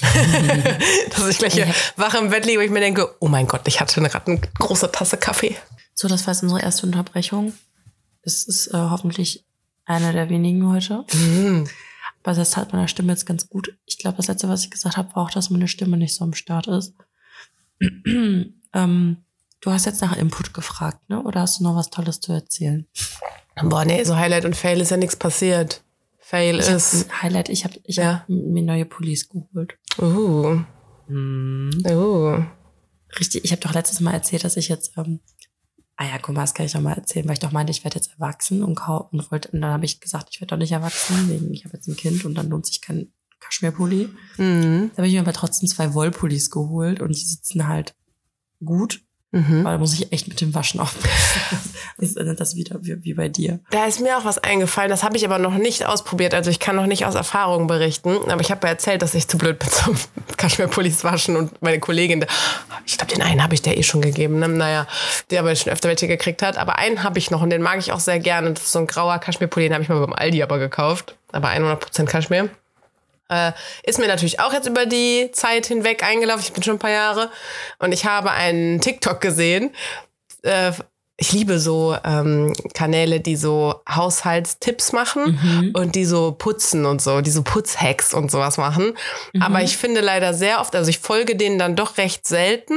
Dass 1.10 1.28
ich 1.28 1.38
gleich 1.38 1.54
hier 1.54 1.66
wach 1.96 2.14
im 2.14 2.30
Bett 2.30 2.46
liege 2.46 2.58
und 2.58 2.64
ich 2.64 2.70
mir 2.70 2.80
denke, 2.80 3.14
oh 3.20 3.28
mein 3.28 3.46
Gott, 3.46 3.62
ich 3.66 3.80
hatte 3.80 4.00
gerade 4.00 4.26
eine 4.30 4.40
große 4.58 4.90
Tasse 4.90 5.16
Kaffee. 5.16 5.56
So, 5.94 6.08
das 6.08 6.26
war 6.26 6.34
jetzt 6.34 6.42
unsere 6.42 6.62
erste 6.62 6.86
Unterbrechung. 6.86 7.52
Es 8.22 8.44
ist 8.44 8.68
äh, 8.68 8.72
hoffentlich 8.76 9.44
eine 9.84 10.12
der 10.12 10.28
wenigen 10.30 10.68
heute. 10.70 11.04
Aber 12.22 12.34
das 12.34 12.50
tat 12.50 12.72
meiner 12.72 12.88
Stimme 12.88 13.12
jetzt 13.12 13.26
ganz 13.26 13.48
gut. 13.48 13.76
Ich 13.84 13.98
glaube, 13.98 14.16
das 14.16 14.28
letzte, 14.28 14.48
was 14.48 14.62
ich 14.64 14.70
gesagt 14.70 14.96
habe, 14.96 15.14
war 15.14 15.24
auch, 15.24 15.30
dass 15.30 15.50
meine 15.50 15.68
Stimme 15.68 15.96
nicht 15.96 16.14
so 16.14 16.24
am 16.24 16.34
Start 16.34 16.68
ist. 16.68 16.94
ähm, 18.06 19.16
du 19.60 19.70
hast 19.70 19.86
jetzt 19.86 20.00
nach 20.00 20.16
Input 20.16 20.54
gefragt, 20.54 21.08
ne? 21.08 21.20
Oder 21.22 21.40
hast 21.42 21.58
du 21.60 21.64
noch 21.64 21.76
was 21.76 21.90
Tolles 21.90 22.20
zu 22.20 22.32
erzählen? 22.32 22.86
Boah, 23.62 23.84
nee, 23.84 24.02
so 24.04 24.16
Highlight 24.16 24.44
und 24.44 24.56
Fail 24.56 24.80
ist 24.80 24.90
ja 24.90 24.96
nichts 24.96 25.16
passiert. 25.16 25.82
Fail 26.20 26.60
Ich 26.60 26.68
ist. 26.68 27.06
Highlight, 27.22 27.48
ich 27.48 27.64
habe 27.64 27.74
ich 27.84 27.96
Ja. 27.96 28.20
hab 28.20 28.28
mir 28.28 28.62
neue 28.62 28.86
Pullis 28.86 29.28
geholt. 29.28 29.76
Uh, 29.98 30.60
Mhm. 31.08 31.70
uh. 31.86 32.44
Richtig, 33.18 33.44
ich 33.44 33.52
habe 33.52 33.60
doch 33.60 33.74
letztes 33.74 34.00
Mal 34.00 34.12
erzählt, 34.12 34.44
dass 34.44 34.56
ich 34.56 34.68
jetzt, 34.68 34.96
ähm, 34.96 35.20
ah 35.96 36.06
ja, 36.06 36.18
guck 36.18 36.34
mal, 36.34 36.42
das 36.42 36.54
kann 36.54 36.64
ich 36.64 36.72
doch 36.72 36.80
mal 36.80 36.94
erzählen, 36.94 37.26
weil 37.26 37.34
ich 37.34 37.40
doch 37.40 37.52
meinte, 37.52 37.70
ich 37.70 37.84
werde 37.84 37.96
jetzt 37.96 38.12
erwachsen 38.12 38.62
und, 38.62 38.78
und 38.80 39.30
wollte, 39.30 39.50
und 39.50 39.60
dann 39.60 39.72
habe 39.72 39.84
ich 39.84 40.00
gesagt, 40.00 40.28
ich 40.30 40.40
werde 40.40 40.54
doch 40.54 40.58
nicht 40.58 40.72
erwachsen, 40.72 41.28
wegen 41.28 41.52
ich 41.52 41.64
habe 41.64 41.74
jetzt 41.74 41.88
ein 41.88 41.96
Kind 41.96 42.24
und 42.24 42.34
dann 42.34 42.48
lohnt 42.48 42.66
sich 42.66 42.80
kein 42.80 43.12
Kaschmirpulli. 43.40 44.08
Mhm. 44.38 44.90
Da 44.92 44.98
habe 44.98 45.08
ich 45.08 45.14
mir 45.14 45.20
aber 45.20 45.32
trotzdem 45.34 45.68
zwei 45.68 45.92
Wollpullis 45.92 46.50
geholt 46.50 47.00
und 47.02 47.14
die 47.14 47.24
sitzen 47.26 47.68
halt 47.68 47.94
gut, 48.64 49.02
Mhm. 49.32 49.60
aber 49.60 49.72
da 49.72 49.78
muss 49.78 49.94
ich 49.94 50.12
echt 50.12 50.28
mit 50.28 50.40
dem 50.42 50.54
Waschen 50.54 50.78
aufpassen. 50.78 51.40
Endet 52.16 52.38
das 52.38 52.54
wieder 52.54 52.76
wie, 52.82 53.02
wie 53.02 53.14
bei 53.14 53.28
dir. 53.28 53.60
Da 53.70 53.86
ist 53.86 54.00
mir 54.00 54.18
auch 54.18 54.24
was 54.24 54.38
eingefallen, 54.38 54.90
das 54.90 55.02
habe 55.02 55.16
ich 55.16 55.24
aber 55.24 55.38
noch 55.38 55.54
nicht 55.54 55.86
ausprobiert. 55.86 56.34
Also 56.34 56.50
ich 56.50 56.58
kann 56.58 56.76
noch 56.76 56.86
nicht 56.86 57.06
aus 57.06 57.14
Erfahrung 57.14 57.66
berichten. 57.66 58.16
Aber 58.28 58.40
ich 58.40 58.50
habe 58.50 58.66
ja 58.66 58.72
erzählt, 58.72 59.02
dass 59.02 59.14
ich 59.14 59.28
zu 59.28 59.38
blöd 59.38 59.58
bin 59.58 59.68
zum 59.70 59.96
Kaschmirpullis 60.36 61.04
waschen 61.04 61.36
und 61.36 61.62
meine 61.62 61.80
Kollegin, 61.80 62.26
ich 62.84 62.98
glaube, 62.98 63.14
den 63.14 63.22
einen 63.22 63.42
habe 63.42 63.54
ich 63.54 63.62
der 63.62 63.78
eh 63.78 63.82
schon 63.82 64.02
gegeben. 64.02 64.38
Ne? 64.38 64.48
Naja, 64.48 64.86
der 65.30 65.40
aber 65.40 65.54
schon 65.54 65.72
öfter 65.72 65.88
welche 65.88 66.08
gekriegt 66.08 66.42
hat. 66.42 66.58
Aber 66.58 66.78
einen 66.78 67.02
habe 67.02 67.18
ich 67.18 67.30
noch 67.30 67.40
und 67.40 67.50
den 67.50 67.62
mag 67.62 67.78
ich 67.78 67.92
auch 67.92 68.00
sehr 68.00 68.18
gerne. 68.18 68.52
Das 68.52 68.64
ist 68.64 68.72
so 68.72 68.80
ein 68.80 68.86
grauer 68.86 69.18
Kaschmirpulli, 69.18 69.66
den 69.66 69.74
habe 69.74 69.82
ich 69.82 69.88
mal 69.88 70.00
beim 70.00 70.12
Aldi 70.12 70.42
aber 70.42 70.58
gekauft. 70.58 71.16
Aber 71.32 71.48
100% 71.48 72.04
Kaschmir. 72.04 72.50
Äh, 73.32 73.52
ist 73.84 73.98
mir 73.98 74.08
natürlich 74.08 74.40
auch 74.40 74.52
jetzt 74.52 74.68
über 74.68 74.84
die 74.84 75.30
Zeit 75.32 75.66
hinweg 75.66 76.04
eingelaufen. 76.04 76.42
Ich 76.44 76.52
bin 76.52 76.62
schon 76.62 76.76
ein 76.76 76.78
paar 76.78 76.90
Jahre. 76.90 77.30
Und 77.78 77.92
ich 77.92 78.04
habe 78.04 78.30
einen 78.30 78.80
TikTok 78.80 79.20
gesehen. 79.20 79.74
Äh, 80.42 80.72
ich 81.18 81.32
liebe 81.32 81.60
so 81.60 81.96
ähm, 82.04 82.52
Kanäle, 82.74 83.20
die 83.20 83.36
so 83.36 83.74
Haushaltstipps 83.88 84.92
machen 84.92 85.72
und 85.74 85.94
die 85.94 86.04
so 86.04 86.32
putzen 86.32 86.86
und 86.86 87.02
so, 87.02 87.20
die 87.20 87.30
so 87.30 87.42
Putzhacks 87.42 88.14
und 88.14 88.30
sowas 88.30 88.56
machen. 88.56 88.94
Aber 89.38 89.62
ich 89.62 89.76
finde 89.76 90.00
leider 90.00 90.34
sehr 90.34 90.60
oft, 90.60 90.74
also 90.74 90.88
ich 90.88 90.98
folge 90.98 91.36
denen 91.36 91.58
dann 91.58 91.76
doch 91.76 91.98
recht 91.98 92.26
selten, 92.26 92.74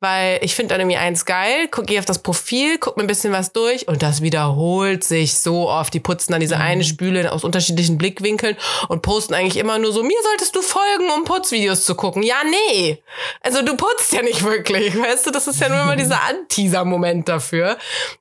weil 0.00 0.38
ich 0.42 0.54
finde 0.54 0.74
dann 0.74 0.80
irgendwie 0.80 0.96
eins 0.96 1.26
geil, 1.26 1.68
guck, 1.70 1.86
gehe 1.86 1.98
auf 1.98 2.04
das 2.04 2.20
Profil, 2.20 2.78
guck 2.78 2.96
mir 2.96 3.02
ein 3.02 3.08
bisschen 3.08 3.32
was 3.32 3.52
durch 3.52 3.88
und 3.88 4.02
das 4.02 4.22
wiederholt 4.22 5.04
sich 5.04 5.38
so 5.38 5.68
oft. 5.68 5.92
Die 5.92 6.00
putzen 6.00 6.32
dann 6.32 6.40
diese 6.40 6.58
eine 6.58 6.84
Spüle 6.84 7.30
aus 7.32 7.44
unterschiedlichen 7.44 7.98
Blickwinkeln 7.98 8.56
und 8.88 9.02
posten 9.02 9.34
eigentlich 9.34 9.56
immer 9.56 9.78
nur 9.78 9.92
so, 9.92 10.02
mir 10.02 10.18
solltest 10.22 10.54
du 10.54 10.62
folgen, 10.62 11.10
um 11.14 11.24
Putzvideos 11.24 11.84
zu 11.84 11.94
gucken. 11.94 12.22
Ja, 12.22 12.36
nee. 12.48 13.02
Also 13.40 13.62
du 13.62 13.76
putzt 13.76 14.12
ja 14.12 14.22
nicht 14.22 14.44
wirklich, 14.44 14.96
weißt 14.98 15.26
du, 15.26 15.30
das 15.30 15.46
ist 15.48 15.60
ja 15.60 15.68
nur 15.68 15.82
immer 15.82 15.96
dieser 15.96 16.22
Anteaser-Moment 16.22 17.28
dafür. 17.28 17.71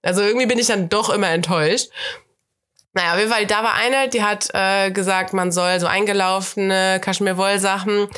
Also 0.02 0.22
irgendwie 0.22 0.46
bin 0.46 0.60
ich 0.60 0.68
dann 0.68 0.90
doch 0.90 1.10
immer 1.10 1.30
enttäuscht. 1.30 1.90
Naja, 2.94 3.14
auf 3.14 3.20
jeden 3.20 3.32
Fall, 3.32 3.46
da 3.46 3.64
war 3.64 3.74
eine, 3.74 4.10
die 4.10 4.22
hat 4.22 4.50
äh, 4.54 4.92
gesagt, 4.92 5.34
man 5.34 5.52
soll 5.52 5.80
so 5.80 5.88
eingelaufene 5.88 7.00
Kaschmir-Wollsachen 7.02 8.10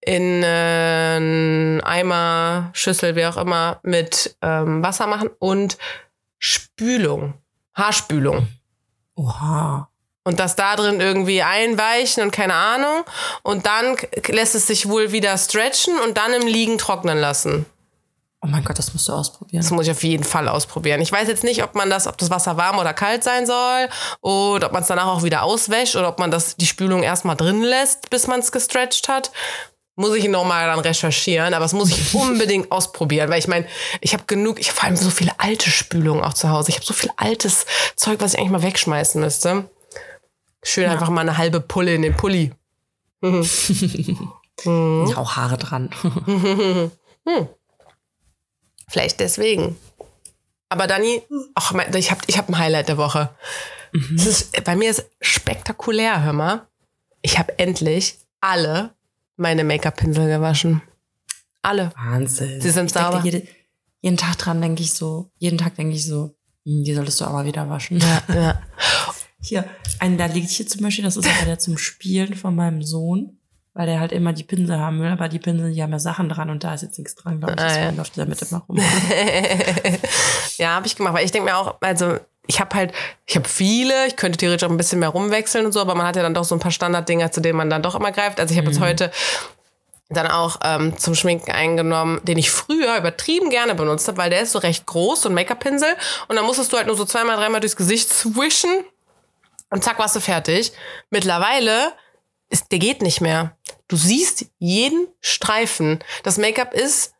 in 0.00 0.42
äh, 0.44 1.80
Eimer, 1.82 2.70
Schüssel, 2.72 3.16
wie 3.16 3.26
auch 3.26 3.36
immer, 3.36 3.80
mit 3.82 4.36
ähm, 4.42 4.82
Wasser 4.82 5.08
machen 5.08 5.30
und 5.40 5.76
Spülung, 6.38 7.34
Haarspülung. 7.74 8.46
Oha. 9.16 9.90
Und 10.22 10.40
das 10.40 10.56
da 10.56 10.76
drin 10.76 11.00
irgendwie 11.00 11.42
einweichen 11.42 12.22
und 12.22 12.32
keine 12.32 12.54
Ahnung. 12.54 13.04
Und 13.42 13.66
dann 13.66 13.96
lässt 14.28 14.54
es 14.54 14.66
sich 14.66 14.88
wohl 14.88 15.12
wieder 15.12 15.36
stretchen 15.38 15.98
und 16.00 16.16
dann 16.16 16.32
im 16.32 16.46
Liegen 16.46 16.78
trocknen 16.78 17.18
lassen. 17.18 17.66
Oh 18.42 18.46
mein 18.48 18.62
Gott, 18.64 18.78
das 18.78 18.92
musst 18.92 19.08
du 19.08 19.12
ausprobieren. 19.12 19.62
Das 19.62 19.70
muss 19.70 19.86
ich 19.86 19.90
auf 19.90 20.02
jeden 20.04 20.24
Fall 20.24 20.46
ausprobieren. 20.48 21.00
Ich 21.00 21.10
weiß 21.10 21.26
jetzt 21.26 21.42
nicht, 21.42 21.62
ob 21.64 21.74
man 21.74 21.88
das, 21.88 22.06
ob 22.06 22.18
das 22.18 22.30
Wasser 22.30 22.56
warm 22.56 22.78
oder 22.78 22.92
kalt 22.92 23.24
sein 23.24 23.46
soll 23.46 23.88
oder 24.20 24.66
ob 24.66 24.72
man 24.72 24.82
es 24.82 24.88
danach 24.88 25.06
auch 25.06 25.22
wieder 25.22 25.42
auswäscht 25.42 25.96
oder 25.96 26.08
ob 26.08 26.18
man 26.18 26.30
das 26.30 26.56
die 26.56 26.66
Spülung 26.66 27.02
erstmal 27.02 27.36
drin 27.36 27.62
lässt, 27.62 28.10
bis 28.10 28.26
man 28.26 28.40
es 28.40 28.52
gestretcht 28.52 29.08
hat. 29.08 29.32
Muss 29.98 30.14
ich 30.14 30.28
nochmal 30.28 30.66
dann 30.66 30.80
recherchieren, 30.80 31.54
aber 31.54 31.64
das 31.64 31.72
muss 31.72 31.88
ich 31.90 32.14
unbedingt 32.14 32.70
ausprobieren, 32.70 33.30
weil 33.30 33.38
ich 33.38 33.48
meine, 33.48 33.66
ich 34.02 34.12
habe 34.12 34.24
genug, 34.26 34.60
ich 34.60 34.68
habe 34.68 34.76
vor 34.80 34.84
allem 34.88 34.96
so 34.96 35.08
viele 35.08 35.32
alte 35.38 35.70
Spülungen 35.70 36.22
auch 36.22 36.34
zu 36.34 36.50
Hause. 36.50 36.68
Ich 36.68 36.76
habe 36.76 36.84
so 36.84 36.92
viel 36.92 37.10
altes 37.16 37.64
Zeug, 37.96 38.20
was 38.20 38.34
ich 38.34 38.38
eigentlich 38.38 38.52
mal 38.52 38.62
wegschmeißen 38.62 39.18
müsste. 39.20 39.70
Schön 40.62 40.90
einfach 40.90 41.08
mal 41.08 41.22
eine 41.22 41.38
halbe 41.38 41.60
Pulle 41.60 41.94
in 41.94 42.02
den 42.02 42.16
Pulli. 42.16 42.52
Ja, 44.64 45.18
auch 45.18 45.36
Haare 45.36 45.58
dran. 45.58 45.90
Vielleicht 48.88 49.20
deswegen. 49.20 49.76
Aber 50.68 50.86
Dani, 50.86 51.22
ach, 51.54 51.72
ich 51.94 52.10
habe 52.10 52.20
ich 52.26 52.38
hab 52.38 52.48
ein 52.48 52.58
Highlight 52.58 52.88
der 52.88 52.96
Woche. 52.96 53.30
Es 54.14 54.26
ist, 54.26 54.64
bei 54.64 54.76
mir 54.76 54.90
ist 54.90 55.06
spektakulär, 55.20 56.22
hör 56.22 56.32
mal. 56.32 56.66
Ich 57.22 57.38
habe 57.38 57.58
endlich 57.58 58.18
alle 58.40 58.94
meine 59.36 59.64
Make-up-Pinsel 59.64 60.28
gewaschen. 60.28 60.82
Alle. 61.62 61.92
Wahnsinn. 61.96 62.60
Sie 62.60 62.70
sind 62.70 62.86
Ich 62.86 62.92
sauber. 62.92 63.20
Jede, 63.24 63.46
jeden 64.00 64.16
Tag 64.16 64.38
dran 64.38 64.60
denke 64.60 64.82
ich 64.82 64.92
so, 64.92 65.30
jeden 65.38 65.58
Tag 65.58 65.76
denke 65.76 65.96
ich 65.96 66.06
so, 66.06 66.36
hm, 66.64 66.84
die 66.84 66.94
solltest 66.94 67.20
du 67.20 67.24
aber 67.24 67.44
wieder 67.44 67.68
waschen. 67.68 67.98
Ja. 68.28 68.62
Hier, 69.40 69.64
einen 70.00 70.18
da 70.18 70.26
liegt 70.26 70.50
hier 70.50 70.66
zum 70.66 70.80
Beispiel, 70.82 71.04
das 71.04 71.16
ist 71.16 71.28
der 71.46 71.58
zum 71.58 71.78
Spielen 71.78 72.34
von 72.34 72.56
meinem 72.56 72.82
Sohn, 72.82 73.35
weil 73.76 73.86
der 73.86 74.00
halt 74.00 74.10
immer 74.10 74.32
die 74.32 74.42
Pinsel 74.42 74.80
haben 74.80 75.00
will, 75.00 75.10
aber 75.10 75.28
die 75.28 75.38
Pinsel, 75.38 75.70
die 75.70 75.82
haben 75.82 75.92
ja 75.92 75.98
Sachen 75.98 76.30
dran 76.30 76.48
und 76.48 76.64
da 76.64 76.72
ist 76.72 76.82
jetzt 76.82 76.98
nichts 76.98 77.14
dran, 77.14 77.38
glaube 77.38 77.54
ich. 77.56 77.60
Ah, 77.60 77.68
Deswegen 77.68 77.84
ja. 77.84 77.90
läuft 77.92 78.16
der 78.16 78.24
damit 78.24 78.42
immer 78.42 78.64
rum. 78.66 78.78
ja, 80.56 80.70
habe 80.70 80.86
ich 80.86 80.96
gemacht, 80.96 81.12
weil 81.12 81.26
ich 81.26 81.30
denke 81.30 81.50
mir 81.50 81.58
auch, 81.58 81.74
also 81.82 82.16
ich 82.46 82.58
habe 82.58 82.74
halt, 82.74 82.94
ich 83.26 83.36
habe 83.36 83.46
viele, 83.46 84.06
ich 84.06 84.16
könnte 84.16 84.38
theoretisch 84.38 84.66
auch 84.66 84.70
ein 84.70 84.78
bisschen 84.78 84.98
mehr 84.98 85.10
rumwechseln 85.10 85.66
und 85.66 85.72
so, 85.72 85.80
aber 85.82 85.94
man 85.94 86.06
hat 86.06 86.16
ja 86.16 86.22
dann 86.22 86.32
doch 86.32 86.44
so 86.44 86.54
ein 86.54 86.58
paar 86.58 86.70
Standarddinger, 86.70 87.30
zu 87.32 87.42
denen 87.42 87.58
man 87.58 87.68
dann 87.68 87.82
doch 87.82 87.94
immer 87.94 88.12
greift. 88.12 88.40
Also 88.40 88.52
ich 88.52 88.58
habe 88.58 88.70
jetzt 88.70 88.80
heute 88.80 89.10
dann 90.08 90.26
auch 90.28 90.60
ähm, 90.64 90.96
zum 90.96 91.14
Schminken 91.14 91.50
eingenommen, 91.50 92.20
den 92.22 92.38
ich 92.38 92.50
früher 92.50 92.96
übertrieben 92.96 93.50
gerne 93.50 93.74
benutzt 93.74 94.08
habe, 94.08 94.16
weil 94.16 94.30
der 94.30 94.40
ist 94.40 94.52
so 94.52 94.58
recht 94.58 94.86
groß, 94.86 95.20
so 95.20 95.28
ein 95.28 95.34
Make-up-Pinsel. 95.34 95.96
Und 96.28 96.36
dann 96.36 96.46
musstest 96.46 96.72
du 96.72 96.78
halt 96.78 96.86
nur 96.86 96.96
so 96.96 97.04
zweimal, 97.04 97.36
dreimal 97.36 97.60
durchs 97.60 97.76
Gesicht 97.76 98.08
swischen 98.10 98.70
und 99.68 99.84
zack, 99.84 99.98
warst 99.98 100.16
du 100.16 100.20
fertig. 100.20 100.72
Mittlerweile 101.10 101.92
ist, 102.48 102.70
der 102.72 102.78
geht 102.78 103.02
nicht 103.02 103.20
mehr. 103.20 103.56
Du 103.88 103.96
siehst 103.96 104.46
jeden 104.58 105.08
Streifen. 105.20 106.02
Das 106.22 106.38
Make-up 106.38 106.74
ist 106.74 107.12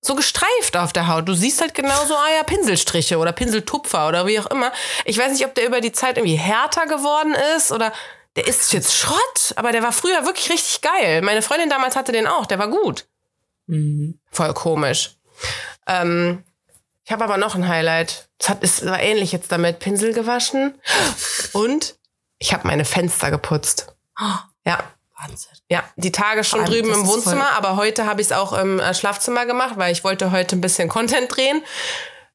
so 0.00 0.14
gestreift 0.14 0.76
auf 0.76 0.92
der 0.92 1.08
Haut. 1.08 1.28
Du 1.28 1.34
siehst 1.34 1.60
halt 1.60 1.74
genauso, 1.74 2.14
ah 2.14 2.28
ja, 2.36 2.42
Pinselstriche 2.44 3.18
oder 3.18 3.32
Pinseltupfer 3.32 4.08
oder 4.08 4.26
wie 4.26 4.38
auch 4.38 4.46
immer. 4.46 4.72
Ich 5.04 5.18
weiß 5.18 5.32
nicht, 5.32 5.44
ob 5.44 5.54
der 5.54 5.66
über 5.66 5.80
die 5.80 5.92
Zeit 5.92 6.16
irgendwie 6.16 6.36
härter 6.36 6.86
geworden 6.86 7.34
ist 7.56 7.72
oder 7.72 7.92
der 8.36 8.46
ist 8.46 8.72
jetzt 8.72 8.94
Schrott, 8.94 9.52
aber 9.56 9.72
der 9.72 9.82
war 9.82 9.92
früher 9.92 10.24
wirklich 10.24 10.50
richtig 10.50 10.80
geil. 10.80 11.22
Meine 11.22 11.42
Freundin 11.42 11.70
damals 11.70 11.96
hatte 11.96 12.12
den 12.12 12.28
auch, 12.28 12.46
der 12.46 12.58
war 12.58 12.68
gut. 12.68 13.08
Mhm. 13.66 14.20
Voll 14.30 14.54
komisch. 14.54 15.16
Ähm, 15.86 16.44
ich 17.04 17.10
habe 17.10 17.24
aber 17.24 17.36
noch 17.36 17.54
ein 17.54 17.66
Highlight. 17.66 18.28
Das 18.38 18.50
hat, 18.50 18.62
ist, 18.62 18.86
war 18.86 19.00
ähnlich 19.00 19.32
jetzt 19.32 19.50
damit. 19.50 19.80
Pinsel 19.80 20.12
gewaschen 20.12 20.80
und 21.52 21.96
ich 22.38 22.52
habe 22.52 22.68
meine 22.68 22.84
Fenster 22.84 23.30
geputzt. 23.30 23.96
Ja, 24.68 24.78
Wahnsinn. 25.18 25.50
Ja, 25.68 25.82
die 25.96 26.12
Tage 26.12 26.44
schon 26.44 26.60
allem, 26.60 26.70
drüben 26.70 26.92
im 26.92 27.06
Wohnzimmer, 27.06 27.44
voll- 27.46 27.56
aber 27.56 27.76
heute 27.76 28.06
habe 28.06 28.20
ich 28.20 28.28
es 28.28 28.32
auch 28.32 28.52
im 28.52 28.78
äh, 28.78 28.94
Schlafzimmer 28.94 29.46
gemacht, 29.46 29.72
weil 29.76 29.90
ich 29.92 30.04
wollte 30.04 30.30
heute 30.30 30.54
ein 30.56 30.60
bisschen 30.60 30.88
Content 30.88 31.34
drehen. 31.34 31.62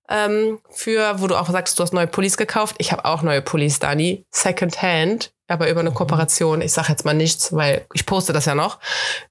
Ähm, 0.10 0.60
für, 0.70 1.22
wo 1.22 1.28
du 1.28 1.36
auch 1.38 1.50
sagst, 1.50 1.80
du 1.80 1.84
hast 1.84 1.94
neue 1.94 2.08
Pullis 2.08 2.36
gekauft. 2.36 2.76
Ich 2.80 2.92
habe 2.92 3.06
auch 3.06 3.22
neue 3.22 3.42
Pullis, 3.42 3.80
Dani. 3.80 4.26
Secondhand, 4.32 5.32
aber 5.48 5.70
über 5.70 5.80
eine 5.80 5.92
Mhm. 5.92 5.96
Kooperation. 5.96 6.60
Ich 6.62 6.74
sage 6.74 6.90
jetzt 6.90 7.06
mal 7.06 7.14
nichts, 7.14 7.54
weil 7.56 7.86
ich 7.94 8.06
poste 8.06 8.34
das 8.34 8.44
ja 8.46 8.54
noch. 8.54 8.80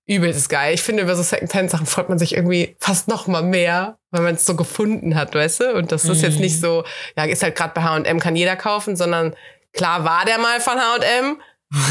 Übelst 0.07 0.49
geil. 0.49 0.73
Ich 0.73 0.83
finde, 0.83 1.03
über 1.03 1.15
so 1.15 1.23
Secondhand-Sachen 1.23 1.85
freut 1.87 2.09
man 2.09 2.19
sich 2.19 2.35
irgendwie 2.35 2.75
fast 2.81 3.07
noch 3.09 3.27
mal 3.27 3.43
mehr, 3.43 3.99
weil 4.11 4.23
man 4.23 4.37
es 4.37 4.47
so 4.47 4.57
gefunden 4.57 5.15
hat, 5.15 5.35
weißt 5.35 5.61
du? 5.61 5.75
Und 5.75 5.93
das 5.93 6.07
ist 6.07 6.23
jetzt 6.23 6.37
Mhm. 6.37 6.41
nicht 6.41 6.59
so, 6.59 6.85
ja, 7.19 7.25
ist 7.25 7.43
halt 7.43 7.55
gerade 7.55 7.75
bei 7.75 7.83
H&M 7.83 8.19
kann 8.19 8.35
jeder 8.35 8.57
kaufen, 8.57 8.97
sondern 8.97 9.37
klar 9.75 10.05
war 10.05 10.25
der 10.25 10.39
mal 10.39 10.59
von 10.63 10.79
H&M, 10.81 11.41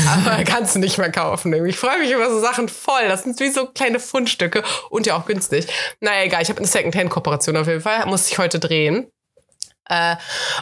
aber 0.08 0.44
kannst 0.44 0.76
du 0.76 0.80
nicht 0.80 0.98
mehr 0.98 1.12
kaufen. 1.12 1.54
Ich 1.66 1.78
freue 1.78 2.00
mich 2.00 2.12
über 2.12 2.30
so 2.30 2.40
Sachen 2.40 2.70
voll. 2.70 3.08
Das 3.08 3.24
sind 3.24 3.40
wie 3.40 3.50
so 3.50 3.68
kleine 3.68 4.00
Fundstücke 4.00 4.64
und 4.90 5.08
ja 5.08 5.18
auch 5.18 5.26
günstig. 5.26 5.68
Naja, 6.00 6.24
egal. 6.24 6.42
Ich 6.42 6.50
habe 6.50 6.60
eine 6.60 6.68
Secondhand-Kooperation 6.68 7.58
auf 7.58 7.68
jeden 7.68 7.82
Fall. 7.82 8.06
Musste 8.06 8.32
ich 8.32 8.38
heute 8.38 8.60
drehen. 8.60 9.12
Äh, 9.90 10.16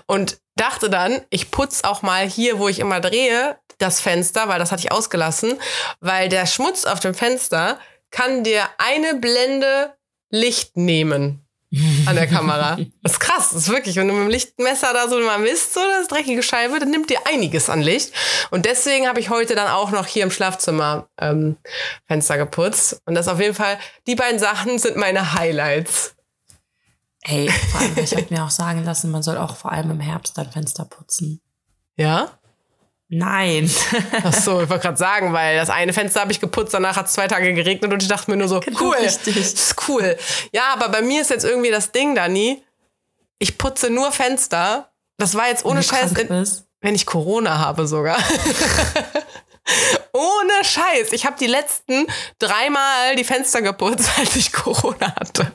und 0.05 0.39
dachte 0.55 0.89
dann, 0.89 1.21
ich 1.29 1.51
putz 1.51 1.83
auch 1.83 2.01
mal 2.01 2.27
hier, 2.27 2.59
wo 2.59 2.67
ich 2.67 2.79
immer 2.79 2.99
drehe, 2.99 3.57
das 3.77 4.01
Fenster, 4.01 4.47
weil 4.47 4.59
das 4.59 4.71
hatte 4.71 4.81
ich 4.81 4.91
ausgelassen, 4.91 5.59
weil 5.99 6.29
der 6.29 6.45
Schmutz 6.45 6.85
auf 6.85 6.99
dem 6.99 7.13
Fenster 7.13 7.79
kann 8.11 8.43
dir 8.43 8.63
eine 8.77 9.15
Blende 9.15 9.93
Licht 10.29 10.77
nehmen 10.77 11.48
an 12.05 12.15
der 12.15 12.27
Kamera. 12.27 12.77
Das 13.03 13.13
ist 13.13 13.19
krass, 13.19 13.49
das 13.51 13.63
ist 13.63 13.69
wirklich, 13.69 13.95
wenn 13.95 14.07
du 14.07 14.13
mit 14.13 14.23
dem 14.23 14.29
Lichtmesser 14.29 14.91
da 14.93 15.07
so 15.07 15.19
mal 15.19 15.37
misst, 15.37 15.73
so 15.73 15.81
das 15.99 16.07
dreckige 16.07 16.41
Scheibe, 16.41 16.79
dann 16.79 16.89
nimmt 16.89 17.09
dir 17.09 17.19
einiges 17.25 17.69
an 17.69 17.81
Licht. 17.81 18.11
Und 18.49 18.65
deswegen 18.65 19.07
habe 19.07 19.19
ich 19.19 19.29
heute 19.29 19.55
dann 19.55 19.67
auch 19.67 19.91
noch 19.91 20.07
hier 20.07 20.23
im 20.23 20.31
Schlafzimmer 20.31 21.07
ähm, 21.19 21.57
Fenster 22.07 22.37
geputzt. 22.37 23.01
Und 23.05 23.15
das 23.15 23.27
auf 23.27 23.39
jeden 23.39 23.53
Fall, 23.53 23.77
die 24.07 24.15
beiden 24.15 24.39
Sachen 24.39 24.79
sind 24.79 24.97
meine 24.97 25.33
Highlights. 25.33 26.15
Ey, 27.21 27.49
vor 27.49 27.81
allem, 27.81 27.97
ich 27.97 28.15
habe 28.15 28.27
mir 28.29 28.43
auch 28.43 28.49
sagen 28.49 28.83
lassen, 28.83 29.11
man 29.11 29.21
soll 29.21 29.37
auch 29.37 29.55
vor 29.55 29.71
allem 29.71 29.91
im 29.91 29.99
Herbst 29.99 30.37
dann 30.37 30.51
Fenster 30.51 30.85
putzen. 30.85 31.41
Ja? 31.97 32.38
Nein. 33.09 33.69
Ach 34.23 34.33
so, 34.33 34.61
ich 34.61 34.69
wollte 34.69 34.83
gerade 34.83 34.97
sagen, 34.97 35.33
weil 35.33 35.57
das 35.57 35.69
eine 35.71 35.93
Fenster 35.93 36.21
habe 36.21 36.31
ich 36.31 36.39
geputzt, 36.39 36.73
danach 36.73 36.95
hat 36.95 37.07
es 37.07 37.13
zwei 37.13 37.27
Tage 37.27 37.53
geregnet 37.53 37.91
und 37.91 38.01
ich 38.03 38.07
dachte 38.07 38.29
mir 38.29 38.37
nur 38.37 38.47
so, 38.47 38.59
Genau, 38.59 38.79
cool, 38.81 38.95
richtig. 38.97 39.35
das 39.35 39.53
ist 39.53 39.75
cool. 39.87 40.15
Ja, 40.51 40.73
aber 40.73 40.89
bei 40.89 41.01
mir 41.01 41.21
ist 41.21 41.31
jetzt 41.31 41.43
irgendwie 41.43 41.71
das 41.71 41.91
Ding, 41.91 42.13
Dani, 42.13 42.63
ich 43.39 43.57
putze 43.57 43.89
nur 43.89 44.11
Fenster. 44.11 44.91
Das 45.17 45.33
war 45.35 45.47
jetzt 45.47 45.65
ohne 45.65 45.81
Scheiß, 45.81 46.13
bist. 46.13 46.65
wenn 46.81 46.93
ich 46.95 47.05
Corona 47.05 47.57
habe 47.57 47.87
sogar. 47.87 48.17
Ohne 50.13 50.63
Scheiß. 50.63 51.11
Ich 51.13 51.25
habe 51.27 51.35
die 51.39 51.45
letzten 51.47 52.07
dreimal 52.39 53.15
die 53.15 53.23
Fenster 53.23 53.61
geputzt, 53.61 54.09
als 54.17 54.35
ich 54.35 54.51
Corona 54.51 55.13
hatte. 55.15 55.51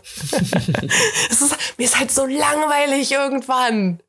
Es 1.30 1.40
ist, 1.40 1.56
mir 1.78 1.84
ist 1.84 1.98
halt 1.98 2.12
so 2.12 2.24
langweilig 2.24 3.10
irgendwann. 3.10 4.00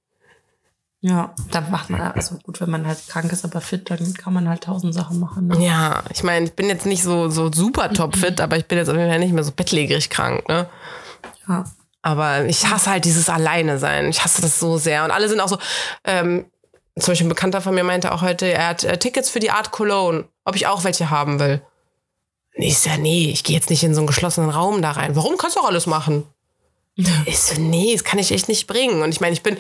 Ja, 1.08 1.36
dann 1.52 1.70
macht 1.70 1.92
man, 1.92 2.02
also 2.02 2.38
gut, 2.40 2.60
wenn 2.62 2.72
man 2.72 2.88
halt 2.88 2.98
krank 3.08 3.32
ist, 3.32 3.46
aber 3.46 3.62
fit, 3.62 3.92
dann 3.92 4.16
kann 4.16 4.34
man 4.34 4.50
halt 4.50 4.64
tausend 4.64 4.92
Sachen 4.92 5.20
machen. 5.20 5.46
Ne? 5.46 5.64
Ja, 5.64 6.02
ich 6.12 6.24
meine, 6.24 6.48
ich 6.48 6.54
bin 6.54 6.68
jetzt 6.68 6.88
nicht 6.88 7.04
so, 7.04 7.30
so 7.30 7.52
super 7.52 7.94
topfit, 7.94 8.42
aber 8.42 8.58
ich 8.58 8.66
bin 8.66 8.80
jetzt 8.80 8.90
auf 8.90 8.96
jeden 8.96 9.08
Fall 9.08 9.20
nicht 9.20 9.32
mehr 9.32 9.44
so 9.44 9.52
bettlägerig 9.52 10.10
krank, 10.10 10.50
ne? 10.50 10.68
Ja. 11.48 11.66
Aber 12.02 12.46
ich 12.46 12.68
hasse 12.68 12.90
halt 12.90 13.06
dieses 13.06 13.30
Alleine 13.30 13.78
sein. 13.78 14.10
Ich 14.10 14.24
hasse 14.24 14.42
das 14.42 14.60
so 14.60 14.80
sehr. 14.80 15.04
Und 15.04 15.12
alle 15.12 15.30
sind 15.30 15.40
auch 15.42 15.48
so, 15.48 15.60
ähm, 16.06 16.46
zum 16.98 17.12
Beispiel 17.12 17.28
ein 17.28 17.30
Bekannter 17.30 17.62
von 17.62 17.76
mir 17.76 17.84
meinte 17.84 18.12
auch 18.12 18.24
heute, 18.24 18.48
er 18.52 18.70
hat 18.70 18.84
äh, 18.84 18.98
Tickets 18.98 19.30
für 19.30 19.40
die 19.40 19.52
Art 19.52 19.70
Cologne, 19.70 20.26
ob 20.44 20.56
ich 20.56 20.66
auch 20.66 20.86
welche 20.86 21.12
haben 21.12 21.40
will. 21.40 21.62
Ich 22.56 22.80
so, 22.80 22.90
ja, 22.90 22.98
nee, 22.98 23.30
ich 23.30 23.44
gehe 23.44 23.56
jetzt 23.56 23.70
nicht 23.70 23.84
in 23.84 23.94
so 23.94 24.00
einen 24.00 24.08
geschlossenen 24.08 24.50
Raum 24.50 24.82
da 24.82 24.90
rein. 24.90 25.16
Warum 25.16 25.38
kannst 25.38 25.56
du 25.56 25.60
auch 25.60 25.68
alles 25.68 25.86
machen? 25.86 26.24
Ich 27.28 27.40
so, 27.40 27.62
nee, 27.62 27.94
das 27.94 28.04
kann 28.06 28.18
ich 28.18 28.32
echt 28.32 28.48
nicht 28.48 28.66
bringen. 28.66 29.04
Und 29.04 29.10
ich 29.10 29.20
meine, 29.20 29.34
ich 29.34 29.44
bin, 29.44 29.58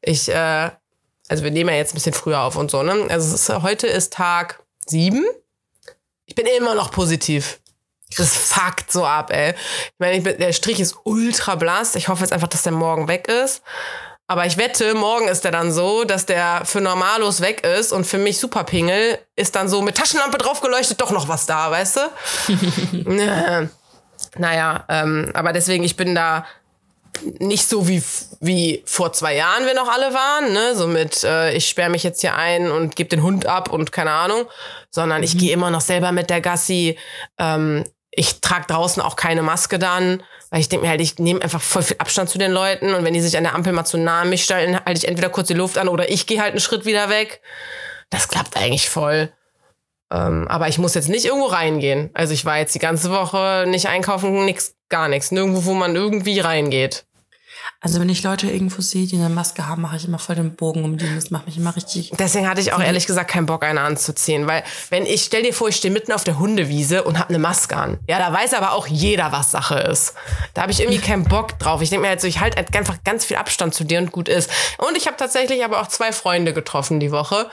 ich, 0.00 0.28
äh, 0.28 0.70
also 1.28 1.44
wir 1.44 1.50
nehmen 1.50 1.70
ja 1.70 1.76
jetzt 1.76 1.92
ein 1.92 1.96
bisschen 1.96 2.14
früher 2.14 2.40
auf 2.40 2.56
und 2.56 2.70
so, 2.70 2.82
ne? 2.82 3.06
Also 3.08 3.34
ist, 3.34 3.62
heute 3.62 3.86
ist 3.86 4.12
Tag 4.12 4.62
sieben. 4.86 5.24
Ich 6.26 6.34
bin 6.34 6.46
immer 6.58 6.74
noch 6.74 6.90
positiv. 6.90 7.60
Das 8.16 8.36
fuckt 8.36 8.92
so 8.92 9.04
ab, 9.04 9.32
ey. 9.32 9.50
Ich 9.50 9.98
meine, 9.98 10.16
ich 10.16 10.22
bin, 10.22 10.38
der 10.38 10.52
Strich 10.52 10.80
ist 10.80 10.96
ultra 11.04 11.56
blass. 11.56 11.94
Ich 11.96 12.08
hoffe 12.08 12.22
jetzt 12.22 12.32
einfach, 12.32 12.48
dass 12.48 12.62
der 12.62 12.72
morgen 12.72 13.08
weg 13.08 13.28
ist. 13.28 13.62
Aber 14.28 14.44
ich 14.44 14.56
wette, 14.56 14.94
morgen 14.94 15.28
ist 15.28 15.44
der 15.44 15.52
dann 15.52 15.72
so, 15.72 16.04
dass 16.04 16.26
der 16.26 16.62
für 16.64 16.80
Normalos 16.80 17.40
weg 17.40 17.64
ist 17.64 17.92
und 17.92 18.04
für 18.04 18.18
mich 18.18 18.38
Superpingel 18.38 19.18
ist 19.36 19.54
dann 19.54 19.68
so 19.68 19.82
mit 19.82 19.96
Taschenlampe 19.96 20.38
drauf 20.38 20.60
geleuchtet 20.60 21.00
doch 21.00 21.12
noch 21.12 21.28
was 21.28 21.46
da, 21.46 21.70
weißt 21.70 21.96
du? 21.96 22.00
Ja. 23.18 23.68
naja, 24.36 24.84
ähm, 24.88 25.30
aber 25.34 25.52
deswegen, 25.52 25.84
ich 25.84 25.96
bin 25.96 26.14
da 26.14 26.44
nicht 27.38 27.68
so 27.68 27.88
wie, 27.88 28.02
wie 28.40 28.82
vor 28.86 29.12
zwei 29.12 29.36
Jahren 29.36 29.66
wir 29.66 29.74
noch 29.74 29.88
alle 29.88 30.12
waren, 30.12 30.52
ne? 30.52 30.74
So 30.74 30.86
mit, 30.86 31.24
äh, 31.24 31.52
ich 31.54 31.68
sperre 31.68 31.90
mich 31.90 32.02
jetzt 32.02 32.20
hier 32.20 32.34
ein 32.34 32.70
und 32.70 32.96
gebe 32.96 33.08
den 33.08 33.22
Hund 33.22 33.46
ab 33.46 33.70
und 33.70 33.92
keine 33.92 34.12
Ahnung, 34.12 34.46
sondern 34.90 35.22
ich 35.22 35.38
gehe 35.38 35.52
immer 35.52 35.70
noch 35.70 35.80
selber 35.80 36.12
mit 36.12 36.30
der 36.30 36.40
Gassi. 36.40 36.98
Ähm, 37.38 37.84
ich 38.10 38.40
trage 38.40 38.66
draußen 38.66 39.02
auch 39.02 39.16
keine 39.16 39.42
Maske 39.42 39.78
dann, 39.78 40.22
weil 40.50 40.60
ich 40.60 40.68
denke 40.68 40.84
mir 40.86 40.90
halt, 40.90 41.00
ich 41.00 41.18
nehme 41.18 41.42
einfach 41.42 41.60
voll 41.60 41.82
viel 41.82 41.96
Abstand 41.98 42.30
zu 42.30 42.38
den 42.38 42.52
Leuten 42.52 42.94
und 42.94 43.04
wenn 43.04 43.14
die 43.14 43.20
sich 43.20 43.36
an 43.36 43.44
der 43.44 43.54
Ampel 43.54 43.72
mal 43.72 43.84
zu 43.84 43.98
nah 43.98 44.22
an 44.22 44.30
mich 44.30 44.44
stellen, 44.44 44.78
halte 44.84 44.98
ich 44.98 45.08
entweder 45.08 45.28
kurz 45.28 45.48
die 45.48 45.54
Luft 45.54 45.76
an 45.76 45.88
oder 45.88 46.10
ich 46.10 46.26
gehe 46.26 46.40
halt 46.40 46.52
einen 46.52 46.60
Schritt 46.60 46.86
wieder 46.86 47.10
weg. 47.10 47.42
Das 48.10 48.28
klappt 48.28 48.56
eigentlich 48.56 48.88
voll. 48.88 49.32
Ähm, 50.10 50.46
aber 50.48 50.68
ich 50.68 50.78
muss 50.78 50.94
jetzt 50.94 51.08
nicht 51.08 51.24
irgendwo 51.24 51.46
reingehen. 51.46 52.10
Also 52.14 52.32
ich 52.32 52.44
war 52.44 52.58
jetzt 52.58 52.74
die 52.74 52.80
ganze 52.80 53.10
Woche 53.10 53.64
nicht 53.66 53.88
einkaufen, 53.88 54.44
nix, 54.44 54.76
gar 54.88 55.08
nichts. 55.08 55.32
Nirgendwo, 55.32 55.64
wo 55.64 55.74
man 55.74 55.96
irgendwie 55.96 56.38
reingeht. 56.40 57.06
Also 57.80 58.00
wenn 58.00 58.08
ich 58.08 58.22
Leute 58.22 58.50
irgendwo 58.50 58.80
sehe, 58.80 59.06
die 59.06 59.16
eine 59.16 59.28
Maske 59.28 59.68
haben, 59.68 59.82
mache 59.82 59.96
ich 59.96 60.06
immer 60.06 60.18
voll 60.18 60.34
den 60.34 60.56
Bogen 60.56 60.82
um 60.84 60.96
die. 60.96 61.14
Das 61.14 61.30
macht 61.30 61.46
mich 61.46 61.56
immer 61.56 61.76
richtig. 61.76 62.10
Deswegen 62.18 62.48
hatte 62.48 62.60
ich 62.60 62.72
auch 62.72 62.80
ehrlich 62.80 63.06
gesagt 63.06 63.30
keinen 63.30 63.46
Bock, 63.46 63.64
eine 63.64 63.82
anzuziehen. 63.82 64.46
Weil, 64.46 64.64
wenn 64.90 65.04
ich, 65.04 65.24
stell 65.24 65.42
dir 65.42 65.52
vor, 65.52 65.68
ich 65.68 65.76
stehe 65.76 65.92
mitten 65.92 66.12
auf 66.12 66.24
der 66.24 66.38
Hundewiese 66.38 67.04
und 67.04 67.18
habe 67.18 67.28
eine 67.30 67.38
Maske 67.38 67.76
an. 67.76 67.98
Ja, 68.08 68.18
da 68.18 68.32
weiß 68.32 68.54
aber 68.54 68.72
auch 68.72 68.86
jeder, 68.86 69.30
was 69.30 69.50
Sache 69.50 69.78
ist. 69.78 70.14
Da 70.54 70.62
habe 70.62 70.72
ich 70.72 70.80
irgendwie 70.80 70.98
keinen 70.98 71.24
Bock 71.24 71.58
drauf. 71.58 71.82
Ich 71.82 71.90
denke 71.90 72.02
mir 72.02 72.08
halt 72.08 72.20
so, 72.20 72.26
ich 72.26 72.40
halte 72.40 72.56
halt 72.56 72.74
einfach 72.76 73.04
ganz 73.04 73.24
viel 73.24 73.36
Abstand 73.36 73.74
zu 73.74 73.84
dir 73.84 73.98
und 73.98 74.10
gut 74.10 74.28
ist. 74.28 74.50
Und 74.78 74.96
ich 74.96 75.06
habe 75.06 75.16
tatsächlich 75.16 75.64
aber 75.64 75.80
auch 75.80 75.88
zwei 75.88 76.12
Freunde 76.12 76.52
getroffen 76.52 76.98
die 76.98 77.12
Woche. 77.12 77.48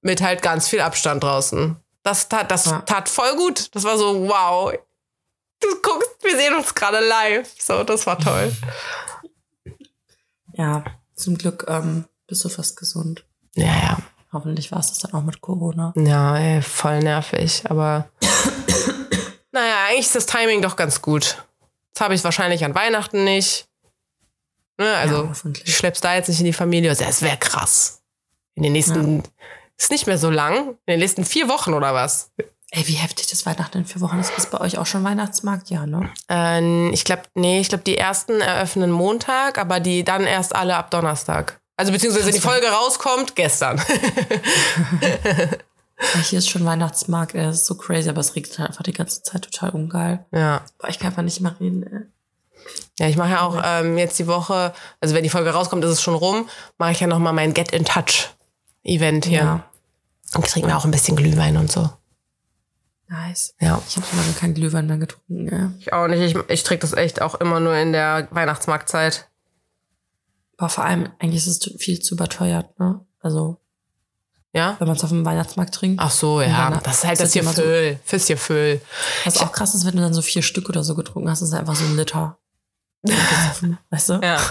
Mit 0.00 0.22
halt 0.22 0.42
ganz 0.42 0.68
viel 0.68 0.80
Abstand 0.80 1.22
draußen. 1.22 1.76
Das 2.02 2.28
tat, 2.28 2.50
das 2.50 2.66
Ja. 2.66 2.80
tat 2.80 3.08
voll 3.08 3.36
gut. 3.36 3.74
Das 3.74 3.84
war 3.84 3.96
so, 3.98 4.28
wow. 4.28 4.72
Du 5.60 5.68
guckst, 5.82 6.10
wir 6.22 6.36
sehen 6.36 6.54
uns 6.54 6.74
gerade 6.74 6.98
live. 7.06 7.48
So, 7.60 7.84
das 7.84 8.06
war 8.06 8.18
toll. 8.18 8.52
Ja, 10.54 10.84
zum 11.14 11.38
Glück 11.38 11.64
ähm, 11.68 12.04
bist 12.26 12.44
du 12.44 12.48
fast 12.48 12.76
gesund. 12.76 13.24
Ja, 13.54 13.66
ja. 13.66 13.98
Hoffentlich 14.32 14.72
war 14.72 14.78
es 14.78 14.88
das 14.88 14.98
dann 14.98 15.12
auch 15.12 15.22
mit 15.22 15.40
Corona. 15.40 15.92
Ja, 15.96 16.36
ey, 16.38 16.62
voll 16.62 17.00
nervig, 17.00 17.64
aber 17.68 18.08
naja, 19.52 19.74
eigentlich 19.88 20.06
ist 20.06 20.14
das 20.16 20.26
Timing 20.26 20.62
doch 20.62 20.74
ganz 20.76 21.02
gut. 21.02 21.44
Jetzt 21.88 22.00
habe 22.00 22.14
ich 22.14 22.24
wahrscheinlich 22.24 22.64
an 22.64 22.74
Weihnachten 22.74 23.24
nicht. 23.24 23.68
Ne, 24.78 24.94
also, 24.96 25.24
Ja, 25.24 25.32
ich 25.64 25.76
schlepp's 25.76 26.00
da 26.00 26.14
jetzt 26.14 26.28
nicht 26.28 26.38
in 26.40 26.46
die 26.46 26.52
Familie. 26.54 26.88
Also, 26.90 27.04
es 27.04 27.20
wäre 27.20 27.36
krass. 27.36 28.00
In 28.54 28.62
den 28.62 28.72
nächsten, 28.72 29.22
ist 29.78 29.90
nicht 29.90 30.06
mehr 30.06 30.18
so 30.18 30.30
lang, 30.30 30.70
in 30.86 30.92
den 30.94 31.00
nächsten 31.00 31.24
vier 31.24 31.48
Wochen 31.48 31.74
oder 31.74 31.94
was? 31.94 32.30
Ey, 32.74 32.88
wie 32.88 32.94
heftig 32.94 33.26
das 33.26 33.44
Weihnachten 33.44 33.76
in 33.78 33.84
vier 33.84 34.00
Wochen 34.00 34.18
ist. 34.18 34.32
Ist 34.38 34.50
bei 34.50 34.58
euch 34.58 34.78
auch 34.78 34.86
schon 34.86 35.04
Weihnachtsmarkt? 35.04 35.68
Ja, 35.68 35.84
ne? 35.84 36.08
Äh, 36.30 36.88
ich 36.90 37.04
glaube, 37.04 37.24
nee, 37.34 37.60
ich 37.60 37.68
glaube, 37.68 37.84
die 37.84 37.98
ersten 37.98 38.40
eröffnen 38.40 38.90
Montag, 38.90 39.58
aber 39.58 39.78
die 39.78 40.04
dann 40.04 40.24
erst 40.24 40.56
alle 40.56 40.76
ab 40.76 40.90
Donnerstag. 40.90 41.60
Also, 41.76 41.92
beziehungsweise 41.92 42.32
die 42.32 42.40
Folge 42.40 42.68
rauskommt 42.68 43.36
gestern. 43.36 43.78
Hier 46.24 46.38
ist 46.38 46.48
schon 46.48 46.64
Weihnachtsmarkt. 46.64 47.34
Das 47.34 47.56
ist 47.56 47.66
so 47.66 47.74
crazy, 47.74 48.08
aber 48.08 48.22
es 48.22 48.34
regnet 48.34 48.58
halt 48.58 48.70
einfach 48.70 48.84
die 48.84 48.94
ganze 48.94 49.22
Zeit 49.22 49.42
total 49.42 49.70
ungeil. 49.70 50.24
ja. 50.32 50.62
Boah, 50.78 50.88
ich 50.88 50.98
kann 50.98 51.08
einfach 51.08 51.22
nicht 51.22 51.42
mehr 51.42 51.54
reden. 51.60 51.82
Ey. 51.82 52.00
Ja, 52.98 53.06
ich 53.08 53.16
mache 53.16 53.32
ja 53.32 53.42
auch 53.42 53.60
ähm, 53.64 53.98
jetzt 53.98 54.18
die 54.18 54.26
Woche, 54.26 54.72
also 55.00 55.14
wenn 55.14 55.24
die 55.24 55.28
Folge 55.28 55.50
rauskommt, 55.50 55.84
ist 55.84 55.90
es 55.90 56.02
schon 56.02 56.14
rum, 56.14 56.48
mache 56.78 56.92
ich 56.92 57.00
ja 57.00 57.06
nochmal 57.06 57.34
mein 57.34 57.52
Get 57.52 57.72
in 57.72 57.84
Touch 57.84 58.30
Event 58.84 59.24
hier. 59.26 59.38
Ja. 59.40 59.64
Und 60.34 60.46
trinke 60.46 60.68
mir 60.68 60.76
auch 60.76 60.84
ein 60.84 60.90
bisschen 60.90 61.16
Glühwein 61.16 61.56
und 61.56 61.70
so. 61.70 61.90
Nice. 63.08 63.54
Ja. 63.60 63.80
Ich 63.88 63.96
habe 63.96 64.06
schon 64.06 64.18
lange 64.18 64.32
keinen 64.32 64.54
Glühwein 64.54 64.86
mehr 64.86 64.96
getrunken. 64.96 65.48
Ey. 65.48 65.68
Ich 65.80 65.92
auch 65.92 66.08
nicht. 66.08 66.20
Ich, 66.20 66.36
ich 66.48 66.62
trinke 66.62 66.80
das 66.82 66.94
echt 66.94 67.20
auch 67.20 67.34
immer 67.36 67.60
nur 67.60 67.76
in 67.76 67.92
der 67.92 68.28
Weihnachtsmarktzeit. 68.30 69.28
Aber 70.56 70.68
vor 70.70 70.84
allem, 70.84 71.08
eigentlich 71.18 71.46
ist 71.46 71.66
es 71.66 71.80
viel 71.80 72.00
zu 72.00 72.14
überteuert, 72.14 72.78
ne? 72.78 73.04
Also, 73.20 73.58
Ja? 74.54 74.76
wenn 74.78 74.86
man 74.88 74.96
es 74.96 75.02
auf 75.04 75.10
dem 75.10 75.24
Weihnachtsmarkt 75.26 75.74
trinkt. 75.74 76.00
Ach 76.00 76.10
so, 76.10 76.40
ja. 76.40 76.48
Weihnacht- 76.70 76.86
Das 76.86 76.98
ist 76.98 77.04
halt 77.04 77.12
das 77.14 77.18
das 77.18 77.28
ist 77.28 77.32
hier 77.34 77.42
immer 77.42 77.52
so- 77.52 77.62
Füll. 77.62 77.98
Fürs 78.04 78.26
hier 78.26 78.38
Füll. 78.38 78.80
Was 79.24 79.38
auch 79.38 79.52
krass 79.52 79.74
ist, 79.74 79.84
wenn 79.84 79.96
du 79.96 80.00
dann 80.02 80.14
so 80.14 80.22
vier 80.22 80.42
Stück 80.42 80.68
oder 80.68 80.82
so 80.82 80.94
getrunken 80.94 81.28
hast, 81.28 81.42
ist 81.42 81.52
einfach 81.52 81.74
so 81.76 81.84
ein 81.84 81.96
Liter. 81.96 82.38
weißt 83.90 84.08
du? 84.10 84.20
Ja. 84.22 84.38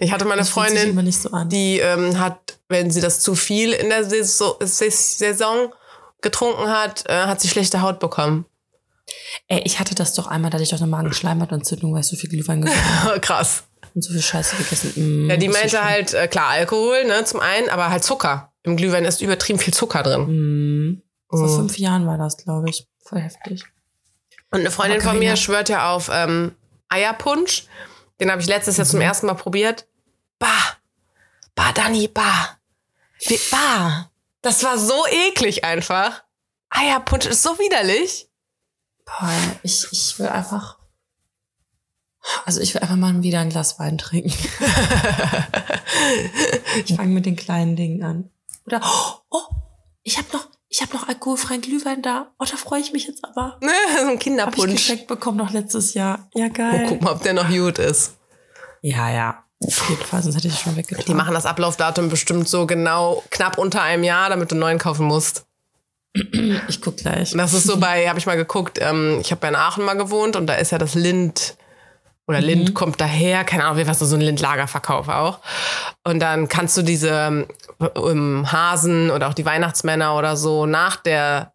Ich 0.00 0.10
hatte 0.10 0.24
meine 0.24 0.40
Das 0.40 0.48
fühlt 0.48 0.70
sich 0.70 0.78
Freundin, 0.80 1.12
so 1.12 1.30
an. 1.30 1.48
die 1.48 1.78
ähm, 1.78 2.18
hat, 2.18 2.51
wenn 2.72 2.90
sie 2.90 3.00
das 3.00 3.20
zu 3.20 3.34
viel 3.36 3.72
in 3.72 3.88
der 3.90 4.04
Saison, 4.04 5.72
getrunken 6.20 6.68
hat, 6.68 7.04
äh, 7.08 7.12
hat 7.26 7.40
sie 7.40 7.48
schlechte 7.48 7.82
Haut 7.82 7.98
bekommen. 8.00 8.46
Ey, 9.48 9.60
ich 9.64 9.78
hatte 9.80 9.94
das 9.94 10.14
doch 10.14 10.26
einmal, 10.28 10.50
da 10.50 10.56
hatte 10.56 10.62
ich 10.64 10.70
doch 10.70 10.78
eine 10.80 10.86
Magenschleimhautentzündung, 10.86 11.92
weil 11.94 12.00
ich 12.00 12.06
so 12.06 12.16
viel 12.16 12.30
Glühwein 12.30 12.62
getrunken 12.62 13.02
habe 13.02 13.20
Krass. 13.20 13.64
und 13.94 14.02
so 14.02 14.12
viel 14.12 14.22
Scheiße 14.22 14.56
gegessen. 14.56 14.92
Mm, 15.26 15.30
Ja, 15.30 15.36
die 15.36 15.48
meinte 15.48 15.84
halt, 15.84 16.14
äh, 16.14 16.28
klar, 16.28 16.48
Alkohol, 16.48 17.04
ne, 17.04 17.24
zum 17.24 17.40
einen, 17.40 17.68
aber 17.68 17.90
halt 17.90 18.04
Zucker. 18.04 18.52
Im 18.62 18.76
Glühwein 18.76 19.04
ist 19.04 19.20
übertrieben 19.20 19.58
viel 19.58 19.74
Zucker 19.74 20.02
drin. 20.04 20.22
Mm. 20.90 21.02
Vor 21.28 21.40
Oh. 21.50 21.56
fünf 21.56 21.76
Jahren 21.78 22.06
war 22.06 22.18
das, 22.18 22.36
glaube 22.36 22.68
ich. 22.70 22.86
Voll 23.04 23.20
heftig. 23.20 23.64
Und 24.52 24.60
eine 24.60 24.70
Freundin 24.70 25.00
von 25.00 25.18
mir 25.18 25.34
schwört 25.36 25.68
ja 25.68 25.92
auf 25.92 26.08
ähm, 26.12 26.54
Eierpunsch. 26.88 27.64
Den 28.20 28.30
habe 28.30 28.40
ich 28.40 28.46
letztes 28.46 28.76
Jahr 28.76 28.86
zum 28.86 28.98
Mhm. 29.00 29.06
ersten 29.06 29.26
Mal 29.26 29.34
probiert. 29.34 29.86
Bah. 30.38 30.46
Bah, 31.56 31.72
Dani, 31.72 32.06
bah. 32.06 32.58
Bah. 33.50 34.10
Das 34.42 34.62
war 34.64 34.78
so 34.78 35.06
eklig 35.10 35.64
einfach. 35.64 36.22
Eierpunsch 36.70 37.26
ist 37.26 37.42
so 37.42 37.58
widerlich. 37.58 38.28
Boah, 39.04 39.30
ich, 39.62 39.86
ich 39.92 40.18
will 40.18 40.26
einfach. 40.28 40.78
Also 42.44 42.60
ich 42.60 42.72
will 42.74 42.82
einfach 42.82 42.96
mal 42.96 43.22
wieder 43.22 43.40
ein 43.40 43.50
Glas 43.50 43.78
Wein 43.78 43.98
trinken. 43.98 44.32
ich 46.84 46.94
fange 46.94 47.12
mit 47.12 47.26
den 47.26 47.36
kleinen 47.36 47.76
Dingen 47.76 48.02
an. 48.02 48.30
Oder 48.66 48.80
oh, 49.30 49.42
ich 50.02 50.18
habe 50.18 50.28
noch, 50.32 50.48
ich 50.68 50.82
habe 50.82 50.92
noch 50.94 51.08
alkoholfreien 51.08 51.60
Glühwein 51.60 52.00
da. 52.02 52.32
Oh, 52.38 52.44
da 52.48 52.56
freue 52.56 52.80
ich 52.80 52.92
mich 52.92 53.06
jetzt 53.06 53.24
aber. 53.24 53.58
Ne, 53.62 53.70
so 53.70 53.98
ein 53.98 54.04
Habe 54.06 54.14
ich 54.14 54.20
Kinderpunsch. 54.20 54.72
geschenkt 54.72 55.06
bekommen 55.08 55.38
noch 55.38 55.50
letztes 55.50 55.94
Jahr. 55.94 56.28
Ja 56.34 56.46
Oh, 56.46 56.50
geil. 56.52 56.86
guck 56.88 57.02
mal, 57.02 57.12
ob 57.12 57.22
der 57.22 57.34
noch 57.34 57.48
gut 57.48 57.78
ist. 57.78 58.14
ja, 58.82 59.10
ja. 59.10 59.44
Auf 59.66 59.88
jeden 59.88 60.02
Fall, 60.02 60.22
sonst 60.22 60.36
hätte 60.36 60.48
ich 60.48 60.58
schon 60.58 60.76
weggetan. 60.76 61.04
Die 61.06 61.14
machen 61.14 61.34
das 61.34 61.46
Ablaufdatum 61.46 62.08
bestimmt 62.08 62.48
so 62.48 62.66
genau 62.66 63.22
knapp 63.30 63.58
unter 63.58 63.82
einem 63.82 64.04
Jahr, 64.04 64.28
damit 64.28 64.50
du 64.50 64.54
einen 64.54 64.60
neuen 64.60 64.78
kaufen 64.78 65.06
musst. 65.06 65.44
Ich 66.14 66.80
guck 66.82 66.98
gleich. 66.98 67.32
Das 67.32 67.54
ist 67.54 67.64
so 67.64 67.78
bei, 67.78 68.08
habe 68.08 68.18
ich 68.18 68.26
mal 68.26 68.36
geguckt, 68.36 68.78
ähm, 68.80 69.18
ich 69.20 69.30
habe 69.30 69.46
in 69.46 69.54
Aachen 69.54 69.84
mal 69.84 69.96
gewohnt 69.96 70.36
und 70.36 70.46
da 70.46 70.54
ist 70.54 70.70
ja 70.70 70.78
das 70.78 70.94
Lind, 70.94 71.56
oder 72.26 72.40
Lind 72.40 72.74
kommt 72.74 73.00
daher, 73.00 73.44
keine 73.44 73.64
Ahnung, 73.64 73.78
wie 73.78 73.86
was 73.86 73.98
so 73.98 74.14
ein 74.14 74.20
Lindlagerverkauf 74.20 75.08
auch. 75.08 75.40
Und 76.04 76.20
dann 76.20 76.48
kannst 76.48 76.76
du 76.76 76.82
diese 76.82 77.46
ähm, 77.96 78.52
Hasen 78.52 79.10
oder 79.10 79.28
auch 79.28 79.34
die 79.34 79.44
Weihnachtsmänner 79.44 80.16
oder 80.16 80.36
so 80.36 80.66
nach 80.66 80.96
der, 80.96 81.52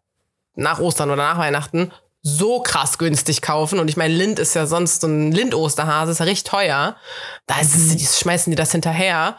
nach 0.56 0.80
Ostern 0.80 1.10
oder 1.10 1.22
nach 1.22 1.38
Weihnachten 1.38 1.92
so 2.28 2.60
krass 2.60 2.98
günstig 2.98 3.42
kaufen. 3.42 3.78
Und 3.78 3.88
ich 3.88 3.96
meine, 3.96 4.14
Lind 4.14 4.38
ist 4.38 4.54
ja 4.54 4.66
sonst 4.66 5.00
so 5.00 5.06
ein 5.06 5.32
Lind-Osterhase, 5.32 6.12
ist 6.12 6.18
ja 6.18 6.24
richtig 6.24 6.50
teuer. 6.50 6.96
Da 7.46 7.60
ist 7.60 7.74
es, 7.74 7.96
die 7.96 8.04
schmeißen 8.04 8.50
die 8.50 8.56
das 8.56 8.72
hinterher. 8.72 9.36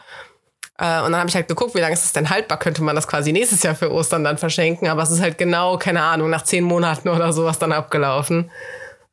Äh, 0.78 1.02
und 1.02 1.12
dann 1.12 1.16
habe 1.16 1.28
ich 1.28 1.34
halt 1.34 1.48
geguckt, 1.48 1.74
wie 1.74 1.80
lange 1.80 1.94
ist 1.94 2.04
es 2.04 2.12
denn 2.12 2.30
haltbar? 2.30 2.58
Könnte 2.58 2.82
man 2.82 2.96
das 2.96 3.06
quasi 3.06 3.32
nächstes 3.32 3.62
Jahr 3.62 3.74
für 3.74 3.92
Ostern 3.92 4.24
dann 4.24 4.38
verschenken? 4.38 4.88
Aber 4.88 5.02
es 5.02 5.10
ist 5.10 5.20
halt 5.20 5.38
genau, 5.38 5.76
keine 5.78 6.02
Ahnung, 6.02 6.30
nach 6.30 6.42
zehn 6.42 6.64
Monaten 6.64 7.08
oder 7.08 7.32
sowas 7.32 7.58
dann 7.58 7.72
abgelaufen. 7.72 8.50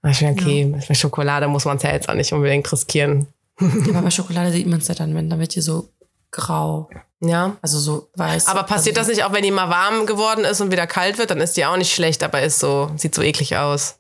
Da 0.02 0.10
ich 0.10 0.22
mir, 0.22 0.32
okay, 0.32 0.76
bei 0.88 0.94
Schokolade 0.94 1.48
muss 1.48 1.66
man 1.66 1.78
es 1.78 1.84
ja 1.84 1.92
jetzt 1.92 2.08
auch 2.08 2.13
nicht 2.13 2.32
unbedingt 2.32 2.72
riskieren. 2.72 3.28
Ja, 3.60 3.68
aber 3.90 4.04
bei 4.04 4.12
Schokolade 4.12 4.52
sieht 4.52 4.68
man 4.68 4.80
es 4.80 4.88
ja 4.88 4.96
dann, 4.96 5.16
wenn 5.16 5.30
dann 5.30 5.40
wird 5.40 5.56
die 5.56 5.62
so 5.62 5.90
grau. 6.32 6.90
Ja. 7.19 7.58
Also 7.62 7.80
so 7.80 8.10
weiß. 8.15 8.47
Aber 8.47 8.63
passiert 8.63 8.97
also, 8.97 9.10
das 9.10 9.17
nicht 9.17 9.25
auch, 9.25 9.34
wenn 9.34 9.43
die 9.43 9.51
mal 9.51 9.69
warm 9.69 10.06
geworden 10.06 10.45
ist 10.45 10.62
und 10.62 10.71
wieder 10.71 10.86
kalt 10.88 11.17
wird, 11.17 11.32
dann 11.32 11.39
ist 11.41 11.58
die 11.58 11.65
auch 11.65 11.77
nicht 11.77 11.93
schlecht, 11.93 12.23
aber 12.23 12.41
ist 12.41 12.60
so, 12.60 12.91
sieht 12.95 13.15
so 13.15 13.21
eklig 13.21 13.58
aus. 13.58 13.99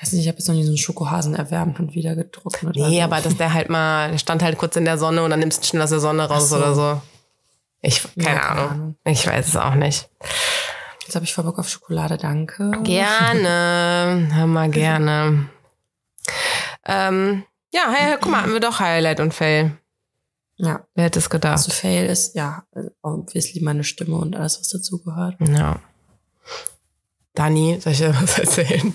Weiß 0.00 0.12
nicht, 0.12 0.22
ich 0.22 0.28
habe 0.28 0.38
jetzt 0.38 0.48
noch 0.48 0.54
nie 0.54 0.64
so 0.64 0.70
einen 0.70 0.78
Schokohasen 0.78 1.34
erwärmt 1.34 1.78
und 1.78 1.94
wieder 1.94 2.14
getrocknet. 2.16 2.76
Nee, 2.76 2.84
Also, 2.84 3.00
aber 3.02 3.20
dass 3.20 3.36
der 3.36 3.52
halt 3.54 3.70
mal, 3.70 4.10
der 4.10 4.18
stand 4.18 4.42
halt 4.42 4.58
kurz 4.58 4.76
in 4.76 4.84
der 4.84 4.98
Sonne 4.98 5.22
und 5.22 5.30
dann 5.30 5.38
nimmst 5.40 5.62
du 5.62 5.64
ihn 5.64 5.68
schnell 5.68 5.82
aus 5.82 5.90
der 5.90 6.00
Sonne 6.00 6.24
raus 6.28 6.48
so. 6.50 6.56
oder 6.56 6.74
so. 6.74 7.00
Ich, 7.80 8.02
keine, 8.16 8.36
Ja, 8.36 8.48
Ahnung. 8.50 8.70
Ahnung. 8.70 8.96
Ich 9.04 9.26
weiß 9.26 9.48
es 9.48 9.56
auch 9.56 9.74
nicht. 9.74 10.08
Jetzt 11.04 11.14
habe 11.14 11.24
ich 11.24 11.34
voll 11.34 11.44
Bock 11.44 11.58
auf 11.58 11.68
Schokolade, 11.68 12.16
danke. 12.16 12.70
Gerne, 12.82 14.28
hör 14.32 14.46
mal 14.46 14.68
gerne. 14.70 15.48
Ähm, 16.86 17.44
ja, 17.72 17.82
hey, 17.92 18.16
guck 18.20 18.30
mal, 18.30 18.42
hatten 18.42 18.52
wir 18.52 18.60
doch 18.60 18.80
Highlight 18.80 19.20
und 19.20 19.32
Fail. 19.34 19.72
Ja, 20.62 20.86
Wer 20.94 21.04
hätte 21.06 21.18
es 21.18 21.28
gedacht? 21.28 21.54
also 21.58 21.72
Fail 21.72 22.06
ist, 22.06 22.36
ja, 22.36 22.62
obviously 23.02 23.60
meine 23.62 23.82
Stimme 23.82 24.14
und 24.16 24.36
alles, 24.36 24.60
was 24.60 24.68
dazugehört. 24.68 25.34
Ja. 25.40 25.80
Dani, 27.34 27.80
soll 27.80 27.92
ich 27.92 27.98
dir 27.98 28.14
was 28.20 28.38
erzählen? 28.38 28.94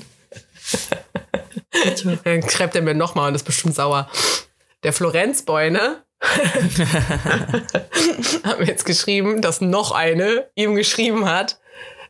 Dann 2.24 2.50
schreibt 2.50 2.76
er 2.76 2.82
mir 2.82 2.96
nochmal 2.96 3.28
und 3.28 3.36
ist 3.36 3.44
bestimmt 3.44 3.76
sauer. 3.76 4.10
Der 4.84 4.94
Florenzboy, 4.94 5.70
ne? 5.72 6.04
hat 8.44 8.60
mir 8.60 8.66
jetzt 8.66 8.86
geschrieben, 8.86 9.42
dass 9.42 9.60
noch 9.60 9.92
eine 9.92 10.50
ihm 10.56 10.76
geschrieben 10.76 11.26
hat. 11.26 11.60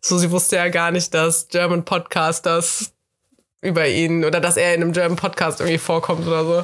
So, 0.02 0.20
sie 0.20 0.30
wusste 0.30 0.58
ja 0.58 0.68
gar 0.70 0.92
nicht, 0.92 1.16
dass 1.16 1.48
German 1.48 1.84
Podcasters 1.84 2.94
über 3.62 3.88
ihn 3.88 4.24
oder 4.24 4.40
dass 4.40 4.56
er 4.56 4.76
in 4.76 4.84
einem 4.84 4.94
German 4.94 5.18
Podcast 5.18 5.62
irgendwie 5.62 5.80
vorkommt 5.80 6.28
oder 6.28 6.46
so. 6.46 6.64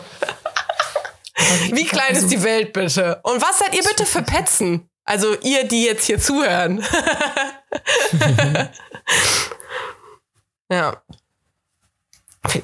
Wie 1.72 1.86
klein 1.86 2.10
Also, 2.10 2.26
ist 2.26 2.32
die 2.32 2.44
Welt 2.44 2.74
bitte? 2.74 3.20
Und 3.24 3.42
was 3.42 3.60
seid 3.60 3.76
ihr 3.76 3.84
bitte 3.84 4.06
für 4.06 4.22
Petzen? 4.22 4.90
Also 5.06 5.36
ihr, 5.42 5.68
die 5.68 5.84
jetzt 5.84 6.06
hier 6.06 6.20
zuhören. 6.20 6.82
ja. 10.72 11.02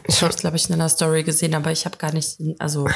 Ich 0.07 0.21
habe 0.21 0.33
es, 0.33 0.39
glaube 0.39 0.57
ich, 0.57 0.67
in 0.69 0.75
einer 0.75 0.89
Story 0.89 1.23
gesehen, 1.23 1.55
aber 1.55 1.71
ich 1.71 1.85
habe 1.85 1.97
gar 1.97 2.13
nicht, 2.13 2.37
also, 2.59 2.87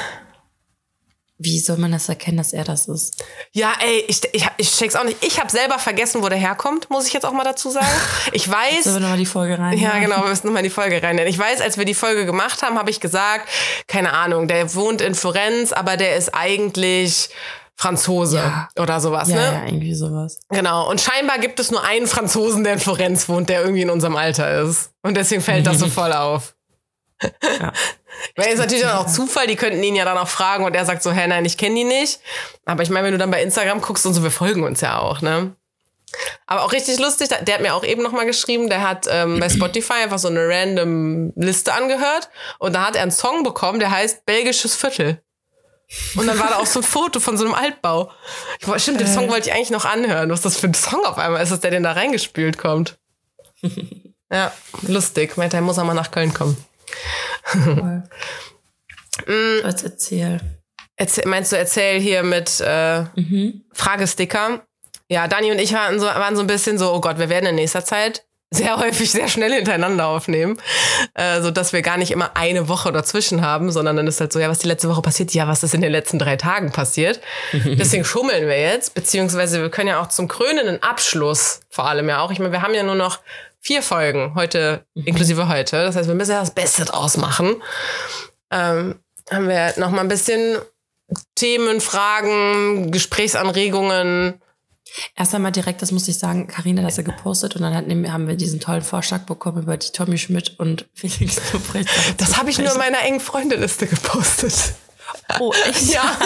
wie 1.43 1.59
soll 1.59 1.77
man 1.77 1.91
das 1.91 2.09
erkennen, 2.09 2.37
dass 2.37 2.53
er 2.53 2.63
das 2.63 2.87
ist? 2.87 3.23
Ja, 3.51 3.73
ey, 3.85 4.05
ich, 4.07 4.21
ich, 4.33 4.47
ich 4.57 4.71
check's 4.71 4.95
auch 4.95 5.03
nicht. 5.03 5.17
Ich 5.23 5.39
habe 5.39 5.51
selber 5.51 5.77
vergessen, 5.79 6.23
wo 6.23 6.29
der 6.29 6.37
herkommt, 6.37 6.89
muss 6.89 7.05
ich 7.07 7.13
jetzt 7.13 7.25
auch 7.25 7.31
mal 7.33 7.43
dazu 7.43 7.69
sagen. 7.69 7.85
Ich 8.31 8.49
weiß. 8.49 8.85
Sollen 8.85 8.95
wir 8.95 8.99
nochmal 9.01 9.17
die 9.17 9.25
Folge 9.25 9.59
rein? 9.59 9.77
Ja, 9.77 9.99
genau, 9.99 10.21
wir 10.23 10.29
müssen 10.29 10.47
nochmal 10.47 10.61
in 10.63 10.69
die 10.69 10.73
Folge 10.73 11.01
rein. 11.03 11.17
Ich 11.19 11.37
weiß, 11.37 11.61
als 11.61 11.77
wir 11.77 11.85
die 11.85 11.93
Folge 11.93 12.25
gemacht 12.25 12.63
haben, 12.63 12.77
habe 12.79 12.89
ich 12.89 12.99
gesagt, 12.99 13.47
keine 13.87 14.13
Ahnung, 14.13 14.47
der 14.47 14.73
wohnt 14.75 15.01
in 15.01 15.13
Florenz, 15.15 15.71
aber 15.73 15.97
der 15.97 16.15
ist 16.15 16.33
eigentlich 16.33 17.29
Franzose 17.75 18.37
Ja. 18.37 18.69
oder 18.79 18.99
sowas, 19.01 19.29
Ja, 19.29 19.35
ne? 19.35 19.41
ja, 19.43 19.65
irgendwie 19.65 19.93
sowas. 19.93 20.39
Genau. 20.49 20.89
Und 20.89 21.01
scheinbar 21.01 21.39
gibt 21.39 21.59
es 21.59 21.71
nur 21.71 21.83
einen 21.83 22.07
Franzosen, 22.07 22.63
der 22.63 22.73
in 22.73 22.79
Florenz 22.79 23.27
wohnt, 23.29 23.49
der 23.49 23.61
irgendwie 23.61 23.81
in 23.81 23.89
unserem 23.89 24.15
Alter 24.15 24.61
ist. 24.63 24.91
Und 25.01 25.15
deswegen 25.17 25.41
fällt 25.41 25.65
das 25.67 25.79
so 25.79 25.87
voll 25.89 26.13
auf. 26.13 26.55
Ja. 27.59 27.73
Weil 28.35 28.53
ist 28.53 28.59
natürlich 28.59 28.83
dann 28.83 28.97
auch 28.97 29.07
Zufall, 29.07 29.47
die 29.47 29.55
könnten 29.55 29.81
ihn 29.83 29.95
ja 29.95 30.05
dann 30.05 30.17
auch 30.17 30.27
fragen 30.27 30.63
und 30.65 30.75
er 30.75 30.85
sagt 30.85 31.03
so, 31.03 31.11
hä, 31.11 31.27
nein, 31.27 31.45
ich 31.45 31.57
kenne 31.57 31.75
die 31.75 31.83
nicht. 31.83 32.19
Aber 32.65 32.83
ich 32.83 32.89
meine, 32.89 33.05
wenn 33.05 33.11
du 33.11 33.17
dann 33.17 33.31
bei 33.31 33.41
Instagram 33.41 33.81
guckst 33.81 34.05
und 34.05 34.13
so, 34.13 34.23
wir 34.23 34.31
folgen 34.31 34.63
uns 34.63 34.81
ja 34.81 34.99
auch, 34.99 35.21
ne? 35.21 35.55
Aber 36.45 36.63
auch 36.63 36.71
richtig 36.71 36.99
lustig, 36.99 37.29
der 37.29 37.55
hat 37.55 37.61
mir 37.61 37.73
auch 37.73 37.83
eben 37.83 38.03
nochmal 38.03 38.25
geschrieben, 38.25 38.69
der 38.69 38.87
hat 38.87 39.07
ähm, 39.09 39.39
bei 39.39 39.49
Spotify 39.49 40.03
einfach 40.03 40.19
so 40.19 40.27
eine 40.27 40.47
random 40.47 41.33
Liste 41.35 41.73
angehört 41.73 42.29
und 42.59 42.73
da 42.73 42.85
hat 42.85 42.95
er 42.95 43.01
einen 43.01 43.11
Song 43.11 43.43
bekommen, 43.43 43.79
der 43.79 43.89
heißt 43.89 44.25
Belgisches 44.25 44.75
Viertel. 44.75 45.21
Und 46.15 46.27
dann 46.27 46.39
war 46.39 46.49
da 46.49 46.57
auch 46.57 46.65
so 46.65 46.79
ein 46.79 46.83
Foto 46.83 47.19
von 47.19 47.37
so 47.37 47.45
einem 47.45 47.53
Altbau. 47.53 48.11
Ich, 48.59 48.81
stimmt, 48.81 48.99
den 48.99 49.07
Song 49.07 49.29
wollte 49.29 49.49
ich 49.49 49.55
eigentlich 49.55 49.69
noch 49.69 49.85
anhören. 49.85 50.29
Was 50.29 50.41
das 50.41 50.57
für 50.57 50.67
ein 50.67 50.73
Song 50.73 51.05
auf 51.05 51.17
einmal 51.17 51.43
ist, 51.43 51.51
dass 51.51 51.59
der 51.59 51.71
denn 51.71 51.83
da 51.83 51.91
reingespült 51.91 52.57
kommt. 52.57 52.97
Ja, 54.31 54.51
lustig. 54.87 55.37
Meinte, 55.37 55.57
er 55.57 55.61
muss 55.61 55.77
auch 55.77 55.83
mal 55.83 55.93
nach 55.93 56.09
Köln 56.09 56.33
kommen. 56.33 56.57
Mm. 59.27 59.65
Jetzt 59.65 59.83
erzähl. 59.83 60.41
Erzähl, 60.95 61.27
meinst 61.27 61.51
du, 61.51 61.57
erzähl 61.57 61.99
hier 61.99 62.23
mit 62.23 62.59
äh, 62.61 63.03
Mhm. 63.15 63.63
Fragesticker? 63.71 64.61
Ja, 65.07 65.27
Dani 65.27 65.51
und 65.51 65.59
ich 65.59 65.73
waren 65.73 65.99
so, 65.99 66.05
waren 66.07 66.35
so 66.35 66.41
ein 66.41 66.47
bisschen 66.47 66.77
so, 66.77 66.91
oh 66.91 66.99
Gott, 66.99 67.19
wir 67.19 67.29
werden 67.29 67.45
in 67.45 67.55
nächster 67.55 67.85
Zeit 67.85 68.23
sehr 68.49 68.77
häufig 68.77 69.11
sehr 69.11 69.27
schnell 69.27 69.51
hintereinander 69.51 70.07
aufnehmen, 70.07 70.59
äh, 71.15 71.41
so 71.41 71.51
dass 71.51 71.73
wir 71.73 71.81
gar 71.81 71.97
nicht 71.97 72.11
immer 72.11 72.35
eine 72.35 72.67
Woche 72.69 72.91
dazwischen 72.91 73.41
haben, 73.41 73.71
sondern 73.71 73.95
dann 73.97 74.07
ist 74.07 74.19
halt 74.19 74.31
so, 74.31 74.39
ja, 74.39 74.49
was 74.49 74.59
die 74.59 74.67
letzte 74.67 74.89
Woche 74.89 75.01
passiert, 75.01 75.33
ja, 75.33 75.47
was 75.47 75.63
ist 75.63 75.73
in 75.73 75.81
den 75.81 75.91
letzten 75.91 76.19
drei 76.19 76.35
Tagen 76.37 76.71
passiert. 76.71 77.19
Deswegen 77.53 78.05
schummeln 78.05 78.47
wir 78.47 78.59
jetzt, 78.59 78.93
beziehungsweise 78.93 79.61
wir 79.61 79.69
können 79.69 79.89
ja 79.89 80.01
auch 80.01 80.09
zum 80.09 80.27
krönenden 80.27 80.81
Abschluss 80.83 81.61
vor 81.69 81.87
allem 81.87 82.09
ja 82.09 82.19
auch. 82.21 82.31
Ich 82.31 82.39
meine, 82.39 82.51
wir 82.51 82.61
haben 82.61 82.75
ja 82.75 82.83
nur 82.83 82.95
noch 82.95 83.19
vier 83.63 83.81
Folgen 83.81 84.35
heute, 84.35 84.85
inklusive 84.93 85.47
heute. 85.47 85.83
Das 85.83 85.95
heißt, 85.95 86.07
wir 86.07 86.15
müssen 86.15 86.31
ja 86.31 86.41
das 86.41 86.53
Beste 86.53 86.83
draus 86.83 87.17
machen. 87.17 87.55
Ähm, 88.51 88.99
haben 89.31 89.47
wir 89.47 89.73
noch 89.77 89.89
mal 89.89 90.01
ein 90.01 90.09
bisschen 90.09 90.57
Themen, 91.35 91.79
Fragen, 91.79 92.91
Gesprächsanregungen. 92.91 94.41
Erst 95.15 95.33
einmal 95.33 95.53
direkt, 95.53 95.81
das 95.81 95.91
muss 95.91 96.07
ich 96.09 96.19
sagen, 96.19 96.47
Karina 96.47 96.81
hat 96.81 96.89
das 96.89 96.97
ja 96.97 97.03
gepostet 97.03 97.55
und 97.55 97.61
dann 97.61 97.73
hat, 97.73 97.85
haben 98.11 98.27
wir 98.27 98.35
diesen 98.35 98.59
tollen 98.59 98.81
Vorschlag 98.81 99.21
bekommen 99.21 99.63
über 99.63 99.77
die 99.77 99.91
Tommy 99.91 100.17
Schmidt 100.17 100.59
und 100.59 100.87
Felix 100.93 101.41
Lobrecht. 101.53 101.89
Das 102.17 102.37
habe 102.37 102.49
ich 102.49 102.59
nur 102.59 102.71
in 102.71 102.77
meiner 102.77 103.01
engen 103.01 103.21
Freundeliste 103.21 103.87
gepostet. 103.87 104.75
Oh, 105.39 105.53
echt? 105.67 105.93
Ja. 105.93 106.03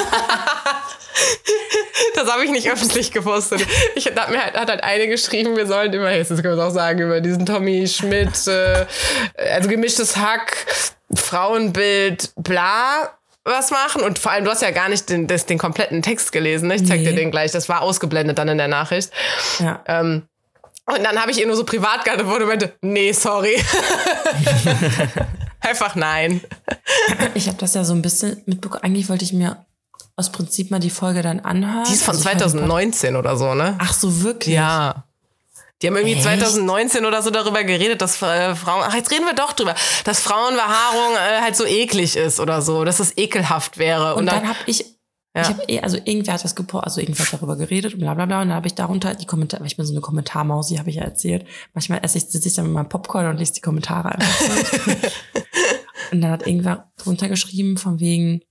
Das 2.13 2.31
habe 2.31 2.43
ich 2.45 2.51
nicht 2.51 2.69
öffentlich 2.69 3.11
gepostet. 3.11 3.65
Ich 3.95 4.05
hat 4.05 4.29
mir 4.29 4.43
halt, 4.43 4.55
hat 4.55 4.69
halt 4.69 4.83
eine 4.83 5.07
geschrieben, 5.07 5.55
wir 5.57 5.65
sollen 5.65 5.91
immer, 5.93 6.11
jetzt 6.11 6.29
können 6.29 6.43
wir 6.43 6.51
es 6.53 6.59
auch 6.59 6.69
sagen, 6.73 6.99
über 6.99 7.21
diesen 7.21 7.45
Tommy 7.45 7.87
Schmidt, 7.87 8.45
äh, 8.47 8.85
also 9.51 9.67
gemischtes 9.67 10.15
Hack, 10.17 10.55
Frauenbild, 11.15 12.31
bla, 12.35 13.17
was 13.43 13.71
machen. 13.71 14.03
Und 14.03 14.19
vor 14.19 14.31
allem, 14.31 14.45
du 14.45 14.51
hast 14.51 14.61
ja 14.61 14.69
gar 14.71 14.89
nicht 14.89 15.09
den, 15.09 15.25
das, 15.27 15.45
den 15.47 15.57
kompletten 15.57 16.01
Text 16.03 16.31
gelesen. 16.31 16.67
Ne? 16.67 16.75
Ich 16.75 16.85
zeig 16.87 16.99
dir 16.99 17.11
Nee. 17.11 17.15
den 17.17 17.31
gleich. 17.31 17.51
Das 17.51 17.67
war 17.67 17.81
ausgeblendet 17.81 18.37
dann 18.37 18.47
in 18.49 18.57
der 18.59 18.67
Nachricht. 18.67 19.11
Ja. 19.59 19.81
Ähm, 19.87 20.27
Und 20.85 21.03
dann 21.03 21.19
habe 21.19 21.31
ich 21.31 21.39
ihr 21.39 21.47
nur 21.47 21.55
so 21.55 21.63
privat 21.63 22.03
geantwortet 22.05 22.43
und 22.43 22.49
meinte, 22.49 22.73
nee, 22.81 23.11
sorry. 23.11 23.59
Einfach 25.61 25.95
nein. 25.95 26.41
Ich 27.35 27.47
habe 27.47 27.57
das 27.57 27.73
ja 27.73 27.83
so 27.83 27.93
ein 27.93 28.01
bisschen 28.01 28.41
mitbekommen. 28.45 28.83
Eigentlich 28.83 29.09
wollte 29.09 29.23
ich 29.23 29.33
mir 29.33 29.65
aus 30.15 30.31
Prinzip 30.31 30.71
mal 30.71 30.79
die 30.79 30.89
Folge 30.89 31.21
dann 31.21 31.39
anhören. 31.39 31.85
Die 31.87 31.93
ist 31.93 32.03
von 32.03 32.15
Also 32.15 32.21
ich 32.21 32.27
fand 32.29 32.39
2019 32.41 33.15
oder 33.15 33.37
so, 33.37 33.53
ne? 33.53 33.75
Ach 33.79 33.93
so, 33.93 34.21
wirklich? 34.23 34.55
Ja. 34.55 35.03
Die 35.81 35.87
haben 35.87 35.95
irgendwie 35.95 36.15
Echt? 36.15 36.23
2019 36.23 37.05
oder 37.05 37.21
so 37.21 37.29
darüber 37.29 37.63
geredet, 37.63 38.01
dass 38.01 38.19
äh, 38.23 38.55
Frauen, 38.55 38.83
ach 38.83 38.95
jetzt 38.95 39.11
reden 39.11 39.25
wir 39.25 39.35
doch 39.35 39.53
drüber, 39.53 39.75
dass 40.05 40.19
Frauenbehaarung 40.21 41.13
äh, 41.13 41.41
halt 41.41 41.55
so 41.55 41.65
eklig 41.65 42.15
ist 42.17 42.39
oder 42.39 42.63
so, 42.63 42.83
dass 42.83 42.99
es 42.99 43.15
ekelhaft 43.15 43.77
wäre. 43.77 44.15
Und, 44.15 44.25
dann, 44.25 44.47
habe 44.47 44.57
ich, 44.65 44.79
Ja. 45.35 45.43
ich 45.43 45.47
habe 45.49 45.63
eh, 45.67 45.81
also 45.81 45.97
irgendwer 45.97 46.33
hat 46.33 46.43
das 46.43 46.55
gepostet, 46.55 46.85
also 46.87 47.01
irgendwer 47.01 47.25
hat 47.27 47.33
darüber 47.33 47.55
geredet 47.55 47.93
und 47.93 47.99
bla 47.99 48.15
bla 48.15 48.25
bla. 48.25 48.41
Und 48.41 48.47
dann 48.47 48.55
habe 48.57 48.65
ich 48.65 48.73
darunter 48.73 49.13
die 49.13 49.27
Kommentare, 49.27 49.63
ich 49.67 49.77
bin 49.77 49.85
so 49.85 49.93
eine 49.93 50.01
Kommentarmaus, 50.01 50.69
die 50.69 50.79
habe 50.79 50.89
ich 50.89 50.95
ja 50.95 51.03
erzählt. 51.03 51.45
Manchmal 51.75 51.99
esse 52.01 52.17
ich, 52.17 52.25
sitze 52.25 52.47
ich 52.47 52.55
dann 52.55 52.65
mit 52.65 52.73
meinem 52.73 52.89
Popcorn 52.89 53.27
und 53.27 53.37
lese 53.37 53.53
die 53.53 53.61
Kommentare 53.61 54.15
einfach. 54.15 54.81
und 56.11 56.21
dann 56.21 56.31
hat 56.31 56.47
irgendwer 56.47 56.91
drunter 56.97 57.29
geschrieben, 57.29 57.77
von 57.77 57.99
wegen, 57.99 58.41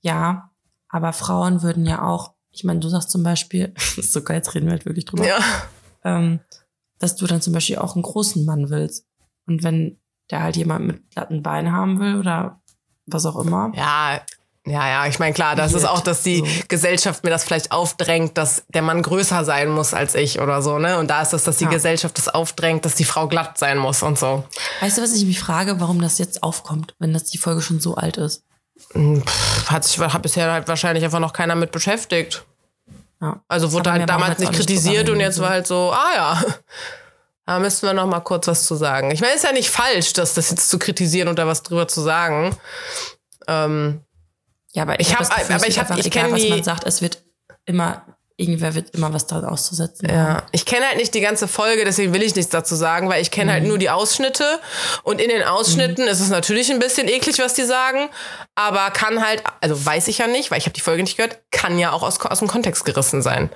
ja, 0.00 0.50
aber 0.88 1.12
Frauen 1.12 1.62
würden 1.62 1.86
ja 1.86 2.02
auch, 2.02 2.34
ich 2.50 2.64
meine, 2.64 2.80
du 2.80 2.88
sagst 2.88 3.10
zum 3.10 3.22
Beispiel, 3.22 3.74
ist 3.96 4.12
so 4.12 4.22
geil, 4.22 4.36
jetzt 4.36 4.54
reden 4.54 4.66
wir 4.66 4.72
halt 4.72 4.86
wirklich 4.86 5.04
drüber, 5.04 5.26
ja. 5.26 5.38
ähm, 6.04 6.40
dass 6.98 7.16
du 7.16 7.26
dann 7.26 7.42
zum 7.42 7.52
Beispiel 7.52 7.78
auch 7.78 7.94
einen 7.94 8.02
großen 8.02 8.44
Mann 8.44 8.70
willst. 8.70 9.06
Und 9.46 9.62
wenn 9.62 9.98
der 10.30 10.42
halt 10.42 10.56
jemand 10.56 10.86
mit 10.86 11.10
glatten 11.10 11.42
Beinen 11.42 11.72
haben 11.72 12.00
will 12.00 12.16
oder 12.16 12.60
was 13.06 13.24
auch 13.24 13.38
immer. 13.38 13.72
ja, 13.74 14.20
ja, 14.68 14.88
ja, 14.88 15.06
ich 15.06 15.18
meine, 15.18 15.32
klar, 15.32 15.56
das 15.56 15.72
ist 15.72 15.82
Weird. 15.82 15.92
auch, 15.92 16.00
dass 16.00 16.22
die 16.22 16.38
So. 16.38 16.46
Gesellschaft 16.68 17.24
mir 17.24 17.30
das 17.30 17.44
vielleicht 17.44 17.72
aufdrängt, 17.72 18.36
dass 18.38 18.64
der 18.68 18.82
Mann 18.82 19.02
größer 19.02 19.44
sein 19.44 19.68
muss 19.70 19.94
als 19.94 20.14
ich 20.14 20.40
oder 20.40 20.62
so, 20.62 20.78
ne? 20.78 20.98
Und 20.98 21.08
da 21.08 21.22
ist 21.22 21.32
es, 21.32 21.44
dass 21.44 21.56
die 21.56 21.64
Ja. 21.64 21.70
Gesellschaft 21.70 22.18
das 22.18 22.28
aufdrängt, 22.28 22.84
dass 22.84 22.94
die 22.94 23.04
Frau 23.04 23.28
glatt 23.28 23.58
sein 23.58 23.78
muss 23.78 24.02
und 24.02 24.18
so. 24.18 24.44
Weißt 24.80 24.98
du, 24.98 25.02
was 25.02 25.12
ich 25.14 25.24
mich 25.24 25.40
frage, 25.40 25.80
warum 25.80 26.00
das 26.00 26.18
jetzt 26.18 26.42
aufkommt, 26.42 26.94
wenn 26.98 27.12
das 27.12 27.24
die 27.24 27.38
Folge 27.38 27.60
schon 27.62 27.80
so 27.80 27.94
alt 27.96 28.16
ist? 28.16 28.44
Pff, 28.92 29.70
Hat 29.70 29.84
sich 29.84 29.98
hat 29.98 30.22
bisher 30.22 30.52
halt 30.52 30.68
wahrscheinlich 30.68 31.04
einfach 31.04 31.18
noch 31.20 31.32
keiner 31.32 31.54
mit 31.54 31.72
beschäftigt. 31.72 32.44
Ja. 33.20 33.40
Also 33.48 33.72
wurde 33.72 33.90
halt 33.90 34.08
damals 34.08 34.38
nicht 34.38 34.50
nicht 34.52 34.60
kritisiert 34.60 35.08
drüber 35.08 35.12
und 35.14 35.20
jetzt 35.20 35.40
war 35.40 35.48
halt 35.50 35.66
so, 35.66 35.92
ah 35.92 36.14
ja, 36.14 36.42
da 37.46 37.58
müssten 37.58 37.86
wir 37.86 37.92
noch 37.94 38.06
mal 38.06 38.20
kurz 38.20 38.46
was 38.46 38.64
zu 38.66 38.76
sagen. 38.76 39.10
Ich 39.10 39.20
meine, 39.20 39.32
ist 39.34 39.42
ja 39.44 39.52
nicht 39.52 39.70
falsch, 39.70 40.12
das, 40.12 40.34
das 40.34 40.50
jetzt 40.50 40.68
zu 40.70 40.78
kritisieren 40.78 41.26
und 41.28 41.38
da 41.38 41.46
was 41.46 41.62
drüber 41.64 41.88
zu 41.88 42.00
sagen. 42.02 42.56
Ähm, 43.48 44.02
Ja, 44.78 44.82
aber 44.84 45.00
Ich 45.00 45.12
hab 45.12 45.20
hab- 45.20 45.28
das 45.28 45.36
Gefühl, 45.38 45.54
aber 45.56 45.66
ich 45.66 45.78
hab- 45.80 45.98
ich 45.98 46.06
egal, 46.06 46.22
kenn 46.24 46.32
was 46.32 46.40
die- 46.42 46.48
man 46.50 46.62
sagt, 46.62 46.84
es 46.86 47.02
wird 47.02 47.18
immer, 47.66 48.04
irgendwer 48.36 48.74
wird 48.76 48.90
immer 48.94 49.12
was 49.12 49.26
daran 49.26 49.46
auszusetzen. 49.46 50.06
haben. 50.08 50.16
ja, 50.16 50.42
ich 50.52 50.64
kenne 50.64 50.86
halt 50.86 50.96
nicht 50.98 51.12
die 51.14 51.20
ganze 51.20 51.48
Folge, 51.48 51.84
deswegen 51.84 52.14
will 52.14 52.22
ich 52.22 52.36
nichts 52.36 52.50
dazu 52.52 52.76
sagen, 52.76 53.08
weil 53.08 53.20
ich 53.20 53.32
kenne 53.32 53.50
halt 53.52 53.64
nur 53.64 53.78
die 53.78 53.90
Ausschnitte 53.90 54.44
und 55.02 55.20
in 55.20 55.28
den 55.30 55.42
Ausschnitten 55.42 56.06
ist 56.06 56.20
es 56.20 56.28
natürlich 56.28 56.70
ein 56.70 56.78
bisschen 56.78 57.08
eklig, 57.08 57.38
was 57.40 57.54
die 57.54 57.64
sagen, 57.64 58.08
aber 58.54 58.90
kann 58.92 59.26
halt, 59.26 59.42
also 59.60 59.84
weiß 59.84 60.06
ich 60.06 60.18
ja 60.18 60.28
nicht, 60.28 60.52
weil 60.52 60.58
ich 60.58 60.66
habe 60.66 60.74
die 60.74 60.80
Folge 60.80 61.02
nicht 61.02 61.16
gehört, 61.16 61.38
kann 61.50 61.76
ja 61.80 61.90
auch 61.90 62.04
aus, 62.04 62.20
aus 62.20 62.38
dem 62.38 62.46
Kontext 62.46 62.84
gerissen 62.84 63.20
sein. 63.22 63.50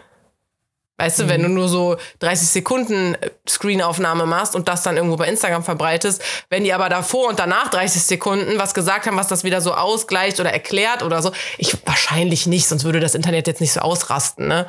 Weißt 1.02 1.18
du, 1.18 1.28
wenn 1.28 1.42
du 1.42 1.48
nur 1.48 1.68
so 1.68 1.96
30 2.20 2.46
Sekunden 2.46 3.16
äh, 3.16 3.30
Screenaufnahme 3.48 4.24
machst 4.24 4.54
und 4.54 4.68
das 4.68 4.84
dann 4.84 4.96
irgendwo 4.96 5.16
bei 5.16 5.26
Instagram 5.26 5.64
verbreitest, 5.64 6.22
wenn 6.48 6.62
die 6.62 6.72
aber 6.72 6.88
davor 6.88 7.28
und 7.28 7.40
danach 7.40 7.70
30 7.70 8.00
Sekunden 8.04 8.56
was 8.56 8.72
gesagt 8.72 9.06
haben, 9.06 9.16
was 9.16 9.26
das 9.26 9.42
wieder 9.42 9.60
so 9.60 9.74
ausgleicht 9.74 10.38
oder 10.38 10.52
erklärt 10.52 11.02
oder 11.02 11.20
so, 11.20 11.32
ich 11.58 11.76
wahrscheinlich 11.86 12.46
nicht, 12.46 12.68
sonst 12.68 12.84
würde 12.84 13.00
das 13.00 13.16
Internet 13.16 13.48
jetzt 13.48 13.60
nicht 13.60 13.72
so 13.72 13.80
ausrasten, 13.80 14.46
ne? 14.46 14.68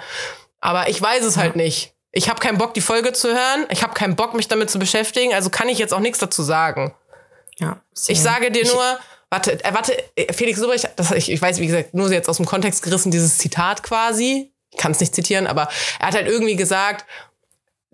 Aber 0.59 0.89
ich 0.89 0.99
weiß 0.99 1.23
es 1.23 1.37
halt 1.37 1.55
nicht. 1.55 1.93
Ich 2.11 2.29
habe 2.29 2.39
keinen 2.39 2.57
Bock, 2.57 2.73
die 2.73 2.81
Folge 2.81 3.13
zu 3.13 3.27
hören. 3.27 3.67
Ich 3.69 3.83
habe 3.83 3.93
keinen 3.93 4.15
Bock, 4.15 4.33
mich 4.33 4.47
damit 4.47 4.71
zu 4.71 4.79
beschäftigen. 4.79 5.35
Also 5.35 5.51
kann 5.51 5.69
ich 5.69 5.77
jetzt 5.77 5.93
auch 5.93 5.99
nichts 5.99 6.17
dazu 6.17 6.41
sagen. 6.41 6.95
Ja, 7.59 7.79
Ich 8.07 8.21
sage 8.21 8.49
dir 8.49 8.65
nur, 8.65 8.83
warte, 9.29 9.63
äh, 9.63 9.71
warte, 9.71 9.95
äh, 10.15 10.33
Felix 10.33 10.59
Lobrecht, 10.59 10.89
das, 10.95 11.11
ich, 11.11 11.31
ich 11.31 11.39
weiß, 11.39 11.59
wie 11.59 11.67
gesagt, 11.67 11.93
nur 11.93 12.11
jetzt 12.11 12.27
aus 12.27 12.37
dem 12.37 12.47
Kontext 12.47 12.81
gerissen, 12.81 13.11
dieses 13.11 13.37
Zitat 13.37 13.83
quasi. 13.83 14.52
Ich 14.73 14.77
kann 14.77 14.91
es 14.91 14.99
nicht 14.99 15.15
zitieren, 15.15 15.47
aber 15.47 15.69
er 15.99 16.07
hat 16.07 16.15
halt 16.15 16.27
irgendwie 16.27 16.55
gesagt, 16.55 17.05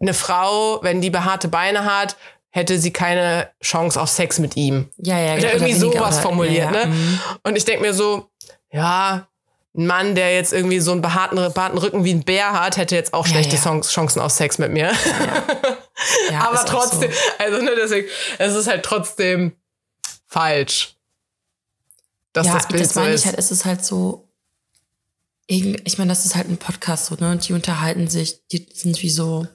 eine 0.01 0.13
Frau, 0.13 0.79
wenn 0.81 1.01
die 1.01 1.09
behaarte 1.09 1.47
Beine 1.49 1.83
hat, 1.85 2.15
hätte 2.51 2.79
sie 2.79 2.91
keine 2.91 3.49
Chance 3.61 3.99
auf 4.01 4.09
Sex 4.09 4.39
mit 4.39 4.55
ihm. 4.55 4.89
Ja, 4.97 5.19
ja, 5.19 5.35
oder 5.35 5.53
irgendwie 5.53 5.73
sowas 5.73 6.15
oder- 6.15 6.21
formuliert, 6.23 6.71
ja, 6.73 6.79
ja, 6.79 6.85
ne? 6.85 6.91
mhm. 6.93 7.19
Und 7.43 7.57
ich 7.57 7.65
denk 7.65 7.81
mir 7.81 7.93
so, 7.93 8.29
ja, 8.71 9.27
ein 9.77 9.85
Mann, 9.85 10.15
der 10.15 10.33
jetzt 10.33 10.51
irgendwie 10.51 10.79
so 10.79 10.91
einen 10.93 11.01
behaarten, 11.01 11.37
behaarten 11.53 11.77
Rücken 11.77 12.03
wie 12.03 12.11
ein 12.13 12.23
Bär 12.23 12.53
hat, 12.53 12.77
hätte 12.77 12.95
jetzt 12.95 13.13
auch 13.13 13.25
Ja, 13.27 13.33
schlechte 13.33 13.55
ja. 13.57 13.61
Chance- 13.61 13.91
Chancen 13.91 14.19
auf 14.21 14.31
Sex 14.31 14.57
mit 14.57 14.71
mir. 14.71 14.91
Ja, 16.31 16.39
Aber 16.47 16.65
trotzdem, 16.65 17.11
So. 17.11 17.17
also 17.37 17.61
ne, 17.61 17.71
deswegen, 17.75 18.07
es 18.39 18.55
ist 18.55 18.67
halt 18.67 18.83
trotzdem 18.83 19.53
falsch. 20.27 20.95
Dass 22.33 22.47
das 22.47 22.67
Bild 22.67 22.83
das 22.83 22.93
so 22.93 23.01
ist. 23.03 23.21
ich 23.21 23.25
halt, 23.27 23.37
es 23.37 23.51
ist 23.51 23.65
halt 23.65 23.83
so, 23.83 24.27
ich 25.51 25.97
meine, 25.97 26.09
das 26.09 26.25
ist 26.25 26.35
halt 26.35 26.47
ein 26.47 26.57
Podcast 26.57 27.07
so, 27.07 27.15
ne? 27.19 27.31
Und 27.31 27.47
die 27.47 27.53
unterhalten 27.53 28.07
sich, 28.07 28.45
die 28.51 28.67
sind 28.71 29.01
wie 29.01 29.09
so, 29.09 29.47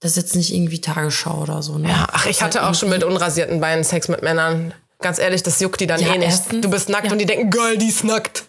das 0.00 0.12
ist 0.12 0.16
jetzt 0.18 0.36
nicht 0.36 0.52
irgendwie 0.52 0.80
Tagesschau 0.80 1.40
oder 1.42 1.62
so, 1.62 1.78
ne? 1.78 1.88
ja, 1.88 2.06
ach, 2.12 2.26
ich 2.26 2.42
hatte 2.42 2.60
halt 2.60 2.70
auch 2.70 2.78
schon 2.78 2.90
mit 2.90 3.02
unrasierten 3.02 3.60
Beinen 3.60 3.84
Sex 3.84 4.08
mit 4.08 4.22
Männern. 4.22 4.74
Ganz 5.00 5.18
ehrlich, 5.18 5.42
das 5.42 5.60
juckt 5.60 5.80
die 5.80 5.86
dann 5.86 6.00
Ja, 6.00 6.14
eh 6.14 6.18
nicht. 6.18 6.28
erstens- 6.28 6.60
du 6.60 6.68
bist 6.70 6.90
nackt 6.90 7.06
ja. 7.06 7.12
und 7.12 7.18
die 7.18 7.26
denken, 7.26 7.50
geil, 7.50 7.78
die 7.78 7.88
ist 7.88 8.04
nackt. 8.04 8.44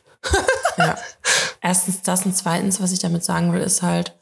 Ja. 0.77 0.97
Erstens 1.61 2.01
das 2.01 2.25
und 2.25 2.35
zweitens, 2.35 2.81
was 2.81 2.91
ich 2.91 2.99
damit 2.99 3.23
sagen 3.23 3.53
will, 3.53 3.61
ist 3.61 3.81
halt, 3.81 4.13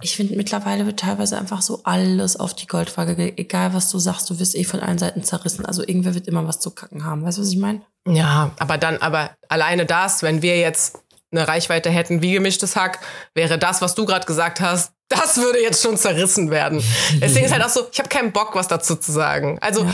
ich 0.00 0.16
finde 0.16 0.36
mittlerweile 0.36 0.86
wird 0.86 1.00
teilweise 1.00 1.38
einfach 1.38 1.62
so 1.62 1.80
alles 1.84 2.36
auf 2.38 2.54
die 2.54 2.66
Goldwaage, 2.66 3.14
ge- 3.16 3.32
egal 3.36 3.72
was 3.74 3.90
du 3.90 3.98
sagst, 3.98 4.28
du 4.28 4.38
wirst 4.38 4.54
eh 4.54 4.64
von 4.64 4.80
allen 4.80 4.98
Seiten 4.98 5.22
zerrissen. 5.22 5.64
Also 5.64 5.82
irgendwer 5.82 6.14
wird 6.14 6.26
immer 6.28 6.46
was 6.46 6.60
zu 6.60 6.70
kacken 6.72 7.04
haben. 7.04 7.24
Weißt 7.24 7.38
du, 7.38 7.42
was 7.42 7.48
ich 7.50 7.56
meine? 7.58 7.80
Ja, 8.06 8.50
aber 8.58 8.76
dann, 8.76 8.98
aber 8.98 9.30
alleine 9.48 9.86
das, 9.86 10.22
wenn 10.22 10.42
wir 10.42 10.58
jetzt 10.58 10.98
eine 11.32 11.48
Reichweite 11.48 11.90
hätten 11.90 12.22
wie 12.22 12.32
gemischtes 12.32 12.76
Hack, 12.76 12.98
wäre 13.34 13.58
das, 13.58 13.80
was 13.80 13.94
du 13.94 14.04
gerade 14.04 14.26
gesagt 14.26 14.60
hast, 14.60 14.92
das 15.08 15.36
würde 15.36 15.60
jetzt 15.62 15.82
schon 15.82 15.96
zerrissen 15.96 16.50
werden. 16.50 16.82
Deswegen 17.20 17.46
ist 17.46 17.52
halt 17.52 17.64
auch 17.64 17.68
so, 17.70 17.86
ich 17.90 17.98
habe 17.98 18.08
keinen 18.08 18.32
Bock, 18.32 18.54
was 18.54 18.68
dazu 18.68 18.96
zu 18.96 19.10
sagen. 19.12 19.58
Also, 19.60 19.86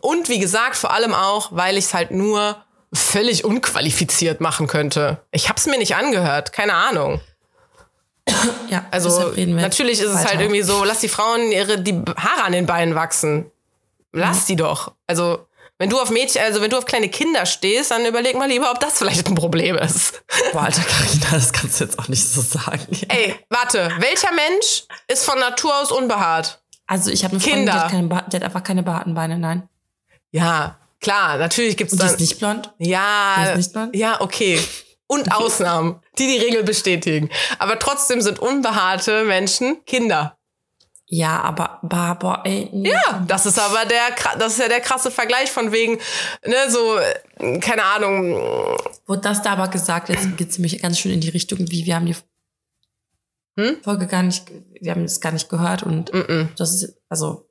und 0.00 0.28
wie 0.28 0.38
gesagt, 0.38 0.76
vor 0.76 0.92
allem 0.92 1.14
auch, 1.14 1.48
weil 1.52 1.76
ich 1.76 1.86
es 1.86 1.94
halt 1.94 2.10
nur 2.10 2.56
völlig 2.92 3.44
unqualifiziert 3.44 4.40
machen 4.40 4.66
könnte. 4.66 5.18
Ich 5.32 5.48
habe 5.48 5.58
es 5.58 5.66
mir 5.66 5.78
nicht 5.78 5.96
angehört, 5.96 6.52
keine 6.52 6.74
Ahnung. 6.74 7.20
Ja, 8.68 8.84
Also 8.90 9.32
natürlich 9.36 10.00
ist 10.00 10.08
es 10.08 10.14
weiter. 10.16 10.30
halt 10.30 10.40
irgendwie 10.40 10.62
so, 10.62 10.84
lass 10.84 11.00
die 11.00 11.08
Frauen 11.08 11.52
ihre 11.52 11.78
die 11.80 11.94
Haare 12.16 12.44
an 12.44 12.52
den 12.52 12.66
Beinen 12.66 12.94
wachsen. 12.94 13.50
Lass 14.12 14.46
die 14.46 14.56
doch. 14.56 14.92
Also 15.06 15.46
wenn 15.78 15.90
du 15.90 15.98
auf 16.00 16.10
Mädchen, 16.10 16.40
also 16.42 16.60
wenn 16.60 16.70
du 16.70 16.78
auf 16.78 16.84
kleine 16.86 17.08
Kinder 17.08 17.46
stehst, 17.46 17.90
dann 17.90 18.06
überleg 18.06 18.36
mal 18.36 18.48
lieber, 18.48 18.70
ob 18.70 18.78
das 18.80 18.98
vielleicht 18.98 19.26
ein 19.28 19.34
Problem 19.34 19.76
ist. 19.76 20.22
Boah, 20.52 20.62
Alter, 20.62 20.82
Carina, 20.82 21.26
das 21.32 21.52
kannst 21.52 21.80
du 21.80 21.84
jetzt 21.84 21.98
auch 21.98 22.08
nicht 22.08 22.24
so 22.26 22.40
sagen. 22.40 22.86
Ey, 23.08 23.34
warte, 23.50 23.90
welcher 23.98 24.32
Mensch 24.32 24.84
ist 25.08 25.24
von 25.24 25.38
Natur 25.38 25.72
aus 25.82 25.90
unbehaart? 25.90 26.60
Also 26.86 27.10
ich 27.10 27.24
habe 27.24 27.34
eine 27.34 27.42
Kinder. 27.42 27.72
Freundin, 27.72 28.08
die 28.08 28.14
hat, 28.14 28.18
keine, 28.20 28.30
die 28.30 28.36
hat 28.36 28.42
einfach 28.44 28.62
keine 28.62 28.82
behaarten 28.84 29.14
Beine, 29.14 29.36
nein. 29.38 29.68
Ja, 30.30 30.78
klar, 31.00 31.38
natürlich 31.38 31.76
gibt's 31.76 31.92
Und 31.92 32.00
die 32.02 32.06
dann. 32.06 32.14
ist 32.14 32.20
nicht 32.20 32.38
blond? 32.38 32.72
ja, 32.78 33.34
die 33.38 33.50
ist 33.50 33.56
nicht 33.56 33.72
blond? 33.72 33.96
ja, 33.96 34.20
okay. 34.20 34.60
Und 35.06 35.32
Ausnahmen, 35.32 36.00
die 36.18 36.26
die 36.26 36.38
Regel 36.38 36.62
bestätigen. 36.62 37.30
Aber 37.58 37.78
trotzdem 37.78 38.20
sind 38.20 38.38
unbehaarte 38.38 39.24
Menschen 39.24 39.84
Kinder. 39.84 40.38
Ja, 41.06 41.42
aber, 41.42 41.80
boah, 42.18 42.40
ey. 42.44 42.70
nee. 42.72 42.90
Ja, 42.90 43.22
das 43.28 43.44
ist 43.44 43.58
aber 43.58 43.84
der, 43.84 44.00
das 44.38 44.54
ist 44.54 44.58
ja 44.58 44.68
der 44.68 44.80
krasse 44.80 45.10
Vergleich 45.10 45.50
von 45.50 45.70
wegen, 45.70 45.98
ne, 46.44 46.56
so, 46.70 46.98
keine 47.60 47.84
Ahnung, 47.84 48.32
Wurde 49.06 49.20
das 49.20 49.42
da 49.42 49.52
aber 49.52 49.68
gesagt, 49.68 50.08
jetzt 50.08 50.36
geht's 50.36 50.58
nämlich 50.58 50.80
ganz 50.80 50.98
schön 50.98 51.12
in 51.12 51.20
die 51.20 51.28
Richtung, 51.28 51.58
wie 51.70 51.84
wir 51.84 51.94
haben 51.94 52.06
die 52.06 52.16
Hm? 53.56 53.76
Folge 53.82 54.06
gar 54.06 54.22
nicht, 54.22 54.50
wir 54.80 54.92
haben 54.92 55.04
es 55.04 55.20
gar 55.20 55.30
nicht 55.30 55.48
gehört 55.48 55.82
und 55.82 56.12
mm, 56.12 56.48
das 56.56 56.74
ist, 56.74 56.96
also, 57.08 57.46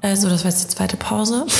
also 0.00 0.28
das 0.28 0.44
war 0.44 0.50
jetzt 0.50 0.64
die 0.64 0.74
zweite 0.74 0.96
Pause. 0.96 1.44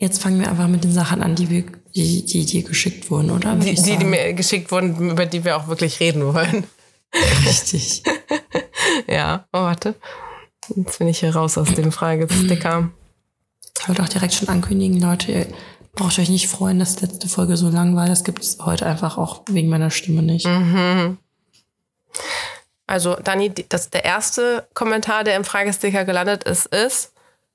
jetzt 0.00 0.20
fangen 0.20 0.40
wir 0.40 0.48
einfach 0.48 0.66
mit 0.66 0.82
den 0.82 0.92
Sachen 0.92 1.22
an, 1.22 1.36
die 1.36 1.50
wir, 1.50 1.64
die, 1.94 2.24
die 2.24 2.44
dir 2.46 2.62
geschickt 2.64 3.10
wurden, 3.10 3.30
oder? 3.30 3.54
Die, 3.54 3.74
die, 3.74 3.96
die 3.98 4.04
mir 4.04 4.32
geschickt 4.32 4.72
wurden, 4.72 5.10
über 5.10 5.26
die 5.26 5.44
wir 5.44 5.56
auch 5.56 5.68
wirklich 5.68 6.00
reden 6.00 6.34
wollen. 6.34 6.64
Richtig. 7.46 8.02
Ja, 9.06 9.46
oh, 9.52 9.60
warte. 9.60 9.94
Jetzt 10.74 10.98
bin 10.98 11.08
ich 11.08 11.20
hier 11.20 11.34
raus 11.34 11.56
aus 11.58 11.74
dem 11.74 11.92
Fragesticker. 11.92 12.90
Ich 13.78 13.88
wollte 13.88 14.02
auch 14.02 14.08
direkt 14.08 14.34
schon 14.34 14.48
ankündigen, 14.48 15.00
Leute, 15.00 15.32
ihr 15.32 15.46
braucht 15.94 16.18
euch 16.18 16.28
nicht 16.28 16.48
freuen, 16.48 16.78
dass 16.78 16.96
die 16.96 17.06
letzte 17.06 17.28
Folge 17.28 17.56
so 17.56 17.68
lang 17.68 17.94
war. 17.94 18.06
Das 18.06 18.24
gibt's 18.24 18.58
heute 18.60 18.86
einfach 18.86 19.16
auch 19.16 19.42
wegen 19.48 19.68
meiner 19.68 19.90
Stimme 19.90 20.22
nicht. 20.22 20.46
Mhm. 20.46 21.18
Also, 22.86 23.14
Dani, 23.16 23.52
das, 23.68 23.90
der 23.90 24.04
erste 24.04 24.66
Kommentar, 24.74 25.24
der 25.24 25.36
im 25.36 25.44
Fragesticker 25.44 26.04
gelandet 26.04 26.44
ist, 26.44 26.66
ist, 26.66 27.12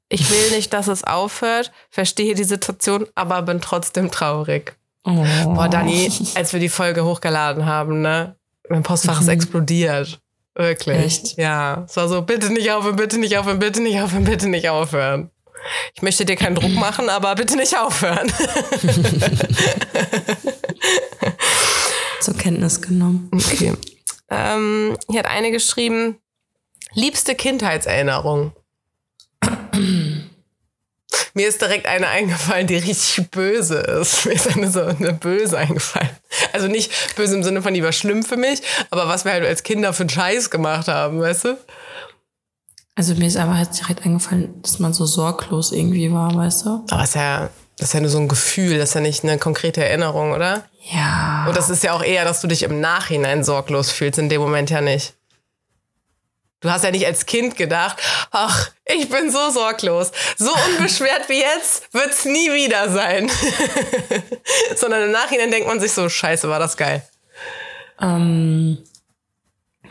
ich 0.10 0.30
will 0.30 0.52
nicht, 0.52 0.72
dass 0.74 0.88
es 0.88 1.04
aufhört, 1.04 1.72
verstehe 1.90 2.36
die 2.36 2.44
Situation, 2.44 3.08
aber 3.16 3.42
bin 3.42 3.62
trotzdem 3.62 4.12
traurig. 4.12 4.76
Oh. 5.04 5.24
Boah, 5.46 5.68
Dani, 5.70 6.12
als 6.36 6.54
wir 6.54 6.60
die 6.60 6.70
Folge 6.70 7.04
hochgeladen 7.06 7.66
haben, 7.66 8.02
ne? 8.02 8.36
Mein 8.70 8.84
Postfach 8.84 9.16
Mhm. 9.18 9.22
ist 9.22 9.28
explodiert. 9.30 10.20
Wirklich. 10.56 10.98
Echt? 10.98 11.38
Ja. 11.38 11.84
Es 11.88 11.96
war 11.98 12.08
so, 12.08 12.22
bitte 12.22 12.52
nicht 12.52 12.72
aufhören, 12.72 12.96
bitte 12.96 13.18
nicht 13.20 13.38
aufhören, 13.38 13.60
bitte 13.60 13.82
nicht 13.82 14.00
aufhören, 14.00 14.24
bitte 14.24 14.48
nicht 14.48 14.70
aufhören. 14.70 15.30
Ich 15.96 16.02
möchte 16.02 16.26
dir 16.26 16.36
keinen 16.36 16.56
Druck 16.56 16.74
machen, 16.76 17.10
aber 17.10 17.34
bitte 17.36 17.56
nicht 17.56 17.78
aufhören. 17.78 18.32
Zur 22.22 22.36
Kenntnis 22.38 22.82
genommen. 22.82 23.30
Okay. 23.34 23.74
Ähm, 24.30 24.98
hier 25.10 25.20
hat 25.20 25.28
eine 25.28 25.52
geschrieben, 25.52 26.18
liebste 26.94 27.36
Kindheitserinnerung. 27.36 28.54
Mir 31.34 31.48
ist 31.50 31.62
direkt 31.62 31.86
eine 31.86 32.08
eingefallen, 32.08 32.68
die 32.68 32.78
richtig 32.78 33.30
böse 33.30 33.80
ist. 33.80 34.26
Mir 34.26 34.34
ist 34.34 34.56
eine 34.56 34.72
so 34.72 34.82
eine 34.82 35.14
böse 35.14 35.58
eingefallen. 35.58 36.10
Also 36.54 36.68
nicht 36.68 37.16
böse 37.16 37.36
im 37.36 37.44
Sinne 37.44 37.62
von, 37.62 37.74
die 37.74 37.84
war 37.84 37.92
schlimm 37.92 38.24
für 38.24 38.38
mich, 38.38 38.62
aber 38.90 39.08
was 39.08 39.26
wir 39.26 39.34
halt 39.34 39.46
als 39.46 39.64
Kinder 39.64 39.94
für 39.94 40.04
einen 40.04 40.10
Scheiß 40.10 40.50
gemacht 40.50 40.88
haben, 40.88 41.20
weißt 41.20 41.46
du? 41.46 41.58
Also 42.96 43.14
mir 43.16 43.28
ist 43.28 43.36
aber 43.36 43.58
halt 43.58 43.78
direkt 43.78 44.06
eingefallen, 44.06 44.62
dass 44.62 44.80
man 44.80 44.94
so 44.94 45.06
sorglos 45.06 45.74
irgendwie 45.74 46.12
war, 46.14 46.34
weißt 46.34 46.66
du? 46.66 46.86
Aber 46.90 47.04
ist 47.04 47.16
ja, 47.16 47.50
das 47.78 47.90
ist 47.90 47.94
ja 47.94 48.00
nur 48.00 48.10
so 48.10 48.20
ein 48.20 48.30
Gefühl, 48.30 48.78
das 48.78 48.90
ist 48.90 48.96
ja 48.96 49.02
nicht 49.02 49.24
eine 49.24 49.38
konkrete 49.38 49.84
Erinnerung, 49.84 50.32
oder? 50.32 50.64
Ja. 50.94 51.46
Und 51.48 51.58
das 51.58 51.70
ist 51.70 51.84
ja 51.84 51.92
auch 51.92 52.04
eher, 52.04 52.24
dass 52.24 52.40
du 52.40 52.48
dich 52.48 52.64
im 52.64 52.80
Nachhinein 52.80 53.44
sorglos 53.44 53.92
fühlst, 53.92 54.18
in 54.20 54.30
dem 54.30 54.40
Moment 54.40 54.70
ja 54.70 54.80
nicht. 54.80 55.14
Du 56.66 56.72
hast 56.72 56.84
ja 56.84 56.90
nicht 56.90 57.06
als 57.06 57.28
Kind 57.28 57.56
gedacht, 57.58 57.98
ach, 58.32 58.72
ich 58.86 59.08
bin 59.08 59.30
so 59.30 59.52
sorglos, 59.52 60.12
so 60.36 60.52
unbeschwert 60.68 61.30
wie 61.30 61.40
jetzt 61.40 61.94
wird's 61.94 62.26
nie 62.26 62.52
wieder 62.54 62.90
sein. 62.90 63.30
Sondern 64.76 65.04
im 65.04 65.12
Nachhinein 65.12 65.52
denkt 65.52 65.68
man 65.68 65.80
sich 65.80 65.92
so, 65.92 66.10
scheiße, 66.10 66.50
war 66.50 66.58
das 66.58 66.76
geil. 66.76 67.08
Ähm, 68.02 68.80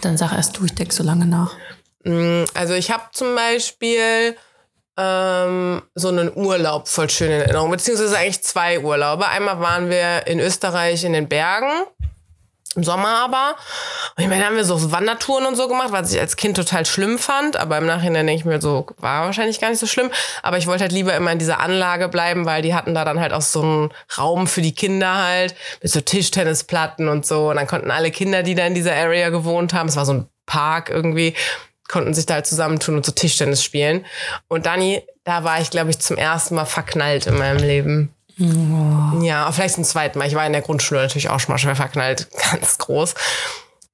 dann 0.00 0.16
sag 0.16 0.32
erst 0.32 0.56
du, 0.56 0.64
ich 0.64 0.74
denke 0.74 0.92
so 0.92 1.04
lange 1.04 1.26
nach. 1.26 1.54
Mm, 2.02 2.42
also 2.54 2.74
ich 2.74 2.90
habe 2.90 3.04
zum 3.12 3.36
Beispiel 3.36 4.36
ähm, 4.96 5.80
so 5.94 6.08
einen 6.08 6.36
Urlaub 6.36 6.88
voll 6.88 7.08
schön 7.08 7.30
in 7.30 7.40
Erinnerung, 7.40 7.70
beziehungsweise 7.70 8.18
eigentlich 8.18 8.42
zwei 8.42 8.80
Urlaube. 8.80 9.28
Einmal 9.28 9.60
waren 9.60 9.90
wir 9.90 10.26
in 10.26 10.40
Österreich 10.40 11.04
in 11.04 11.12
den 11.12 11.28
Bergen 11.28 11.70
im 12.76 12.84
Sommer 12.84 13.20
aber. 13.24 13.56
Und 14.16 14.22
ich 14.22 14.28
meine, 14.28 14.42
da 14.42 14.48
haben 14.48 14.56
wir 14.56 14.64
so 14.64 14.92
Wandertouren 14.92 15.46
und 15.46 15.56
so 15.56 15.68
gemacht, 15.68 15.92
was 15.92 16.12
ich 16.12 16.20
als 16.20 16.36
Kind 16.36 16.56
total 16.56 16.86
schlimm 16.86 17.18
fand. 17.18 17.56
Aber 17.56 17.78
im 17.78 17.86
Nachhinein 17.86 18.26
denke 18.26 18.40
ich 18.40 18.44
mir 18.44 18.60
so, 18.60 18.86
war 18.98 19.26
wahrscheinlich 19.26 19.60
gar 19.60 19.70
nicht 19.70 19.78
so 19.80 19.86
schlimm. 19.86 20.10
Aber 20.42 20.58
ich 20.58 20.66
wollte 20.66 20.82
halt 20.82 20.92
lieber 20.92 21.14
immer 21.14 21.32
in 21.32 21.38
dieser 21.38 21.60
Anlage 21.60 22.08
bleiben, 22.08 22.46
weil 22.46 22.62
die 22.62 22.74
hatten 22.74 22.94
da 22.94 23.04
dann 23.04 23.20
halt 23.20 23.32
auch 23.32 23.42
so 23.42 23.62
einen 23.62 23.90
Raum 24.18 24.46
für 24.46 24.62
die 24.62 24.74
Kinder 24.74 25.14
halt, 25.14 25.54
mit 25.82 25.90
so 25.90 26.00
Tischtennisplatten 26.00 27.08
und 27.08 27.26
so. 27.26 27.50
Und 27.50 27.56
dann 27.56 27.66
konnten 27.66 27.90
alle 27.90 28.10
Kinder, 28.10 28.42
die 28.42 28.54
da 28.54 28.66
in 28.66 28.74
dieser 28.74 28.94
Area 28.94 29.30
gewohnt 29.30 29.74
haben, 29.74 29.88
es 29.88 29.96
war 29.96 30.06
so 30.06 30.12
ein 30.14 30.28
Park 30.46 30.90
irgendwie, 30.90 31.34
konnten 31.88 32.14
sich 32.14 32.26
da 32.26 32.34
halt 32.34 32.46
zusammentun 32.46 32.96
und 32.96 33.06
so 33.06 33.12
Tischtennis 33.12 33.62
spielen. 33.62 34.04
Und 34.48 34.66
Dani, 34.66 35.02
da 35.24 35.44
war 35.44 35.60
ich, 35.60 35.70
glaube 35.70 35.90
ich, 35.90 35.98
zum 35.98 36.16
ersten 36.16 36.54
Mal 36.54 36.64
verknallt 36.64 37.26
in 37.26 37.38
meinem 37.38 37.58
Leben. 37.58 38.14
Oh. 38.40 39.22
Ja, 39.22 39.50
vielleicht 39.52 39.76
zum 39.76 39.84
zweiten 39.84 40.18
Mal. 40.18 40.26
Ich 40.26 40.34
war 40.34 40.46
in 40.46 40.52
der 40.52 40.62
Grundschule 40.62 41.02
natürlich 41.02 41.28
auch 41.28 41.40
schon 41.40 41.52
mal 41.52 41.58
schwer 41.58 41.76
verknallt, 41.76 42.28
ganz 42.50 42.78
groß. 42.78 43.14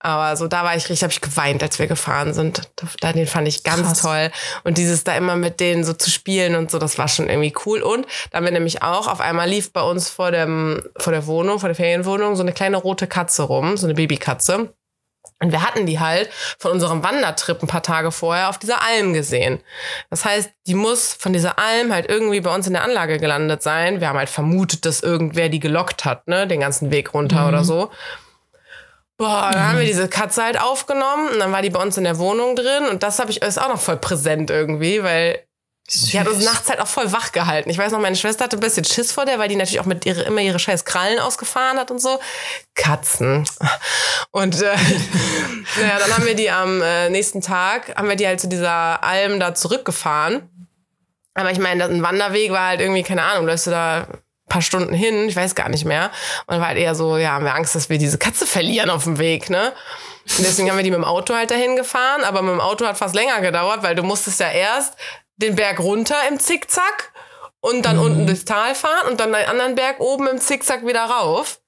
Aber 0.03 0.35
so 0.35 0.49
da 0.49 0.65
war 0.65 0.75
ich 0.75 0.85
richtig, 0.85 1.03
habe 1.03 1.13
ich 1.13 1.21
geweint, 1.21 1.63
als 1.63 1.79
wir 1.79 1.87
gefahren 1.87 2.33
sind. 2.33 2.63
Da, 3.01 3.13
den 3.13 3.27
fand 3.27 3.47
ich 3.47 3.63
ganz 3.63 3.87
Krass. 3.87 4.01
toll. 4.01 4.31
Und 4.65 4.79
dieses 4.79 5.05
da 5.05 5.15
immer 5.15 5.37
mit 5.37 5.61
denen 5.61 5.85
so 5.85 5.93
zu 5.93 6.11
spielen 6.11 6.55
und 6.55 6.71
so, 6.71 6.79
das 6.79 6.97
war 6.97 7.07
schon 7.07 7.29
irgendwie 7.29 7.53
cool. 7.67 7.83
Und 7.83 8.07
da 8.31 8.39
haben 8.39 8.45
wir 8.45 8.53
nämlich 8.53 8.83
auch, 8.83 9.09
auf 9.09 9.21
einmal 9.21 9.49
lief 9.49 9.75
bei 9.75 9.83
uns 9.83 10.09
vor, 10.09 10.31
dem, 10.31 10.83
vor 10.97 11.13
der 11.13 11.27
Wohnung, 11.27 11.59
vor 11.61 11.69
der 11.69 11.77
Ferienwohnung, 11.77 12.35
so 12.35 12.43
eine 12.43 12.55
kleine 12.55 12.79
rote 12.79 13.07
Katze 13.07 13.43
rum, 13.43 13.77
so 13.77 13.87
eine 13.87 13.95
Babykatze. 13.95 14.73
Und 15.43 15.53
wir 15.53 15.63
hatten 15.63 15.87
die 15.87 15.99
halt 15.99 16.31
von 16.59 16.71
unserem 16.71 17.03
Wandertrip 17.03 17.63
ein 17.63 17.67
paar 17.67 17.83
Tage 17.83 18.13
vorher 18.13 18.51
auf 18.51 18.59
dieser 18.59 18.83
Alm 18.83 19.15
gesehen. 19.15 19.61
Das 20.11 20.25
heißt, 20.25 20.51
die 20.67 20.75
muss 20.75 21.15
von 21.15 21.33
dieser 21.33 21.59
Alm 21.59 21.93
halt 21.93 22.09
irgendwie 22.11 22.41
bei 22.41 22.55
uns 22.55 22.67
in 22.67 22.75
der 22.75 22.85
Anlage 22.85 23.19
gelandet 23.19 23.63
sein. 23.63 24.01
Wir 24.01 24.09
haben 24.09 24.19
halt 24.19 24.29
vermutet, 24.29 24.85
dass 24.85 25.01
irgendwer 25.01 25.49
die 25.49 25.61
gelockt 25.61 26.05
hat, 26.05 26.29
ne, 26.29 26.47
den 26.47 26.61
ganzen 26.61 26.91
Weg 26.91 27.15
runter 27.15 27.43
mhm. 27.43 27.49
oder 27.49 27.65
so. 27.65 27.91
Boah, 29.17 29.51
dann 29.53 29.63
mhm. 29.63 29.69
haben 29.69 29.79
wir 29.79 29.87
diese 29.87 30.09
Katze 30.09 30.43
halt 30.43 30.61
aufgenommen 30.61 31.31
und 31.31 31.41
dann 31.41 31.53
war 31.53 31.63
die 31.63 31.71
bei 31.71 31.83
uns 31.83 31.97
in 31.97 32.05
der 32.05 32.19
Wohnung 32.19 32.55
drin 32.55 32.89
und 32.91 33.03
das 33.03 33.19
habe 33.19 33.31
ich 33.31 33.43
ist 33.43 33.61
auch 33.61 33.69
noch 33.69 33.81
voll 33.81 33.97
präsent 33.97 34.51
irgendwie, 34.51 35.03
weil 35.03 35.41
Süß. 35.93 36.11
Die 36.11 36.21
hat 36.21 36.29
uns 36.29 36.45
nachts 36.45 36.69
halt 36.69 36.81
auch 36.81 36.87
voll 36.87 37.11
wach 37.11 37.33
gehalten. 37.33 37.69
Ich 37.69 37.77
weiß 37.77 37.91
noch, 37.91 37.99
meine 37.99 38.15
Schwester 38.15 38.45
hatte 38.45 38.57
ein 38.57 38.61
bisschen 38.61 38.85
Schiss 38.85 39.11
vor 39.11 39.25
der, 39.25 39.41
weil 39.41 39.49
die 39.49 39.57
natürlich 39.57 39.81
auch 39.81 39.87
mit 39.87 40.07
ihre, 40.07 40.23
immer 40.23 40.41
ihre 40.41 40.61
scheiß 40.61 40.85
Krallen 40.85 41.19
ausgefahren 41.19 41.79
hat 41.79 41.91
und 41.91 42.01
so. 42.01 42.21
Katzen. 42.77 43.45
Und 44.31 44.63
äh, 44.63 44.67
naja, 45.81 45.99
dann 45.99 46.17
haben 46.17 46.27
wir 46.27 46.37
die 46.37 46.49
am 46.49 46.81
äh, 46.81 47.11
nächsten 47.11 47.41
Tag, 47.41 47.97
haben 47.97 48.09
wir 48.09 48.15
die 48.15 48.27
halt 48.27 48.41
zu 48.41 48.47
dieser 48.47 49.03
Alm 49.03 49.41
da 49.41 49.53
zurückgefahren. 49.53 50.49
Aber 51.35 51.51
ich 51.51 51.59
meine, 51.59 51.85
ein 51.85 52.03
Wanderweg 52.05 52.53
war 52.53 52.69
halt 52.69 52.81
irgendwie, 52.81 53.03
keine 53.03 53.25
Ahnung, 53.25 53.47
läufst 53.47 53.67
du 53.67 53.73
da 53.73 54.03
ein 54.03 54.19
paar 54.49 54.63
Stunden 54.63 54.95
hin, 54.95 55.29
ich 55.29 55.35
weiß 55.35 55.57
gar 55.57 55.69
nicht 55.69 55.85
mehr. 55.85 56.13
Und 56.47 56.61
war 56.61 56.69
halt 56.69 56.79
eher 56.79 56.95
so, 56.95 57.17
ja, 57.17 57.31
haben 57.33 57.45
wir 57.45 57.55
Angst, 57.57 57.75
dass 57.75 57.89
wir 57.89 57.99
diese 57.99 58.19
Katze 58.19 58.47
verlieren 58.47 58.91
auf 58.91 59.05
dem 59.05 59.19
Weg, 59.19 59.51
ne? 59.51 59.73
Und 60.39 60.47
deswegen 60.47 60.71
haben 60.71 60.77
wir 60.77 60.85
die 60.85 60.91
mit 60.91 60.99
dem 60.99 61.05
Auto 61.05 61.35
halt 61.35 61.51
dahin 61.51 61.75
gefahren, 61.75 62.23
aber 62.23 62.43
mit 62.43 62.53
dem 62.53 62.61
Auto 62.61 62.87
hat 62.87 62.97
fast 62.97 63.17
länger 63.17 63.41
gedauert, 63.41 63.83
weil 63.83 63.97
du 63.97 64.05
musstest 64.05 64.39
ja 64.39 64.51
erst 64.51 64.97
den 65.41 65.57
Berg 65.57 65.81
runter 65.81 66.17
im 66.29 66.39
Zickzack 66.39 67.13
und 67.61 67.85
dann 67.85 67.97
mhm. 67.97 68.03
unten 68.03 68.27
durchs 68.27 68.45
Tal 68.45 68.75
fahren 68.75 69.11
und 69.11 69.21
dann 69.21 69.33
den 69.33 69.47
anderen 69.47 69.75
Berg 69.75 70.01
oben 70.01 70.27
im 70.29 70.39
Zickzack 70.39 70.87
wieder 70.87 71.05
rauf. 71.05 71.61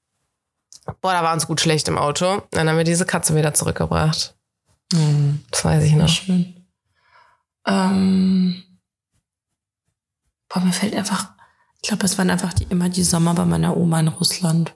Boah, 1.01 1.13
da 1.13 1.23
war 1.23 1.33
uns 1.33 1.47
gut 1.47 1.61
schlecht 1.61 1.89
im 1.89 1.99
Auto. 1.99 2.43
Dann 2.51 2.69
haben 2.69 2.77
wir 2.77 2.85
diese 2.85 3.07
Katze 3.07 3.35
wieder 3.37 3.55
zurückgebracht. 3.55 4.35
Mhm. 4.93 5.45
Das 5.51 5.65
weiß 5.65 5.85
ich 5.85 5.93
noch. 5.93 6.09
Schön. 6.09 6.67
Ähm, 7.67 8.63
boah, 10.49 10.61
mir 10.61 10.73
fällt 10.73 10.95
einfach, 10.95 11.31
ich 11.81 11.89
glaube, 11.89 12.05
es 12.05 12.19
waren 12.19 12.31
einfach 12.31 12.53
die, 12.53 12.65
immer 12.65 12.89
die 12.89 13.05
Sommer 13.05 13.35
bei 13.35 13.45
meiner 13.45 13.77
Oma 13.77 14.01
in 14.01 14.09
Russland. 14.09 14.75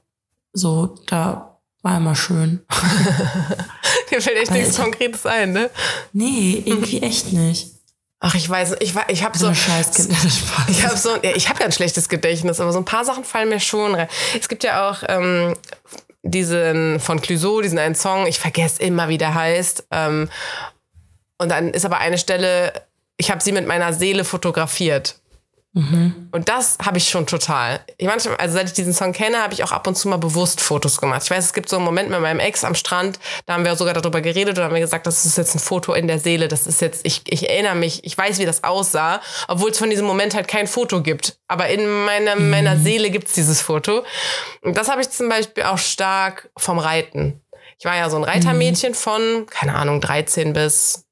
So, 0.52 0.94
da 1.06 1.60
war 1.82 1.96
immer 1.96 2.14
schön. 2.14 2.64
Dir 4.10 4.22
fällt 4.22 4.38
echt 4.38 4.52
nichts 4.52 4.76
Konkretes 4.76 5.26
ein, 5.26 5.52
ne? 5.52 5.70
Nee, 6.12 6.62
irgendwie 6.64 7.02
echt 7.02 7.32
nicht. 7.32 7.75
Ach, 8.18 8.34
ich 8.34 8.48
weiß, 8.48 8.76
ich, 8.80 8.94
ich 9.08 9.24
habe 9.24 9.36
so, 9.36 9.50
ich 9.50 9.68
habe 10.84 10.96
so, 10.96 11.16
ja, 11.16 11.36
ich 11.36 11.48
habe 11.50 11.60
ja 11.60 11.66
ein 11.66 11.72
schlechtes 11.72 12.08
Gedächtnis, 12.08 12.60
aber 12.60 12.72
so 12.72 12.78
ein 12.78 12.84
paar 12.84 13.04
Sachen 13.04 13.24
fallen 13.24 13.50
mir 13.50 13.60
schon 13.60 13.94
rein. 13.94 14.08
Es 14.38 14.48
gibt 14.48 14.64
ja 14.64 14.88
auch 14.88 15.02
ähm, 15.06 15.54
diesen 16.22 16.98
von 16.98 17.20
Clouseau, 17.20 17.60
diesen 17.60 17.78
einen 17.78 17.94
Song, 17.94 18.26
ich 18.26 18.38
vergesse 18.38 18.82
immer, 18.82 19.08
wie 19.08 19.18
der 19.18 19.34
heißt. 19.34 19.88
Ähm, 19.90 20.30
und 21.38 21.50
dann 21.50 21.70
ist 21.70 21.84
aber 21.84 21.98
eine 21.98 22.16
Stelle, 22.16 22.72
ich 23.18 23.30
habe 23.30 23.42
sie 23.42 23.52
mit 23.52 23.66
meiner 23.66 23.92
Seele 23.92 24.24
fotografiert. 24.24 25.16
Mhm. 25.76 26.30
Und 26.32 26.48
das 26.48 26.78
habe 26.82 26.96
ich 26.96 27.06
schon 27.06 27.26
total. 27.26 27.80
Ich 27.98 28.06
manchmal, 28.06 28.36
also 28.36 28.54
seit 28.54 28.68
ich 28.68 28.72
diesen 28.72 28.94
Song 28.94 29.12
kenne, 29.12 29.42
habe 29.42 29.52
ich 29.52 29.62
auch 29.62 29.72
ab 29.72 29.86
und 29.86 29.94
zu 29.94 30.08
mal 30.08 30.16
bewusst 30.16 30.62
Fotos 30.62 30.98
gemacht. 30.98 31.20
Ich 31.24 31.30
weiß, 31.30 31.44
es 31.44 31.52
gibt 31.52 31.68
so 31.68 31.76
einen 31.76 31.84
Moment 31.84 32.08
mit 32.08 32.18
meinem 32.18 32.40
Ex 32.40 32.64
am 32.64 32.74
Strand, 32.74 33.18
da 33.44 33.52
haben 33.52 33.64
wir 33.66 33.76
sogar 33.76 33.92
darüber 33.92 34.22
geredet 34.22 34.56
und 34.56 34.64
haben 34.64 34.72
mir 34.72 34.80
gesagt, 34.80 35.06
das 35.06 35.26
ist 35.26 35.36
jetzt 35.36 35.54
ein 35.54 35.58
Foto 35.58 35.92
in 35.92 36.08
der 36.08 36.18
Seele. 36.18 36.48
Das 36.48 36.66
ist 36.66 36.80
jetzt, 36.80 37.04
ich, 37.04 37.30
ich 37.30 37.50
erinnere 37.50 37.74
mich, 37.74 38.02
ich 38.04 38.16
weiß, 38.16 38.38
wie 38.38 38.46
das 38.46 38.64
aussah, 38.64 39.20
obwohl 39.48 39.70
es 39.70 39.78
von 39.78 39.90
diesem 39.90 40.06
Moment 40.06 40.34
halt 40.34 40.48
kein 40.48 40.66
Foto 40.66 41.02
gibt. 41.02 41.36
Aber 41.46 41.68
in 41.68 41.86
meiner, 42.06 42.36
mhm. 42.36 42.48
meiner 42.48 42.78
Seele 42.78 43.10
gibt 43.10 43.28
es 43.28 43.34
dieses 43.34 43.60
Foto. 43.60 44.02
Und 44.62 44.78
das 44.78 44.88
habe 44.88 45.02
ich 45.02 45.10
zum 45.10 45.28
Beispiel 45.28 45.64
auch 45.64 45.78
stark 45.78 46.48
vom 46.56 46.78
Reiten. 46.78 47.42
Ich 47.78 47.84
war 47.84 47.96
ja 47.96 48.08
so 48.08 48.16
ein 48.16 48.24
Reitermädchen 48.24 48.92
mhm. 48.92 48.96
von, 48.96 49.46
keine 49.50 49.74
Ahnung, 49.74 50.00
13 50.00 50.54
bis 50.54 51.04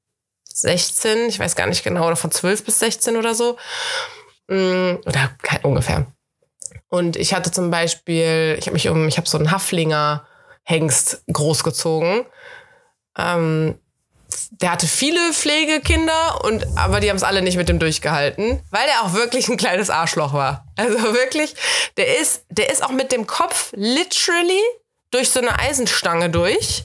16, 0.54 1.28
ich 1.28 1.38
weiß 1.38 1.54
gar 1.54 1.66
nicht 1.66 1.84
genau, 1.84 2.06
oder 2.06 2.16
von 2.16 2.30
12 2.30 2.64
bis 2.64 2.78
16 2.78 3.18
oder 3.18 3.34
so. 3.34 3.58
Mm, 4.48 4.96
oder 5.06 5.30
ungefähr. 5.62 6.06
Und 6.88 7.16
ich 7.16 7.34
hatte 7.34 7.50
zum 7.50 7.70
Beispiel, 7.70 8.56
ich 8.58 8.66
habe 8.66 8.74
mich 8.74 8.88
um, 8.88 9.08
ich 9.08 9.16
habe 9.16 9.28
so 9.28 9.38
einen 9.38 9.50
Haflinger 9.50 10.26
Hengst 10.64 11.24
großgezogen. 11.32 12.24
Ähm, 13.18 13.78
der 14.50 14.72
hatte 14.72 14.86
viele 14.86 15.32
Pflegekinder 15.32 16.44
und 16.44 16.66
aber 16.76 17.00
die 17.00 17.08
haben 17.08 17.16
es 17.16 17.22
alle 17.22 17.42
nicht 17.42 17.56
mit 17.56 17.68
dem 17.68 17.78
durchgehalten, 17.78 18.62
weil 18.70 18.86
der 18.86 19.02
auch 19.02 19.12
wirklich 19.12 19.48
ein 19.48 19.56
kleines 19.56 19.90
Arschloch 19.90 20.32
war. 20.32 20.66
Also 20.76 20.98
wirklich, 21.14 21.54
der 21.96 22.18
ist, 22.18 22.44
der 22.48 22.70
ist 22.70 22.82
auch 22.82 22.90
mit 22.90 23.12
dem 23.12 23.26
Kopf 23.26 23.72
literally 23.74 24.62
durch 25.10 25.30
so 25.30 25.40
eine 25.40 25.58
Eisenstange 25.58 26.30
durch 26.30 26.84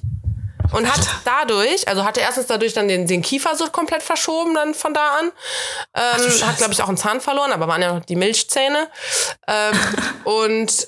und 0.71 0.91
hat 0.91 1.07
dadurch, 1.25 1.87
also 1.87 2.03
hatte 2.03 2.19
erstens 2.19 2.47
dadurch 2.47 2.73
dann 2.73 2.87
den, 2.87 3.07
den 3.07 3.21
Kiefer 3.21 3.55
so 3.55 3.67
komplett 3.69 4.03
verschoben 4.03 4.53
dann 4.53 4.73
von 4.73 4.93
da 4.93 5.17
an. 5.19 5.25
Ähm, 5.95 6.31
Ach, 6.41 6.47
hat, 6.47 6.57
glaube 6.57 6.73
ich, 6.73 6.81
auch 6.81 6.87
einen 6.87 6.97
Zahn 6.97 7.21
verloren, 7.21 7.51
aber 7.51 7.67
waren 7.67 7.81
ja 7.81 7.93
noch 7.93 8.05
die 8.05 8.15
Milchzähne. 8.15 8.89
Ähm, 9.47 9.79
und 10.23 10.87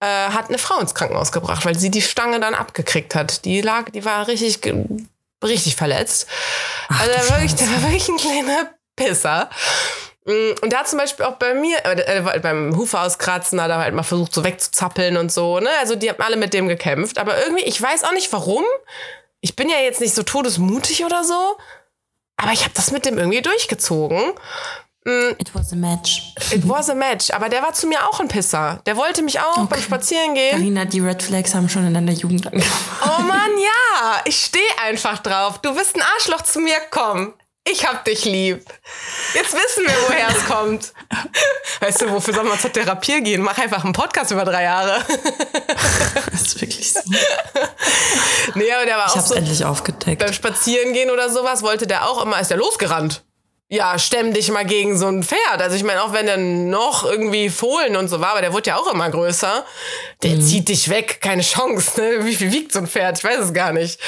äh, 0.00 0.06
hat 0.06 0.48
eine 0.48 0.58
Frau 0.58 0.78
ins 0.80 0.94
Krankenhaus 0.94 1.32
gebracht, 1.32 1.64
weil 1.64 1.78
sie 1.78 1.90
die 1.90 2.02
Stange 2.02 2.40
dann 2.40 2.54
abgekriegt 2.54 3.14
hat. 3.14 3.44
Die 3.44 3.60
lag, 3.60 3.90
die 3.90 4.04
war 4.04 4.26
richtig, 4.26 4.60
richtig 5.42 5.76
verletzt. 5.76 6.26
Ach, 6.88 7.00
also 7.00 7.30
wirklich, 7.30 7.54
der 7.54 7.68
war 7.68 7.82
wirklich 7.82 8.08
ein 8.08 8.16
kleiner 8.16 8.74
Pisser. 8.96 9.50
Mm, 10.24 10.52
und 10.62 10.74
hat 10.74 10.88
zum 10.88 10.98
Beispiel 10.98 11.26
auch 11.26 11.36
bei 11.36 11.54
mir, 11.54 11.84
äh, 11.84 12.18
äh 12.18 12.38
beim 12.40 12.76
Hufe 12.76 12.98
auskratzen, 12.98 13.60
hat 13.60 13.70
er 13.70 13.78
halt 13.78 13.94
mal 13.94 14.02
versucht, 14.02 14.32
so 14.32 14.42
wegzuzappeln 14.42 15.16
und 15.16 15.30
so, 15.30 15.60
ne? 15.60 15.68
Also 15.80 15.96
die 15.96 16.08
haben 16.08 16.22
alle 16.22 16.36
mit 16.36 16.54
dem 16.54 16.68
gekämpft. 16.68 17.18
Aber 17.18 17.38
irgendwie, 17.42 17.64
ich 17.64 17.80
weiß 17.80 18.04
auch 18.04 18.12
nicht 18.12 18.32
warum. 18.32 18.64
ich 19.40 19.56
bin 19.56 19.68
ja 19.68 19.78
jetzt 19.78 20.00
nicht 20.00 20.14
so 20.14 20.22
todesmutig 20.22 21.04
oder 21.04 21.22
so, 21.22 21.58
aber 22.38 22.52
ich 22.52 22.62
habe 22.62 22.72
das 22.74 22.90
mit 22.90 23.04
dem 23.04 23.18
irgendwie 23.18 23.42
durchgezogen. 23.42 24.32
Mm. 25.04 25.34
It 25.38 25.54
was 25.54 25.72
a 25.72 25.76
match. 25.76 26.32
It 26.50 26.66
was 26.66 26.88
a 26.88 26.94
match. 26.94 27.30
Aber 27.30 27.50
der 27.50 27.62
war 27.62 27.74
zu 27.74 27.86
mir 27.86 28.08
auch 28.08 28.20
ein 28.20 28.28
Pisser. 28.28 28.80
Der 28.86 28.96
wollte 28.96 29.22
mich 29.22 29.38
auch 29.38 29.58
okay. 29.58 29.66
beim 29.68 29.82
Spazierengehen. 29.82 30.52
Carina, 30.52 30.86
die 30.86 31.00
Red 31.00 31.22
Flags 31.22 31.54
haben 31.54 31.68
schon 31.68 31.86
in 31.86 31.92
deiner 31.92 32.12
Jugend 32.12 32.46
angefangen. 32.46 33.18
Oh 33.18 33.22
Mann, 33.22 33.50
ja. 33.58 34.22
Ich 34.24 34.46
stehe 34.46 34.64
einfach 34.82 35.18
drauf. 35.18 35.58
Du 35.58 35.74
bist 35.74 35.94
ein 35.94 36.02
Arschloch 36.16 36.42
zu 36.42 36.60
mir, 36.60 36.76
komm. 36.90 37.34
Ich 37.66 37.86
hab 37.86 38.04
dich 38.04 38.26
lieb. 38.26 38.62
Jetzt 39.32 39.54
wissen 39.54 39.86
wir, 39.86 39.94
woher 40.06 40.28
es 40.28 40.44
kommt. 40.44 40.92
Weißt 41.80 42.02
du, 42.02 42.10
wofür 42.10 42.34
soll 42.34 42.44
man 42.44 42.58
zur 42.58 42.70
Therapie 42.70 43.22
gehen? 43.22 43.40
Mach 43.40 43.56
einfach 43.56 43.84
einen 43.84 43.94
Podcast 43.94 44.30
über 44.32 44.44
drei 44.44 44.64
Jahre. 44.64 45.02
Das 46.30 46.42
ist 46.42 46.60
wirklich 46.60 46.92
so. 46.92 47.00
Nee, 48.54 48.70
aber 48.72 48.84
der 48.84 48.96
war 48.96 49.06
ich 49.06 49.12
auch 49.12 49.16
hab's 49.16 49.28
so. 49.28 49.34
endlich 49.34 49.64
aufgedeckt. 49.64 50.22
Beim 50.22 50.32
Spazierengehen 50.32 51.10
oder 51.10 51.30
sowas 51.30 51.62
wollte 51.62 51.86
der 51.86 52.08
auch 52.08 52.22
immer, 52.22 52.38
ist 52.38 52.50
der 52.50 52.58
losgerannt. 52.58 53.24
Ja, 53.68 53.98
stemm 53.98 54.34
dich 54.34 54.50
mal 54.50 54.66
gegen 54.66 54.98
so 54.98 55.06
ein 55.06 55.22
Pferd. 55.22 55.60
Also 55.60 55.74
ich 55.74 55.84
meine, 55.84 56.02
auch 56.02 56.12
wenn 56.12 56.26
der 56.26 56.36
noch 56.36 57.04
irgendwie 57.04 57.48
Fohlen 57.48 57.96
und 57.96 58.08
so 58.08 58.20
war, 58.20 58.32
aber 58.32 58.42
der 58.42 58.52
wurde 58.52 58.70
ja 58.70 58.76
auch 58.76 58.92
immer 58.92 59.08
größer. 59.08 59.64
Der 60.22 60.30
mhm. 60.32 60.42
zieht 60.42 60.68
dich 60.68 60.90
weg, 60.90 61.20
keine 61.22 61.42
Chance. 61.42 62.00
Ne? 62.00 62.24
Wie 62.24 62.34
viel 62.34 62.52
wiegt 62.52 62.72
so 62.72 62.80
ein 62.80 62.86
Pferd? 62.86 63.18
Ich 63.18 63.24
weiß 63.24 63.38
es 63.38 63.54
gar 63.54 63.72
nicht. 63.72 63.98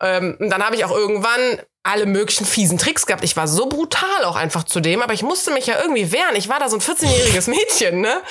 Ähm, 0.00 0.36
und 0.38 0.50
dann 0.50 0.62
habe 0.62 0.76
ich 0.76 0.84
auch 0.84 0.90
irgendwann 0.90 1.60
alle 1.84 2.06
möglichen 2.06 2.46
fiesen 2.46 2.78
Tricks 2.78 3.06
gehabt. 3.06 3.22
Ich 3.22 3.36
war 3.36 3.46
so 3.46 3.66
brutal 3.66 4.24
auch 4.24 4.36
einfach 4.36 4.64
zu 4.64 4.80
dem, 4.80 5.02
aber 5.02 5.12
ich 5.12 5.22
musste 5.22 5.52
mich 5.52 5.66
ja 5.66 5.80
irgendwie 5.80 6.10
wehren. 6.10 6.34
Ich 6.34 6.48
war 6.48 6.58
da 6.58 6.68
so 6.68 6.76
ein 6.76 6.80
14-jähriges 6.80 7.48
Mädchen, 7.48 8.00
ne? 8.00 8.22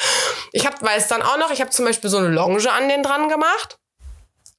Ich 0.52 0.66
hab, 0.66 0.82
weiß 0.82 1.08
dann 1.08 1.22
auch 1.22 1.38
noch, 1.38 1.52
ich 1.52 1.62
habe 1.62 1.70
zum 1.70 1.86
Beispiel 1.86 2.10
so 2.10 2.18
eine 2.18 2.30
Longe 2.30 2.70
an 2.72 2.90
den 2.90 3.04
dran 3.04 3.30
gemacht. 3.30 3.78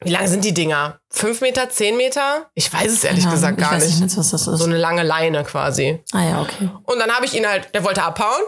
Wie 0.01 0.11
lang 0.11 0.27
sind 0.27 0.45
die 0.45 0.55
Dinger? 0.55 1.01
Fünf 1.11 1.41
Meter, 1.41 1.71
zehn 1.71 1.97
Meter? 1.97 2.51
Ich 2.55 2.73
weiß 2.73 2.93
es 2.93 3.05
ehrlich 3.05 3.25
ja, 3.25 3.31
gesagt 3.31 3.59
gar 3.59 3.75
nicht. 3.75 4.01
nicht 4.01 4.17
was 4.17 4.31
das 4.31 4.47
ist. 4.47 4.59
So 4.59 4.65
eine 4.65 4.77
lange 4.77 5.03
Leine 5.03 5.45
quasi. 5.45 6.03
Ah 6.13 6.23
ja, 6.23 6.43
okay. 6.43 6.71
Und 6.85 6.99
dann 6.99 7.11
habe 7.11 7.25
ich 7.25 7.35
ihn 7.35 7.47
halt, 7.47 7.75
der 7.75 7.85
wollte 7.85 8.03
abhauen 8.03 8.43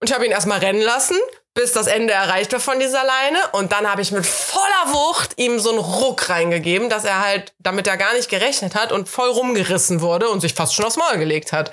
und 0.00 0.08
ich 0.10 0.14
habe 0.14 0.26
ihn 0.26 0.32
erstmal 0.32 0.58
rennen 0.58 0.82
lassen 0.82 1.16
bis 1.58 1.72
das 1.72 1.88
Ende 1.88 2.12
erreicht 2.12 2.52
war 2.52 2.60
von 2.60 2.78
dieser 2.78 3.02
Leine. 3.04 3.38
Und 3.50 3.72
dann 3.72 3.90
habe 3.90 4.00
ich 4.00 4.12
mit 4.12 4.24
voller 4.24 4.92
Wucht 4.92 5.32
ihm 5.38 5.58
so 5.58 5.70
einen 5.70 5.80
Ruck 5.80 6.30
reingegeben, 6.30 6.88
dass 6.88 7.04
er 7.04 7.20
halt, 7.20 7.52
damit 7.58 7.88
er 7.88 7.96
gar 7.96 8.14
nicht 8.14 8.28
gerechnet 8.28 8.76
hat 8.76 8.92
und 8.92 9.08
voll 9.08 9.28
rumgerissen 9.28 10.00
wurde 10.00 10.28
und 10.28 10.40
sich 10.40 10.54
fast 10.54 10.72
schon 10.72 10.84
aufs 10.84 10.96
Maul 10.96 11.18
gelegt 11.18 11.50
hat. 11.50 11.72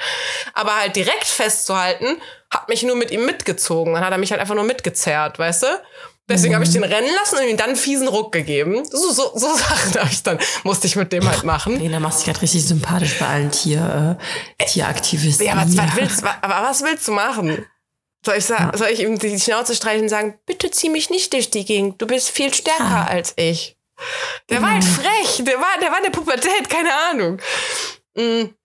Aber 0.55 0.75
halt 0.75 0.95
direkt 0.95 1.25
festzuhalten, 1.25 2.19
hat 2.49 2.67
mich 2.67 2.81
nur 2.81 2.95
mit 2.95 3.11
ihm 3.11 3.27
mitgezogen. 3.27 3.93
Dann 3.93 4.03
hat 4.03 4.11
er 4.11 4.17
mich 4.17 4.31
halt 4.31 4.41
einfach 4.41 4.55
nur 4.55 4.63
mitgezerrt, 4.63 5.37
weißt 5.37 5.63
du? 5.63 5.67
Deswegen 6.27 6.53
mhm. 6.53 6.55
habe 6.55 6.65
ich 6.65 6.71
den 6.71 6.83
rennen 6.83 7.09
lassen 7.21 7.37
und 7.37 7.47
ihm 7.47 7.57
dann 7.57 7.67
einen 7.67 7.75
fiesen 7.75 8.07
Ruck 8.07 8.31
gegeben. 8.31 8.83
So, 8.85 9.11
so, 9.11 9.33
so 9.35 9.53
Sachen 9.55 9.93
habe 9.99 10.09
ich 10.11 10.23
dann, 10.23 10.39
musste 10.63 10.87
ich 10.87 10.95
mit 10.95 11.13
dem 11.13 11.29
halt 11.29 11.43
machen. 11.43 11.79
Lena 11.79 11.99
machst 11.99 12.19
dich 12.19 12.25
gerade 12.25 12.41
richtig 12.41 12.65
sympathisch 12.65 13.19
bei 13.19 13.27
allen 13.27 13.51
Tier, 13.51 14.17
äh, 14.57 14.65
Tieraktivisten. 14.65 15.45
Ja, 15.45 15.53
aber 15.53 15.67
was, 15.67 15.95
willst, 15.95 16.23
aber 16.23 16.67
was 16.67 16.81
willst 16.81 17.07
du 17.07 17.11
machen? 17.11 17.67
Soll 18.25 18.37
ich, 18.37 18.45
sagen, 18.45 18.75
soll 18.75 18.87
ich 18.87 19.01
ihm 19.01 19.19
die 19.19 19.39
Schnauze 19.39 19.75
streichen 19.75 20.03
und 20.03 20.09
sagen, 20.09 20.39
bitte 20.47 20.71
zieh 20.71 20.89
mich 20.89 21.11
nicht 21.11 21.31
durch 21.33 21.51
die 21.51 21.63
Gegend, 21.63 22.01
du 22.01 22.07
bist 22.07 22.29
viel 22.29 22.51
stärker 22.53 22.83
ja. 22.83 23.07
als 23.07 23.33
ich. 23.35 23.77
Der 24.49 24.61
war 24.61 24.71
halt 24.71 24.83
frech, 24.83 25.43
der 25.45 25.59
war, 25.59 25.79
der 25.79 25.91
war 25.91 25.97
in 25.97 26.03
der 26.03 26.11
Pubertät, 26.11 26.69
keine 26.69 26.89
Ahnung. 27.11 27.39
Mhm. 28.15 28.55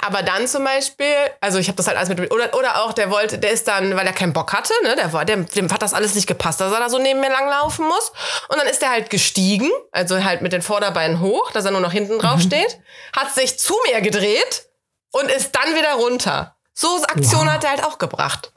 Aber 0.00 0.22
dann 0.22 0.46
zum 0.46 0.64
Beispiel, 0.64 1.14
also 1.40 1.58
ich 1.58 1.68
habe 1.68 1.76
das 1.76 1.86
halt 1.86 1.96
alles 1.96 2.08
mit 2.08 2.30
oder 2.30 2.54
oder 2.54 2.82
auch 2.82 2.92
der 2.92 3.10
wollte, 3.10 3.38
der 3.38 3.52
ist 3.52 3.66
dann, 3.66 3.96
weil 3.96 4.06
er 4.06 4.12
keinen 4.12 4.32
Bock 4.32 4.52
hatte, 4.52 4.74
ne, 4.82 4.94
der 4.96 5.12
war, 5.12 5.24
dem, 5.24 5.46
dem 5.46 5.72
hat 5.72 5.82
das 5.82 5.94
alles 5.94 6.14
nicht 6.14 6.26
gepasst, 6.26 6.60
dass 6.60 6.72
er 6.72 6.80
da 6.80 6.90
so 6.90 6.98
neben 6.98 7.20
mir 7.20 7.30
langlaufen 7.30 7.86
muss. 7.86 8.12
Und 8.48 8.58
dann 8.58 8.66
ist 8.66 8.82
er 8.82 8.90
halt 8.90 9.08
gestiegen, 9.08 9.70
also 9.92 10.22
halt 10.22 10.42
mit 10.42 10.52
den 10.52 10.62
Vorderbeinen 10.62 11.20
hoch, 11.20 11.50
dass 11.52 11.64
er 11.64 11.70
nur 11.70 11.80
noch 11.80 11.92
hinten 11.92 12.18
drauf 12.18 12.36
mhm. 12.36 12.42
steht, 12.42 12.78
hat 13.16 13.32
sich 13.34 13.58
zu 13.58 13.74
mir 13.90 14.00
gedreht 14.00 14.66
und 15.12 15.30
ist 15.30 15.52
dann 15.52 15.74
wieder 15.74 15.94
runter. 15.94 16.55
So 16.78 17.02
Aktionen 17.04 17.46
wow. 17.46 17.54
hat 17.54 17.64
er 17.64 17.70
halt 17.70 17.84
auch 17.84 17.96
gebracht. 17.96 18.52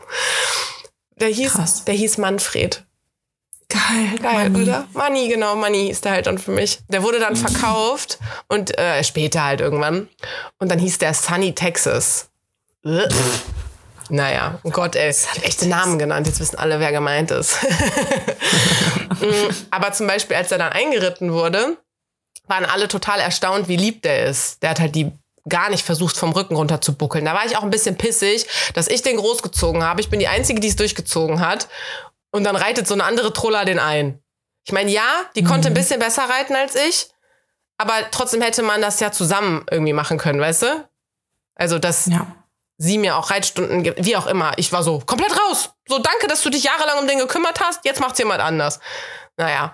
Der 1.16 1.30
hieß, 1.30 1.54
Krass. 1.54 1.86
der 1.86 1.96
hieß 1.96 2.18
Manfred. 2.18 2.86
Geil. 3.70 4.20
Geil, 4.22 4.50
Money. 4.50 4.64
oder? 4.64 4.88
Money, 4.94 5.30
genau, 5.30 5.56
Money 5.56 5.88
hieß 5.88 6.02
der 6.02 6.12
halt 6.12 6.28
dann 6.28 6.38
für 6.38 6.52
mich. 6.52 6.80
Der 6.90 7.02
wurde 7.02 7.20
dann 7.20 7.36
verkauft 7.38 8.20
und 8.48 8.78
äh, 8.78 9.04
später 9.06 9.46
halt 9.46 9.62
irgendwann. 9.62 10.10
Und 10.58 10.70
dann 10.70 10.80
hieß 10.80 10.98
der 10.98 11.14
Sunny 11.14 11.56
Texas. 11.56 12.30
naja, 14.10 14.60
oh 14.64 14.72
Gott, 14.72 14.96
ey, 14.98 15.14
hat 15.14 15.44
echte 15.44 15.68
Namen 15.68 15.98
genannt. 15.98 16.28
Jetzt 16.28 16.42
wissen 16.42 16.58
alle, 16.58 16.80
wer 16.80 16.92
gemeint 16.92 17.32
ist. 17.32 17.58
Mm, 19.20 19.50
aber 19.72 19.92
zum 19.92 20.08
Beispiel, 20.08 20.38
als 20.38 20.50
er 20.52 20.60
dann 20.60 20.72
eingeritten 20.72 21.34
wurde, 21.34 21.76
waren 22.48 22.64
alle 22.64 22.88
total 22.88 23.20
erstaunt, 23.20 23.68
wie 23.68 23.76
lieb 23.76 24.02
der 24.02 24.28
ist. 24.28 24.64
Der 24.64 24.70
hat 24.70 24.80
halt 24.80 24.96
die 24.96 25.12
gar 25.50 25.70
nicht 25.70 25.84
versucht, 25.84 26.16
vom 26.16 26.32
Rücken 26.32 26.56
runter 26.56 26.82
zu 26.82 26.95
buckeln. 26.95 27.26
Da 27.26 27.34
war 27.34 27.45
ich 27.45 27.58
auch 27.58 27.64
ein 27.64 27.70
bisschen 27.70 27.97
pissig, 27.97 28.47
dass 28.74 28.88
ich 28.88 29.02
den 29.02 29.18
großgezogen 29.18 29.84
habe. 29.84 30.02
Ich 30.02 30.10
bin 30.10 30.20
die 30.20 30.28
Einzige, 30.28 30.60
die 30.60 30.68
es 30.68 30.76
durchgezogen 30.76 31.39
hat. 31.39 31.68
Und 32.32 32.43
dann 32.43 32.56
reitet 32.56 32.88
so 32.88 32.93
eine 32.93 33.04
andere 33.04 33.34
Troller 33.34 33.66
den 33.66 33.80
ein. 33.80 34.22
Ich 34.66 34.72
meine, 34.72 34.91
ja, 34.91 35.26
die 35.36 35.41
mhm. 35.41 35.47
konnte 35.47 35.68
ein 35.70 35.74
mhm. 35.74 35.78
bisschen 35.78 36.00
besser 36.00 36.30
reiten 36.30 36.56
als 36.56 36.76
ich, 36.76 37.08
aber 37.78 37.93
trotzdem 38.12 38.41
hätte 38.41 38.62
man 38.62 38.82
das 38.82 39.00
ja 39.00 39.12
zusammen 39.12 39.66
irgendwie 39.72 39.93
machen 39.93 40.18
können, 40.18 40.39
weißt 40.39 40.64
du? 40.64 40.89
Also, 41.56 41.80
dass 41.80 42.06
ja. 42.06 42.28
sie 42.78 42.97
mir 42.97 43.18
auch 43.18 43.32
Reitstunden 43.32 43.84
gibt, 43.84 44.06
wie 44.06 44.16
auch 44.16 44.28
immer. 44.28 44.54
Ich 44.58 44.72
war 44.72 44.84
so 44.84 45.00
komplett 45.00 45.32
raus. 45.39 45.72
So, 45.88 46.00
danke, 46.00 46.28
dass 46.28 46.41
du 46.41 46.50
dich 46.50 46.64
jahrelang 46.64 47.00
um 47.00 47.08
den 47.08 47.20
gekümmert 47.20 47.60
hast. 47.62 47.84
Jetzt 47.86 48.00
macht's 48.00 48.20
jemand 48.20 48.41
anders. 48.41 48.80
Naja. 49.38 49.74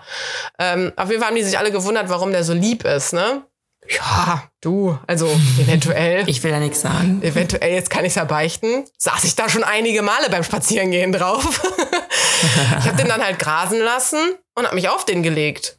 Ähm, 0.58 0.92
auf 0.96 1.10
jeden 1.10 1.20
Fall 1.20 1.30
haben 1.30 1.36
die 1.36 1.42
sich 1.42 1.58
alle 1.58 1.72
gewundert, 1.72 2.08
warum 2.08 2.30
der 2.32 2.44
so 2.44 2.52
lieb 2.52 2.84
ist, 2.84 3.12
ne? 3.12 3.44
Ja, 3.90 4.44
du, 4.60 4.98
also 5.06 5.26
eventuell. 5.58 6.28
Ich 6.28 6.42
will 6.42 6.50
ja 6.50 6.58
nichts 6.58 6.80
sagen. 6.80 7.22
Eventuell, 7.22 7.72
jetzt 7.72 7.90
kann 7.90 8.04
ich 8.04 8.10
es 8.10 8.14
ja 8.16 8.24
beichten. 8.24 8.84
Saß 8.98 9.24
ich 9.24 9.36
da 9.36 9.48
schon 9.48 9.64
einige 9.64 10.02
Male 10.02 10.28
beim 10.30 10.42
Spazierengehen 10.42 11.12
drauf. 11.12 11.44
ich 12.78 12.86
habe 12.86 12.96
den 12.96 13.08
dann 13.08 13.24
halt 13.24 13.38
grasen 13.38 13.80
lassen 13.80 14.18
und 14.54 14.64
habe 14.64 14.74
mich 14.74 14.88
auf 14.88 15.04
den 15.04 15.22
gelegt. 15.22 15.78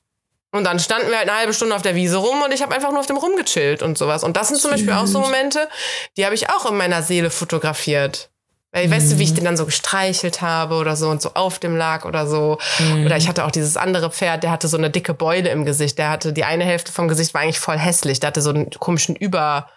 Und 0.51 0.63
dann 0.63 0.79
standen 0.79 1.09
wir 1.09 1.17
halt 1.17 1.29
eine 1.29 1.37
halbe 1.37 1.53
Stunde 1.53 1.75
auf 1.75 1.81
der 1.81 1.95
Wiese 1.95 2.17
rum 2.17 2.41
und 2.41 2.53
ich 2.53 2.61
habe 2.61 2.73
einfach 2.73 2.91
nur 2.91 3.01
auf 3.01 3.05
dem 3.05 3.17
rumgechillt 3.17 3.83
und 3.83 3.97
sowas. 3.97 4.23
Und 4.23 4.37
das 4.37 4.47
sind 4.47 4.59
zum 4.59 4.71
Beispiel 4.71 4.93
auch 4.93 5.05
so 5.05 5.19
Momente, 5.19 5.67
die 6.15 6.25
habe 6.25 6.35
ich 6.35 6.49
auch 6.49 6.65
in 6.69 6.77
meiner 6.77 7.03
Seele 7.03 7.29
fotografiert. 7.29 8.29
Weil, 8.71 8.87
mhm. 8.87 8.91
weißt 8.91 9.11
du, 9.11 9.19
wie 9.19 9.23
ich 9.23 9.33
den 9.33 9.45
dann 9.45 9.57
so 9.57 9.65
gestreichelt 9.65 10.41
habe 10.41 10.75
oder 10.75 10.95
so 10.95 11.09
und 11.09 11.21
so 11.21 11.31
auf 11.33 11.59
dem 11.59 11.75
lag 11.75 12.05
oder 12.05 12.27
so. 12.27 12.57
Mhm. 12.79 13.05
Oder 13.05 13.17
ich 13.17 13.27
hatte 13.27 13.45
auch 13.45 13.51
dieses 13.51 13.77
andere 13.77 14.11
Pferd, 14.11 14.43
der 14.43 14.51
hatte 14.51 14.67
so 14.67 14.77
eine 14.77 14.89
dicke 14.89 15.13
Beule 15.13 15.49
im 15.49 15.65
Gesicht. 15.65 15.97
Der 15.97 16.09
hatte 16.09 16.33
die 16.33 16.43
eine 16.43 16.65
Hälfte 16.65 16.91
vom 16.91 17.07
Gesicht 17.07 17.33
war 17.33 17.41
eigentlich 17.41 17.59
voll 17.59 17.77
hässlich. 17.77 18.19
Der 18.19 18.27
hatte 18.27 18.41
so 18.41 18.49
einen 18.49 18.69
komischen 18.71 19.15
Über. 19.15 19.67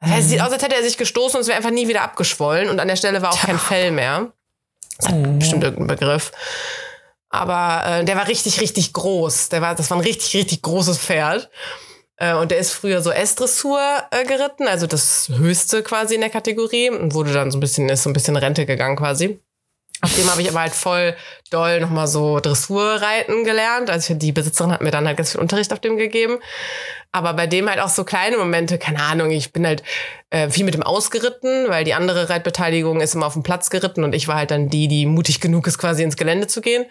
Mhm. 0.00 0.12
Es 0.12 0.28
sieht 0.28 0.40
aus, 0.40 0.52
als 0.52 0.62
hätte 0.62 0.76
er 0.76 0.82
sich 0.82 0.96
gestoßen 0.96 1.36
und 1.36 1.42
es 1.42 1.48
wäre 1.48 1.56
einfach 1.56 1.70
nie 1.70 1.88
wieder 1.88 2.02
abgeschwollen. 2.02 2.68
Und 2.68 2.78
an 2.78 2.88
der 2.88 2.96
Stelle 2.96 3.20
war 3.20 3.32
auch 3.32 3.40
kein 3.40 3.58
Fell 3.58 3.90
mehr. 3.90 4.32
Das 4.98 5.08
hat 5.08 5.16
oh. 5.16 5.38
bestimmt 5.38 5.64
irgendeinen 5.64 5.98
Begriff. 5.98 6.30
Aber 7.30 7.84
äh, 7.86 8.04
der 8.04 8.16
war 8.16 8.28
richtig, 8.28 8.60
richtig 8.60 8.92
groß. 8.92 9.50
Der 9.50 9.62
war, 9.62 9.74
das 9.74 9.90
war 9.90 9.96
ein 9.96 10.02
richtig, 10.02 10.34
richtig 10.34 10.62
großes 10.62 10.98
Pferd. 10.98 11.48
Äh, 12.20 12.34
und 12.34 12.50
der 12.50 12.58
ist 12.58 12.72
früher 12.72 13.02
so 13.02 13.10
S-Dressur 13.10 13.80
äh, 14.10 14.24
geritten, 14.24 14.68
also 14.68 14.86
das 14.86 15.30
höchste 15.34 15.82
quasi 15.82 16.14
in 16.14 16.20
der 16.20 16.30
Kategorie 16.30 16.90
und 16.90 17.14
wurde 17.14 17.32
dann 17.32 17.50
so 17.50 17.56
ein 17.56 17.60
bisschen, 17.60 17.88
ist 17.88 18.04
so 18.04 18.10
ein 18.10 18.12
bisschen 18.12 18.36
Rente 18.36 18.66
gegangen 18.66 18.96
quasi. 18.96 19.40
Auf 20.02 20.14
dem 20.14 20.30
habe 20.30 20.40
ich 20.40 20.48
aber 20.48 20.60
halt 20.60 20.74
voll 20.74 21.14
doll 21.50 21.80
nochmal 21.80 22.06
so 22.06 22.40
Dressurreiten 22.40 23.44
gelernt. 23.44 23.90
Also 23.90 24.14
die 24.14 24.32
Besitzerin 24.32 24.72
hat 24.72 24.80
mir 24.80 24.90
dann 24.90 25.06
halt 25.06 25.18
ganz 25.18 25.32
viel 25.32 25.40
Unterricht 25.40 25.72
auf 25.74 25.80
dem 25.80 25.98
gegeben. 25.98 26.38
Aber 27.12 27.34
bei 27.34 27.46
dem 27.46 27.68
halt 27.68 27.80
auch 27.80 27.90
so 27.90 28.04
kleine 28.04 28.38
Momente, 28.38 28.78
keine 28.78 29.02
Ahnung, 29.02 29.30
ich 29.30 29.52
bin 29.52 29.66
halt 29.66 29.82
äh, 30.30 30.48
viel 30.48 30.64
mit 30.64 30.72
dem 30.72 30.82
ausgeritten, 30.82 31.68
weil 31.68 31.84
die 31.84 31.92
andere 31.92 32.30
Reitbeteiligung 32.30 33.02
ist 33.02 33.14
immer 33.14 33.26
auf 33.26 33.34
dem 33.34 33.42
Platz 33.42 33.68
geritten 33.68 34.04
und 34.04 34.14
ich 34.14 34.26
war 34.26 34.36
halt 34.36 34.52
dann 34.52 34.70
die, 34.70 34.88
die 34.88 35.04
mutig 35.04 35.40
genug 35.40 35.66
ist, 35.66 35.76
quasi 35.76 36.02
ins 36.02 36.16
Gelände 36.16 36.46
zu 36.46 36.62
gehen. 36.62 36.86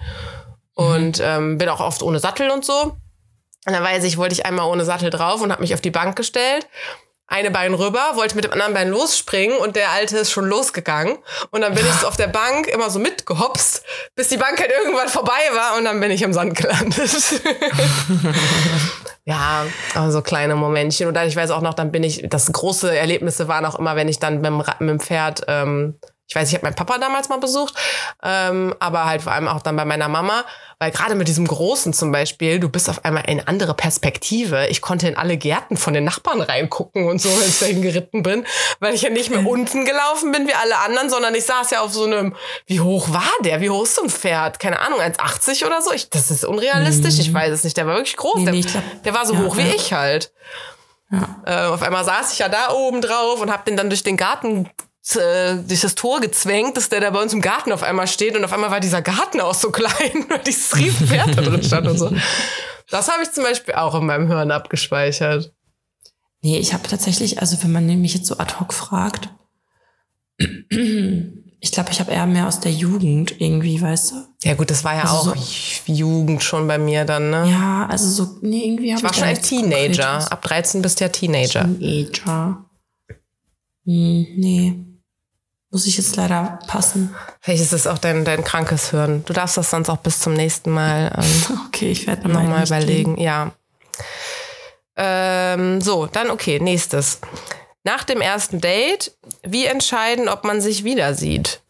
Und 0.75 1.19
ähm, 1.23 1.57
bin 1.57 1.69
auch 1.69 1.82
oft 1.82 2.03
ohne 2.03 2.19
Sattel 2.19 2.51
und 2.51 2.63
so. 2.63 2.95
Und 3.70 3.74
dann 3.74 3.84
weiß 3.84 4.03
ich, 4.03 4.17
wollte 4.17 4.34
ich 4.34 4.47
einmal 4.47 4.65
ohne 4.65 4.84
Sattel 4.84 5.11
drauf 5.11 5.41
und 5.41 5.51
habe 5.51 5.61
mich 5.61 5.76
auf 5.76 5.82
die 5.82 5.91
Bank 5.91 6.15
gestellt. 6.15 6.67
Eine 7.28 7.51
Bein 7.51 7.76
rüber, 7.76 8.13
wollte 8.15 8.36
mit 8.36 8.45
dem 8.45 8.53
anderen 8.53 8.74
Bein 8.74 8.89
losspringen 8.89 9.55
und 9.59 9.76
der 9.76 9.91
Alte 9.91 10.17
ist 10.17 10.32
schon 10.32 10.47
losgegangen. 10.47 11.20
Und 11.51 11.61
dann 11.61 11.76
bin 11.76 11.86
ich 11.86 11.93
so 11.93 12.07
auf 12.07 12.17
der 12.17 12.30
Bank 12.30 12.65
immer 12.65 12.89
so 12.89 12.97
mitgehopst, 12.97 13.84
bis 14.15 14.30
die 14.30 14.38
Bank 14.38 14.59
halt 14.59 14.72
irgendwann 14.72 15.07
vorbei 15.07 15.39
war 15.53 15.78
und 15.78 15.86
dann 15.86 15.99
bin 15.99 16.09
ich 16.09 16.24
im 16.24 16.34
Sand 16.34 16.55
gelandet. 16.55 17.11
ja, 19.26 19.67
aber 19.93 20.11
so 20.11 20.24
kleine 20.24 20.55
Momentchen. 20.55 21.07
Und 21.07 21.13
dann, 21.13 21.28
ich 21.28 21.36
weiß 21.36 21.51
auch 21.51 21.61
noch, 21.61 21.76
dann 21.76 21.91
bin 21.91 22.01
ich, 22.01 22.28
das 22.28 22.51
große 22.51 22.97
Erlebnisse 22.97 23.47
waren 23.47 23.67
auch 23.67 23.78
immer, 23.78 23.95
wenn 23.95 24.07
ich 24.07 24.17
dann 24.17 24.41
mit 24.41 24.45
dem, 24.47 24.57
mit 24.57 24.89
dem 24.89 24.99
Pferd 24.99 25.43
ähm, 25.47 25.99
Ich 26.30 26.36
weiß, 26.36 26.47
ich 26.47 26.53
habe 26.53 26.63
meinen 26.67 26.75
Papa 26.75 26.99
damals 26.99 27.27
mal 27.27 27.39
besucht, 27.39 27.73
ähm, 28.23 28.75
aber 28.80 29.05
halt 29.05 29.23
vor 29.23 29.32
allem 29.32 29.47
auch 29.47 29.63
dann 29.63 29.75
bei 29.75 29.84
meiner 29.84 30.07
Mama, 30.09 30.45
weil 30.77 30.91
gerade 30.91 31.15
mit 31.15 31.27
diesem 31.27 31.47
Großen 31.47 31.91
zum 31.91 32.11
Beispiel, 32.11 32.59
du 32.59 32.69
bist 32.69 32.88
auf 32.88 33.03
einmal 33.03 33.23
in 33.27 33.47
andere 33.47 33.73
Perspektive. 33.73 34.67
Ich 34.67 34.80
konnte 34.82 35.07
in 35.07 35.17
alle 35.17 35.38
Gärten 35.38 35.75
von 35.75 35.95
den 35.95 36.03
Nachbarn 36.03 36.39
reingucken 36.39 37.07
und 37.07 37.19
so, 37.19 37.30
wenn 37.30 37.49
ich 37.49 37.57
dahin 37.57 37.82
geritten 37.82 38.21
bin, 38.21 38.45
weil 38.80 38.93
ich 38.93 39.01
ja 39.01 39.09
nicht 39.09 39.32
mehr 39.32 39.43
unten 39.43 39.86
gelaufen 39.86 40.32
bin 40.32 40.47
wie 40.47 40.53
alle 40.53 40.77
anderen, 40.77 41.09
sondern 41.09 41.34
ich 41.34 41.45
saß 41.45 41.71
ja 41.71 41.82
auf 41.82 41.91
so 41.91 42.03
einem, 42.03 42.36
wie 42.67 42.80
hoch 42.80 43.11
war 43.11 43.32
der? 43.43 43.59
Wie 43.59 43.71
hoch 43.71 43.82
ist 43.82 43.95
so 43.95 44.03
ein 44.03 44.09
Pferd? 44.11 44.59
Keine 44.59 44.80
Ahnung, 44.82 44.99
1,80 44.99 45.65
oder 45.65 45.82
so? 45.82 45.91
Ich, 45.91 46.11
das 46.11 46.30
ist 46.30 46.45
unrealistisch, 46.45 47.17
ich 47.17 47.34
weiß 47.34 47.51
es 47.51 47.63
nicht. 47.63 47.75
Der 47.75 47.88
war 47.88 47.95
wirklich 47.95 48.17
groß. 48.17 48.45
Der, 48.45 48.53
der 49.03 49.13
war 49.15 49.25
so 49.25 49.34
ja, 49.34 49.39
hoch 49.39 49.57
wie 49.57 49.67
ja. 49.67 49.73
ich 49.75 49.93
halt. 49.93 50.32
Ja. 51.11 51.41
Äh, 51.47 51.73
auf 51.73 51.82
einmal 51.82 52.05
saß 52.05 52.34
ich 52.34 52.39
ja 52.39 52.49
da 52.49 52.69
oben 52.71 53.01
drauf 53.01 53.41
und 53.41 53.51
hab 53.51 53.65
den 53.65 53.75
dann 53.75 53.89
durch 53.89 54.03
den 54.03 54.15
Garten 54.15 54.69
äh, 55.16 55.56
durch 55.68 55.82
das 55.82 55.95
Tor 55.95 56.20
gezwängt, 56.20 56.78
dass 56.78 56.89
der 56.89 57.02
da 57.02 57.10
bei 57.10 57.22
uns 57.22 57.34
im 57.34 57.41
Garten 57.41 57.72
auf 57.72 57.84
einmal 57.84 58.08
steht 58.08 58.36
und 58.36 58.43
auf 58.43 58.54
einmal 58.54 58.72
war 58.72 58.80
dieser 58.80 59.02
Garten 59.02 59.41
auch 59.41 59.54
so 59.54 59.72
klein, 59.72 60.26
weil 60.30 60.39
dieses 60.45 60.76
riesen 60.76 61.08
Pferd 61.08 61.38
da 61.38 61.41
drin 61.41 61.64
stand 61.64 61.88
und 61.88 61.97
so. 61.97 62.14
Das 62.89 63.10
habe 63.10 63.24
ich 63.24 63.32
zum 63.32 63.43
Beispiel 63.43 63.76
auch 63.76 63.95
in 63.95 64.06
meinem 64.06 64.28
Hirn 64.28 64.52
abgespeichert. 64.52 65.54
Nee, 66.41 66.58
ich 66.58 66.74
habe 66.74 66.88
tatsächlich, 66.88 67.39
also 67.39 67.62
wenn 67.64 67.72
man 67.72 67.86
mich 68.02 68.14
jetzt 68.14 68.28
so 68.28 68.38
ad 68.38 68.60
hoc 68.60 68.74
fragt, 68.74 69.30
ich 70.38 71.72
glaube, 71.72 71.91
ich 71.91 72.00
habe 72.00 72.12
eher 72.12 72.26
mehr 72.26 72.47
aus 72.47 72.60
der 72.60 72.72
Jugend 72.72 73.39
irgendwie, 73.39 73.82
weißt 73.82 74.12
du? 74.12 74.16
Ja 74.43 74.54
gut, 74.54 74.70
das 74.70 74.84
war 74.84 74.95
ja 74.95 75.02
Also 75.02 75.32
auch 75.32 75.36
Jugend 75.86 76.41
schon 76.41 76.68
bei 76.68 76.78
mir 76.78 77.04
dann, 77.04 77.30
ne? 77.30 77.50
Ja, 77.50 77.88
also 77.89 78.10
so, 78.10 78.38
nee, 78.41 78.66
irgendwie 78.66 78.91
habe 78.93 79.00
ich 79.00 79.04
war 79.04 79.14
schon 79.14 79.24
ein 79.24 79.41
Teenager. 79.41 80.32
Ab 80.32 80.41
13 80.41 80.82
bist 80.82 81.00
du 81.00 81.06
ja 81.06 81.10
Teenager. 81.10 81.66
Teenager. 81.66 82.66
Hm, 83.86 84.28
nee. 84.38 84.86
Muss 85.72 85.86
ich 85.86 85.97
jetzt 85.97 86.15
leider 86.15 86.59
passen. 86.67 87.13
Vielleicht 87.41 87.61
ist 87.61 87.74
das 87.74 87.86
auch 87.86 87.99
dein, 87.99 88.26
dein 88.26 88.43
krankes 88.43 88.89
Hirn. 88.89 89.24
Du 89.26 89.34
darfst 89.34 89.55
das 89.55 89.70
sonst 89.70 89.89
auch 89.89 89.97
bis 89.97 90.20
zum 90.20 90.34
nächsten 90.34 90.72
Mal 90.72 91.11
ähm, 91.15 91.57
Okay, 91.67 91.91
ich 91.91 92.07
werde 92.07 92.28
nochmal 92.28 92.65
überlegen. 92.65 93.17
Ja. 93.20 93.51
Ähm, 94.95 95.80
so, 95.82 96.07
dann 96.07 96.30
okay, 96.32 96.59
nächstes. 96.59 97.20
Nach 97.84 98.03
dem 98.03 98.20
ersten 98.22 98.59
Date, 98.59 99.13
wie 99.43 99.65
entscheiden, 99.65 100.28
ob 100.28 100.43
man 100.43 100.59
sich 100.61 100.84
wieder 100.84 101.13
sieht? 101.13 101.61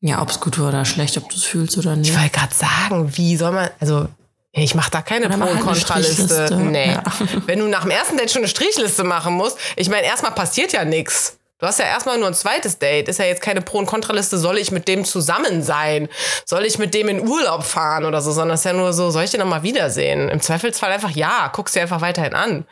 Ja, 0.00 0.22
ob 0.22 0.30
es 0.30 0.40
gut 0.40 0.58
war 0.58 0.68
oder 0.68 0.84
schlecht, 0.84 1.16
ob 1.18 1.28
du 1.28 1.36
es 1.36 1.44
fühlst 1.44 1.76
oder 1.78 1.94
nicht. 1.96 2.10
Ich 2.10 2.16
wollte 2.18 2.30
gerade 2.30 2.54
sagen, 2.54 3.16
wie 3.16 3.36
soll 3.36 3.52
man, 3.52 3.70
also 3.78 4.08
ich 4.52 4.74
mache 4.74 4.90
da 4.90 5.02
keine 5.02 5.26
Oder 5.26 5.34
Pro- 5.36 5.40
mach 5.44 5.50
und 5.50 5.56
eine 5.56 5.64
Kontraliste. 5.64 6.22
Strichliste. 6.24 6.56
Nee. 6.56 6.92
Ja. 6.92 7.02
Wenn 7.46 7.58
du 7.58 7.66
nach 7.68 7.82
dem 7.82 7.90
ersten 7.90 8.16
Date 8.16 8.30
schon 8.30 8.40
eine 8.40 8.48
Strichliste 8.48 9.04
machen 9.04 9.34
musst, 9.34 9.58
ich 9.76 9.88
meine, 9.88 10.06
erstmal 10.06 10.32
passiert 10.32 10.72
ja 10.72 10.84
nichts. 10.84 11.38
Du 11.62 11.68
hast 11.68 11.78
ja 11.78 11.84
erstmal 11.84 12.18
nur 12.18 12.26
ein 12.26 12.34
zweites 12.34 12.80
Date. 12.80 13.06
Ist 13.06 13.20
ja 13.20 13.24
jetzt 13.24 13.40
keine 13.40 13.62
Pro- 13.62 13.78
und 13.78 13.86
Kontraliste, 13.86 14.36
soll 14.36 14.58
ich 14.58 14.72
mit 14.72 14.88
dem 14.88 15.04
zusammen 15.04 15.62
sein? 15.62 16.08
Soll 16.44 16.64
ich 16.64 16.76
mit 16.76 16.92
dem 16.92 17.08
in 17.08 17.20
Urlaub 17.28 17.62
fahren 17.62 18.04
oder 18.04 18.20
so? 18.20 18.32
Sondern 18.32 18.56
es 18.56 18.62
ist 18.62 18.64
ja 18.64 18.72
nur 18.72 18.92
so, 18.92 19.10
soll 19.10 19.22
ich 19.22 19.30
den 19.30 19.38
nochmal 19.38 19.62
wiedersehen? 19.62 20.28
Im 20.28 20.40
Zweifelsfall 20.40 20.90
einfach 20.90 21.12
ja, 21.12 21.52
guckst 21.52 21.76
dir 21.76 21.82
einfach 21.82 22.00
weiterhin 22.00 22.34
an. 22.34 22.66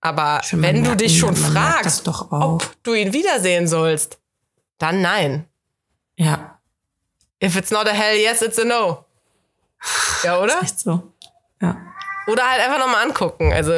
Aber 0.00 0.40
man 0.52 0.62
wenn 0.62 0.82
du 0.84 0.96
dich 0.96 1.18
schon 1.18 1.36
fragst, 1.36 2.08
ob 2.08 2.64
du 2.82 2.94
ihn 2.94 3.12
wiedersehen 3.12 3.68
sollst, 3.68 4.18
dann 4.78 5.02
nein. 5.02 5.44
Ja, 6.16 6.58
If 7.42 7.56
it's 7.56 7.70
not 7.70 7.86
a 7.86 7.92
hell 7.92 8.16
yes, 8.16 8.40
it's 8.40 8.58
a 8.58 8.64
no. 8.64 9.04
Ja, 10.24 10.38
oder? 10.38 10.62
echt 10.62 10.80
so. 10.80 11.12
Ja. 11.60 11.76
Oder 12.26 12.50
halt 12.50 12.62
einfach 12.62 12.78
nochmal 12.78 13.04
angucken. 13.04 13.52
Also, 13.52 13.72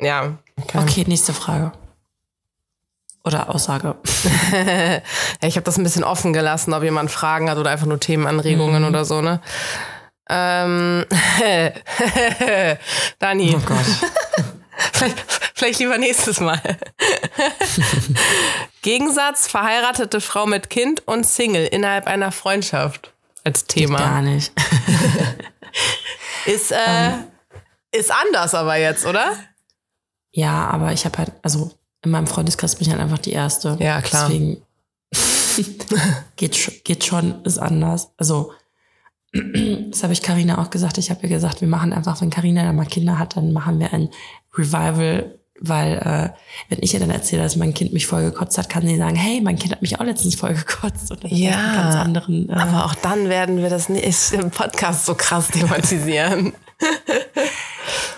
ja. 0.00 0.36
Okay, 0.74 1.04
nächste 1.06 1.32
Frage. 1.32 1.70
Oder 3.24 3.48
Aussage. 3.54 3.96
Ich 5.42 5.56
habe 5.56 5.64
das 5.64 5.76
ein 5.78 5.82
bisschen 5.84 6.04
offen 6.04 6.32
gelassen, 6.32 6.72
ob 6.74 6.82
jemand 6.82 7.10
Fragen 7.10 7.50
hat 7.50 7.58
oder 7.58 7.70
einfach 7.70 7.86
nur 7.86 8.00
Themenanregungen 8.00 8.82
Mhm. 8.82 8.88
oder 8.88 9.04
so, 9.04 9.20
ne? 9.22 9.40
Ähm, 10.28 11.04
Dani, 13.18 13.54
Oh 13.56 13.60
Gott. 13.66 13.84
vielleicht, 14.92 15.16
vielleicht 15.54 15.78
lieber 15.80 15.98
nächstes 15.98 16.40
Mal. 16.40 16.60
Gegensatz, 18.82 19.46
verheiratete 19.46 20.20
Frau 20.20 20.46
mit 20.46 20.70
Kind 20.70 21.06
und 21.06 21.24
Single 21.26 21.66
innerhalb 21.66 22.06
einer 22.06 22.32
Freundschaft 22.32 23.12
als 23.44 23.64
Thema. 23.66 23.98
Gar 23.98 24.22
nicht. 24.22 24.52
Ist, 26.46 26.72
äh, 26.72 26.76
Ähm. 27.08 27.24
ist 27.92 28.10
anders 28.10 28.54
aber 28.54 28.76
jetzt, 28.76 29.06
oder? 29.06 29.32
Ja, 30.32 30.68
aber 30.70 30.92
ich 30.92 31.04
habe 31.04 31.18
halt, 31.18 31.32
also 31.42 31.70
in 32.04 32.10
meinem 32.10 32.26
Freundeskreis 32.26 32.76
bin 32.76 32.86
ich 32.86 32.92
halt 32.92 33.00
einfach 33.02 33.18
die 33.18 33.32
Erste. 33.32 33.76
Ja, 33.80 34.00
klar. 34.00 34.28
Deswegen 34.28 34.62
geht, 36.36 36.84
geht 36.84 37.04
schon, 37.04 37.42
ist 37.44 37.58
anders. 37.58 38.10
Also, 38.16 38.52
das 39.32 40.02
habe 40.02 40.12
ich 40.12 40.22
Karina 40.22 40.58
auch 40.58 40.70
gesagt. 40.70 40.98
Ich 40.98 41.10
habe 41.10 41.22
ihr 41.22 41.28
gesagt, 41.28 41.60
wir 41.60 41.68
machen 41.68 41.92
einfach, 41.92 42.20
wenn 42.20 42.30
Karina 42.30 42.62
dann 42.62 42.76
mal 42.76 42.86
Kinder 42.86 43.18
hat, 43.18 43.36
dann 43.36 43.52
machen 43.52 43.78
wir 43.78 43.92
ein 43.92 44.08
Revival, 44.56 45.38
weil 45.60 45.94
äh, 45.98 46.30
wenn 46.68 46.78
ich 46.82 46.94
ihr 46.94 47.00
dann 47.00 47.10
erzähle, 47.10 47.42
dass 47.42 47.56
mein 47.56 47.74
Kind 47.74 47.92
mich 47.92 48.06
voll 48.06 48.24
gekotzt 48.24 48.58
hat, 48.58 48.68
kann 48.68 48.86
sie 48.86 48.96
sagen, 48.96 49.16
hey, 49.16 49.40
mein 49.40 49.56
Kind 49.56 49.72
hat 49.72 49.82
mich 49.82 49.98
auch 49.98 50.04
letztens 50.04 50.34
voll 50.34 50.54
gekotzt. 50.54 51.10
Und 51.10 51.24
Ja, 51.24 51.56
einen 51.56 51.74
ganz 51.74 51.94
anderen. 51.96 52.48
Äh, 52.48 52.54
Aber 52.54 52.86
auch 52.86 52.94
dann 52.94 53.28
werden 53.28 53.58
wir 53.58 53.70
das 53.70 53.88
nicht 53.88 54.32
im 54.32 54.50
Podcast 54.50 55.06
so 55.06 55.14
krass 55.14 55.48
thematisieren. 55.48 56.52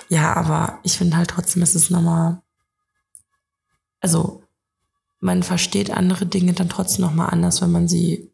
Ja, 0.09 0.35
aber 0.35 0.79
ich 0.85 0.97
finde 0.99 1.17
halt 1.17 1.31
trotzdem, 1.31 1.63
es 1.63 1.75
ist 1.75 1.91
nochmal, 1.91 2.41
also 4.07 4.45
man 5.19 5.43
versteht 5.43 5.91
andere 5.91 6.27
Dinge 6.27 6.53
dann 6.53 6.69
trotzdem 6.69 7.05
nochmal 7.05 7.31
anders, 7.31 7.61
wenn 7.61 7.73
man 7.73 7.89
sie 7.89 8.31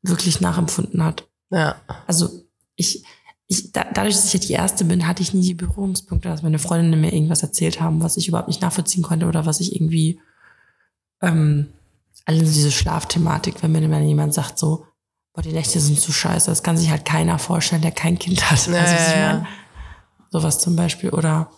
wirklich 0.00 0.40
nachempfunden 0.40 1.04
hat. 1.04 1.28
Ja. 1.50 1.76
Also 2.06 2.30
ich, 2.74 3.04
ich 3.48 3.72
da, 3.72 3.84
dadurch, 3.92 4.14
dass 4.14 4.24
ich 4.24 4.32
ja 4.32 4.46
die 4.46 4.52
Erste 4.54 4.86
bin, 4.86 5.06
hatte 5.06 5.22
ich 5.22 5.34
nie 5.34 5.42
die 5.42 5.52
Berührungspunkte, 5.52 6.30
dass 6.30 6.42
meine 6.42 6.58
Freundinnen 6.58 7.02
mir 7.02 7.12
irgendwas 7.12 7.42
erzählt 7.42 7.82
haben, 7.82 8.02
was 8.02 8.16
ich 8.16 8.28
überhaupt 8.28 8.48
nicht 8.48 8.62
nachvollziehen 8.62 9.02
konnte 9.02 9.26
oder 9.26 9.44
was 9.44 9.60
ich 9.60 9.76
irgendwie, 9.76 10.20
ähm, 11.20 11.68
alle 12.24 12.38
diese 12.38 12.72
Schlafthematik, 12.72 13.62
wenn 13.62 13.72
mir 13.72 13.86
dann 13.86 14.08
jemand 14.08 14.32
sagt 14.32 14.58
so, 14.58 14.86
boah, 15.34 15.42
die 15.42 15.52
Nächte 15.52 15.80
sind 15.80 16.00
zu 16.00 16.12
scheiße, 16.12 16.50
das 16.50 16.62
kann 16.62 16.78
sich 16.78 16.88
halt 16.88 17.04
keiner 17.04 17.38
vorstellen, 17.38 17.82
der 17.82 17.92
kein 17.92 18.18
Kind 18.18 18.50
hat. 18.50 18.66
Ja, 18.68 18.72
also, 18.72 18.94
was 18.94 19.12
ja, 19.12 19.18
ja. 19.18 19.46
Sowas 20.30 20.58
zum 20.58 20.76
Beispiel 20.76 21.10
oder 21.10 21.50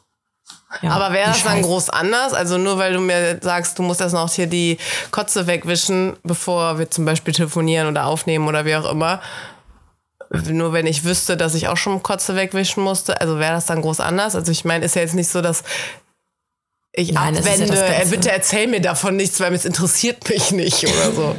ja, 0.83 0.91
Aber 0.91 1.13
wäre 1.15 1.31
das 1.31 1.43
dann 1.45 1.59
Scheiße- 1.59 1.63
groß 1.63 1.91
anders? 1.91 2.35
Also 2.35 2.59
nur 2.59 2.79
weil 2.79 2.93
du 2.93 3.01
mir 3.01 3.39
sagst, 3.41 3.79
du 3.79 3.83
musst 3.83 4.01
erst 4.01 4.15
noch 4.15 4.31
hier 4.33 4.47
die 4.47 4.79
Kotze 5.11 5.47
wegwischen, 5.47 6.17
bevor 6.23 6.79
wir 6.79 6.91
zum 6.91 7.05
Beispiel 7.05 7.33
telefonieren 7.35 7.89
oder 7.89 8.07
aufnehmen 8.07 8.47
oder 8.49 8.65
wie 8.65 8.77
auch 8.77 8.91
immer. 8.91 9.21
Nur 10.51 10.75
wenn 10.75 10.87
ich 10.87 11.05
wüsste, 11.05 11.39
dass 11.39 11.55
ich 11.55 11.69
auch 11.69 11.79
schon 11.79 12.03
Kotze 12.03 12.37
wegwischen 12.37 12.83
musste, 12.83 13.19
also 13.21 13.39
wäre 13.39 13.55
das 13.55 13.65
dann 13.65 13.81
groß 13.81 14.01
anders? 14.01 14.35
Also 14.35 14.53
ich 14.53 14.65
meine, 14.67 14.85
ist 14.85 14.95
ja 14.95 15.01
jetzt 15.01 15.15
nicht 15.15 15.31
so, 15.31 15.41
dass 15.41 15.63
ich 16.93 17.13
Nein, 17.13 17.35
ja 17.35 17.41
abwende, 17.41 17.67
Ganze- 17.75 18.11
bitte 18.11 18.31
erzähl 18.31 18.67
mir 18.67 18.81
davon 18.83 19.17
nichts, 19.17 19.41
weil 19.41 19.55
es 19.55 19.65
interessiert 19.65 20.29
mich 20.29 20.51
nicht 20.51 20.85
oder 20.85 21.13
so. 21.13 21.37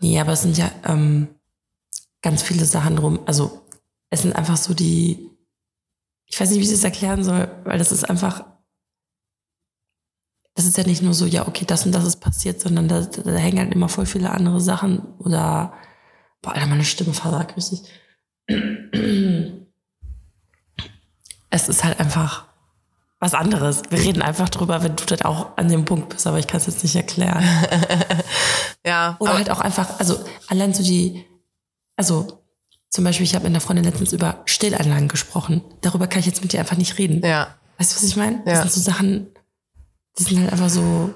Nee, 0.00 0.20
aber 0.20 0.32
es 0.32 0.42
sind 0.42 0.58
ja 0.58 0.70
ähm, 0.86 1.28
ganz 2.20 2.42
viele 2.42 2.66
Sachen 2.66 2.96
drum. 2.96 3.20
Also 3.24 3.62
es 4.10 4.20
sind 4.22 4.36
einfach 4.36 4.56
so 4.58 4.74
die, 4.74 5.29
ich 6.30 6.40
weiß 6.40 6.50
nicht, 6.50 6.60
wie 6.60 6.64
ich 6.64 6.72
es 6.72 6.84
erklären 6.84 7.24
soll, 7.24 7.48
weil 7.64 7.78
das 7.78 7.92
ist 7.92 8.08
einfach, 8.08 8.44
das 10.54 10.64
ist 10.64 10.78
ja 10.78 10.84
nicht 10.84 11.02
nur 11.02 11.12
so, 11.12 11.26
ja, 11.26 11.46
okay, 11.46 11.64
das 11.66 11.84
und 11.84 11.92
das 11.92 12.04
ist 12.04 12.20
passiert, 12.20 12.60
sondern 12.60 12.88
da, 12.88 13.00
da 13.00 13.32
hängen 13.32 13.58
halt 13.58 13.74
immer 13.74 13.88
voll 13.88 14.06
viele 14.06 14.30
andere 14.30 14.60
Sachen 14.60 15.00
oder, 15.18 15.72
boah, 16.40 16.52
Alter, 16.52 16.66
meine 16.66 16.84
Stimme 16.84 17.14
versagt 17.14 17.56
richtig. 17.56 17.82
Es 21.50 21.68
ist 21.68 21.84
halt 21.84 21.98
einfach 21.98 22.46
was 23.18 23.34
anderes. 23.34 23.82
Wir 23.90 23.98
reden 23.98 24.22
einfach 24.22 24.48
drüber, 24.48 24.82
wenn 24.82 24.96
du 24.96 25.04
dann 25.04 25.22
auch 25.22 25.56
an 25.58 25.68
dem 25.68 25.84
Punkt 25.84 26.08
bist, 26.10 26.26
aber 26.26 26.38
ich 26.38 26.46
kann 26.46 26.60
es 26.60 26.66
jetzt 26.66 26.82
nicht 26.82 26.96
erklären. 26.96 27.44
Ja, 28.86 29.16
Oder 29.18 29.34
halt 29.34 29.50
auch 29.50 29.60
einfach, 29.60 29.98
also 30.00 30.24
allein 30.48 30.72
so 30.72 30.82
die, 30.82 31.26
also 31.96 32.39
zum 32.90 33.04
Beispiel, 33.04 33.24
ich 33.24 33.34
habe 33.34 33.44
mit 33.44 33.52
einer 33.52 33.60
Freundin 33.60 33.84
letztens 33.84 34.12
über 34.12 34.42
Stillanlagen 34.46 35.08
gesprochen. 35.08 35.62
Darüber 35.80 36.06
kann 36.08 36.20
ich 36.20 36.26
jetzt 36.26 36.42
mit 36.42 36.52
dir 36.52 36.60
einfach 36.60 36.76
nicht 36.76 36.98
reden. 36.98 37.24
ja. 37.24 37.54
Weißt 37.78 37.92
du, 37.92 37.96
was 37.96 38.02
ich 38.04 38.16
meine? 38.16 38.42
Das 38.44 38.52
Ja. 38.58 38.60
sind 38.62 38.72
so 38.72 38.80
Sachen, 38.82 39.28
die 40.18 40.24
sind 40.24 40.38
halt 40.40 40.52
einfach 40.52 40.68
so, 40.68 41.14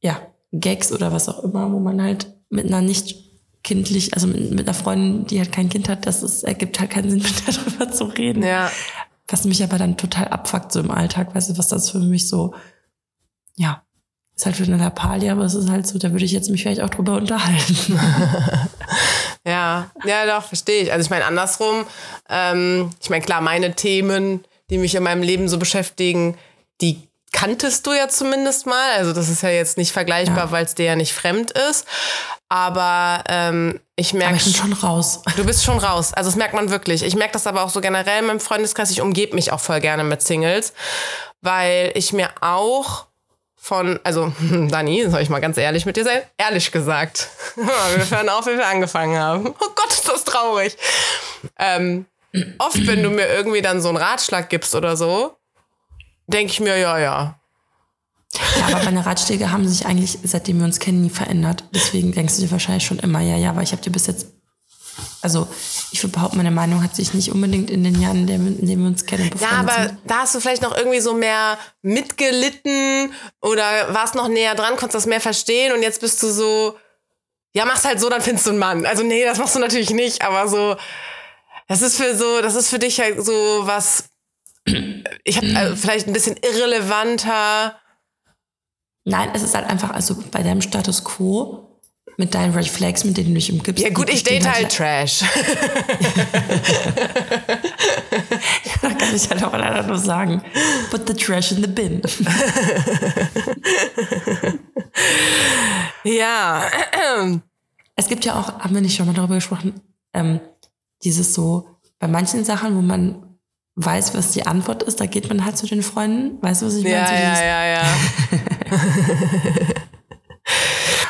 ja, 0.00 0.20
Gags 0.52 0.90
oder 0.90 1.12
was 1.12 1.28
auch 1.28 1.44
immer, 1.44 1.70
wo 1.70 1.78
man 1.78 2.02
halt 2.02 2.26
mit 2.48 2.66
einer 2.66 2.80
nicht 2.82 3.14
kindlich, 3.62 4.14
also 4.14 4.26
mit, 4.26 4.50
mit 4.50 4.66
einer 4.66 4.74
Freundin, 4.74 5.26
die 5.26 5.38
halt 5.38 5.52
kein 5.52 5.68
Kind 5.68 5.88
hat, 5.88 6.06
das 6.06 6.22
ist, 6.24 6.42
ergibt 6.42 6.80
halt 6.80 6.90
keinen 6.90 7.10
Sinn, 7.10 7.18
mit 7.22 7.42
darüber 7.46 7.92
zu 7.92 8.04
reden. 8.04 8.42
Ja, 8.42 8.68
Was 9.28 9.44
mich 9.44 9.62
aber 9.62 9.78
dann 9.78 9.96
total 9.96 10.26
abfuckt 10.28 10.72
so 10.72 10.80
im 10.80 10.90
Alltag, 10.90 11.34
weißt 11.36 11.50
du, 11.50 11.58
was 11.58 11.68
das 11.68 11.90
für 11.90 11.98
mich 12.00 12.26
so, 12.26 12.52
ja, 13.56 13.82
ist 14.34 14.46
halt 14.46 14.56
für 14.56 14.64
eine 14.64 14.78
Lappalie, 14.78 15.30
aber 15.30 15.44
es 15.44 15.54
ist 15.54 15.68
halt 15.70 15.86
so, 15.86 15.98
da 15.98 16.10
würde 16.10 16.24
ich 16.24 16.32
jetzt 16.32 16.50
mich 16.50 16.62
vielleicht 16.62 16.80
auch 16.80 16.88
drüber 16.90 17.16
unterhalten. 17.16 18.00
Ja, 19.46 19.90
ja, 20.04 20.26
doch, 20.26 20.46
verstehe 20.46 20.82
ich. 20.82 20.92
Also 20.92 21.04
ich 21.04 21.10
meine, 21.10 21.24
andersrum, 21.24 21.86
ähm, 22.28 22.90
ich 23.00 23.08
meine, 23.10 23.24
klar, 23.24 23.40
meine 23.40 23.74
Themen, 23.74 24.44
die 24.68 24.78
mich 24.78 24.94
in 24.94 25.02
meinem 25.02 25.22
Leben 25.22 25.48
so 25.48 25.58
beschäftigen, 25.58 26.36
die 26.80 27.08
kanntest 27.32 27.86
du 27.86 27.92
ja 27.92 28.08
zumindest 28.08 28.66
mal. 28.66 28.92
Also 28.96 29.12
das 29.12 29.28
ist 29.28 29.42
ja 29.42 29.48
jetzt 29.50 29.78
nicht 29.78 29.92
vergleichbar, 29.92 30.46
Ja. 30.46 30.50
weil 30.50 30.64
es 30.64 30.74
dir 30.74 30.84
ja 30.86 30.96
nicht 30.96 31.12
fremd 31.14 31.52
ist. 31.52 31.86
Aber 32.48 33.22
ähm, 33.28 33.80
ich 33.96 34.12
merke. 34.12 34.30
Aber 34.30 34.36
ich 34.36 34.44
bin 34.44 34.54
schon 34.54 34.72
raus. 34.72 35.22
Du 35.36 35.44
bist 35.44 35.64
schon 35.64 35.78
raus. 35.78 36.12
Also 36.12 36.28
das 36.28 36.36
merkt 36.36 36.54
man 36.54 36.68
wirklich. 36.70 37.02
Ich 37.04 37.14
merke 37.14 37.32
das 37.32 37.46
aber 37.46 37.62
auch 37.62 37.70
so 37.70 37.80
generell 37.80 38.18
in 38.20 38.26
meinem 38.26 38.40
Freundeskreis. 38.40 38.90
Ich 38.90 39.00
umgebe 39.00 39.34
mich 39.36 39.52
auch 39.52 39.60
voll 39.60 39.80
gerne 39.80 40.02
mit 40.04 40.20
Singles, 40.22 40.72
weil 41.40 41.92
ich 41.94 42.12
mir 42.12 42.30
auch 42.40 43.06
von, 43.60 44.00
also 44.04 44.32
Dani, 44.68 45.08
soll 45.08 45.20
ich 45.20 45.28
mal 45.28 45.40
ganz 45.40 45.56
ehrlich 45.58 45.86
mit 45.86 45.96
dir 45.96 46.04
sein? 46.04 46.22
Ehrlich 46.38 46.72
gesagt. 46.72 47.28
wir 47.56 48.10
hören 48.10 48.28
auf, 48.28 48.46
wie 48.46 48.56
wir 48.56 48.66
angefangen 48.66 49.18
haben. 49.18 49.46
Oh 49.60 49.68
Gott, 49.74 49.90
ist 49.90 50.08
das 50.08 50.24
traurig. 50.24 50.76
Ähm, 51.58 52.06
oft, 52.58 52.86
wenn 52.86 53.02
du 53.02 53.10
mir 53.10 53.28
irgendwie 53.28 53.62
dann 53.62 53.80
so 53.80 53.88
einen 53.88 53.98
Ratschlag 53.98 54.48
gibst 54.48 54.74
oder 54.74 54.96
so, 54.96 55.36
denke 56.26 56.52
ich 56.52 56.60
mir, 56.60 56.78
ja, 56.78 56.98
ja, 56.98 57.40
ja, 58.32 58.66
aber 58.66 58.84
meine 58.84 59.04
Ratschläge 59.04 59.50
haben 59.50 59.66
sich 59.66 59.86
eigentlich, 59.86 60.18
seitdem 60.22 60.58
wir 60.58 60.64
uns 60.64 60.78
kennen, 60.78 61.02
nie 61.02 61.10
verändert. 61.10 61.64
Deswegen 61.74 62.12
denkst 62.12 62.36
du 62.36 62.42
dir 62.42 62.50
wahrscheinlich 62.52 62.86
schon 62.86 63.00
immer, 63.00 63.20
ja, 63.20 63.36
ja, 63.36 63.50
aber 63.50 63.62
ich 63.62 63.72
habe 63.72 63.82
dir 63.82 63.90
bis 63.90 64.06
jetzt, 64.06 64.28
also 65.22 65.48
ich 65.92 66.02
würde 66.02 66.14
behaupten, 66.14 66.36
meine 66.36 66.50
Meinung 66.50 66.82
hat 66.82 66.94
sich 66.96 67.14
nicht 67.14 67.30
unbedingt 67.30 67.70
in 67.70 67.84
den 67.84 68.00
Jahren, 68.00 68.26
in 68.28 68.66
denen 68.66 68.80
wir 68.80 68.88
uns 68.88 69.06
kennen, 69.06 69.30
Ja, 69.40 69.50
aber 69.58 69.96
da 70.06 70.20
hast 70.20 70.34
du 70.34 70.40
vielleicht 70.40 70.62
noch 70.62 70.76
irgendwie 70.76 71.00
so 71.00 71.14
mehr 71.14 71.58
mitgelitten 71.82 73.12
oder 73.40 73.94
warst 73.94 74.14
noch 74.14 74.28
näher 74.28 74.54
dran, 74.54 74.76
konntest 74.76 74.94
das 74.94 75.06
mehr 75.06 75.20
verstehen 75.20 75.72
und 75.72 75.82
jetzt 75.82 76.00
bist 76.00 76.22
du 76.22 76.30
so, 76.30 76.76
ja, 77.52 77.64
mach's 77.64 77.84
halt 77.84 78.00
so, 78.00 78.08
dann 78.08 78.22
findest 78.22 78.46
du 78.46 78.50
einen 78.50 78.58
Mann. 78.58 78.86
Also 78.86 79.02
nee, 79.02 79.24
das 79.24 79.38
machst 79.38 79.54
du 79.54 79.58
natürlich 79.58 79.90
nicht, 79.90 80.22
aber 80.22 80.48
so, 80.48 80.76
das 81.68 81.82
ist 81.82 81.96
für 81.96 82.16
so, 82.16 82.40
das 82.40 82.54
ist 82.54 82.68
für 82.68 82.78
dich 82.78 83.00
halt 83.00 83.24
so 83.24 83.32
was, 83.62 84.04
ich 85.24 85.36
habe 85.36 85.48
also 85.56 85.76
vielleicht 85.76 86.06
ein 86.06 86.12
bisschen 86.12 86.36
irrelevanter 86.36 87.76
Nein, 89.04 89.30
es 89.32 89.42
ist 89.42 89.54
halt 89.54 89.66
einfach, 89.66 89.90
also 89.90 90.16
bei 90.30 90.42
deinem 90.42 90.60
Status 90.60 91.04
quo 91.04 91.69
mit 92.20 92.34
deinen 92.34 92.54
Red 92.54 92.68
Flags, 92.68 93.02
mit 93.04 93.16
denen 93.16 93.30
du 93.30 93.34
dich 93.34 93.50
umgibst. 93.50 93.82
Ja 93.82 93.90
gut, 93.90 94.10
ich 94.10 94.22
date 94.22 94.46
halt, 94.46 94.56
halt 94.56 94.76
Trash. 94.76 95.22
ja, 98.64 98.72
da 98.82 98.90
kann 98.90 99.16
ich 99.16 99.28
halt 99.28 99.42
auch 99.42 99.52
leider 99.54 99.82
nur 99.82 99.98
sagen, 99.98 100.42
put 100.90 101.08
the 101.08 101.14
trash 101.14 101.52
in 101.52 101.62
the 101.62 101.68
bin. 101.68 102.02
ja. 106.04 106.62
Es 107.96 108.08
gibt 108.08 108.24
ja 108.24 108.40
auch, 108.40 108.60
haben 108.60 108.74
wir 108.74 108.80
nicht 108.80 108.96
schon 108.96 109.04
mal 109.04 109.12
darüber 109.12 109.34
gesprochen, 109.34 109.78
ähm, 110.14 110.40
dieses 111.04 111.34
so, 111.34 111.68
bei 111.98 112.08
manchen 112.08 112.46
Sachen, 112.46 112.74
wo 112.74 112.80
man 112.80 113.36
weiß, 113.74 114.14
was 114.14 114.32
die 114.32 114.46
Antwort 114.46 114.82
ist, 114.82 115.00
da 115.00 115.06
geht 115.06 115.28
man 115.28 115.44
halt 115.44 115.58
zu 115.58 115.66
den 115.66 115.82
Freunden. 115.82 116.42
Weißt 116.42 116.62
du, 116.62 116.66
was 116.66 116.76
ich 116.76 116.84
ja, 116.84 117.02
meine? 117.02 117.20
Ja, 117.20 117.42
ja, 117.42 117.64
ja, 117.66 117.82
ja. 117.82 117.84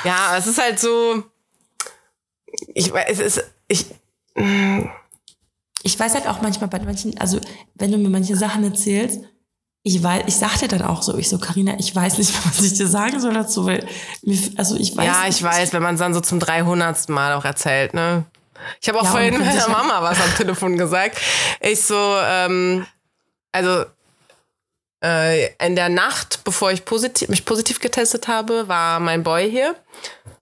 Ja, 0.05 0.37
es 0.37 0.47
ist 0.47 0.61
halt 0.61 0.79
so. 0.79 1.23
Ich 2.75 2.93
weiß, 2.93 3.09
es 3.11 3.21
ist. 3.21 3.45
Ich. 3.69 3.87
Ich 5.83 5.99
weiß 5.99 6.15
halt 6.15 6.27
auch 6.29 6.43
manchmal 6.43 6.69
bei 6.69 6.79
manchen, 6.81 7.19
also 7.19 7.41
wenn 7.75 7.91
du 7.91 7.99
mir 7.99 8.11
manche 8.11 8.37
Sachen 8.37 8.63
erzählst, 8.65 9.21
ich 9.83 10.03
weiß, 10.03 10.25
ich 10.27 10.37
sag 10.37 10.59
dir 10.59 10.69
dann 10.69 10.83
auch 10.83 11.03
so, 11.03 11.17
ich 11.17 11.29
so, 11.29 11.39
Karina, 11.39 11.75
ich 11.79 11.95
weiß 11.95 12.19
nicht, 12.19 12.35
was 12.47 12.61
ich 12.61 12.75
dir 12.75 12.87
sagen 12.87 13.19
soll 13.19 13.33
dazu, 13.33 13.65
weil, 13.65 13.87
also 14.57 14.77
ich 14.77 14.97
weiß. 14.97 15.07
Ja, 15.07 15.25
ich 15.29 15.43
weiß, 15.43 15.73
wenn 15.73 15.83
man 15.83 15.95
es 15.95 16.01
dann 16.01 16.13
so 16.15 16.21
zum 16.21 16.39
300. 16.39 17.09
Mal 17.09 17.33
auch 17.35 17.45
erzählt, 17.45 17.95
ne? 17.95 18.25
Ich 18.81 18.89
habe 18.89 19.01
auch 19.01 19.05
ja, 19.05 19.11
vorhin 19.11 19.39
meiner 19.39 19.69
Mama 19.71 20.03
was 20.03 20.21
am 20.21 20.35
Telefon 20.37 20.77
gesagt. 20.77 21.19
Ich 21.61 21.83
so, 21.83 21.97
ähm, 21.97 22.87
also 23.53 23.87
in 25.03 25.77
der 25.77 25.89
Nacht, 25.89 26.45
bevor 26.45 26.73
ich 26.73 26.85
positiv, 26.85 27.29
mich 27.29 27.47
positiv 27.47 27.81
getestet 27.81 28.29
habe, 28.29 28.69
war 28.69 29.01
mein 29.01 29.23
Boy 29.23 29.51
hier. 29.51 29.75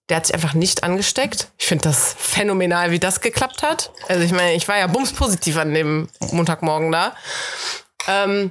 Der 0.09 0.17
hat 0.17 0.27
sich 0.27 0.35
einfach 0.35 0.55
nicht 0.55 0.83
angesteckt. 0.83 1.49
Ich 1.59 1.67
finde 1.67 1.83
das 1.85 2.17
phänomenal, 2.19 2.91
wie 2.91 2.99
das 2.99 3.21
geklappt 3.21 3.63
hat. 3.63 3.93
Also 4.09 4.25
ich 4.25 4.33
meine, 4.33 4.55
ich 4.55 4.67
war 4.67 4.79
ja 4.79 4.87
bumspositiv 4.87 5.59
an 5.59 5.75
dem 5.75 6.09
Montagmorgen 6.33 6.91
da. 6.91 7.15
Ähm, 8.09 8.51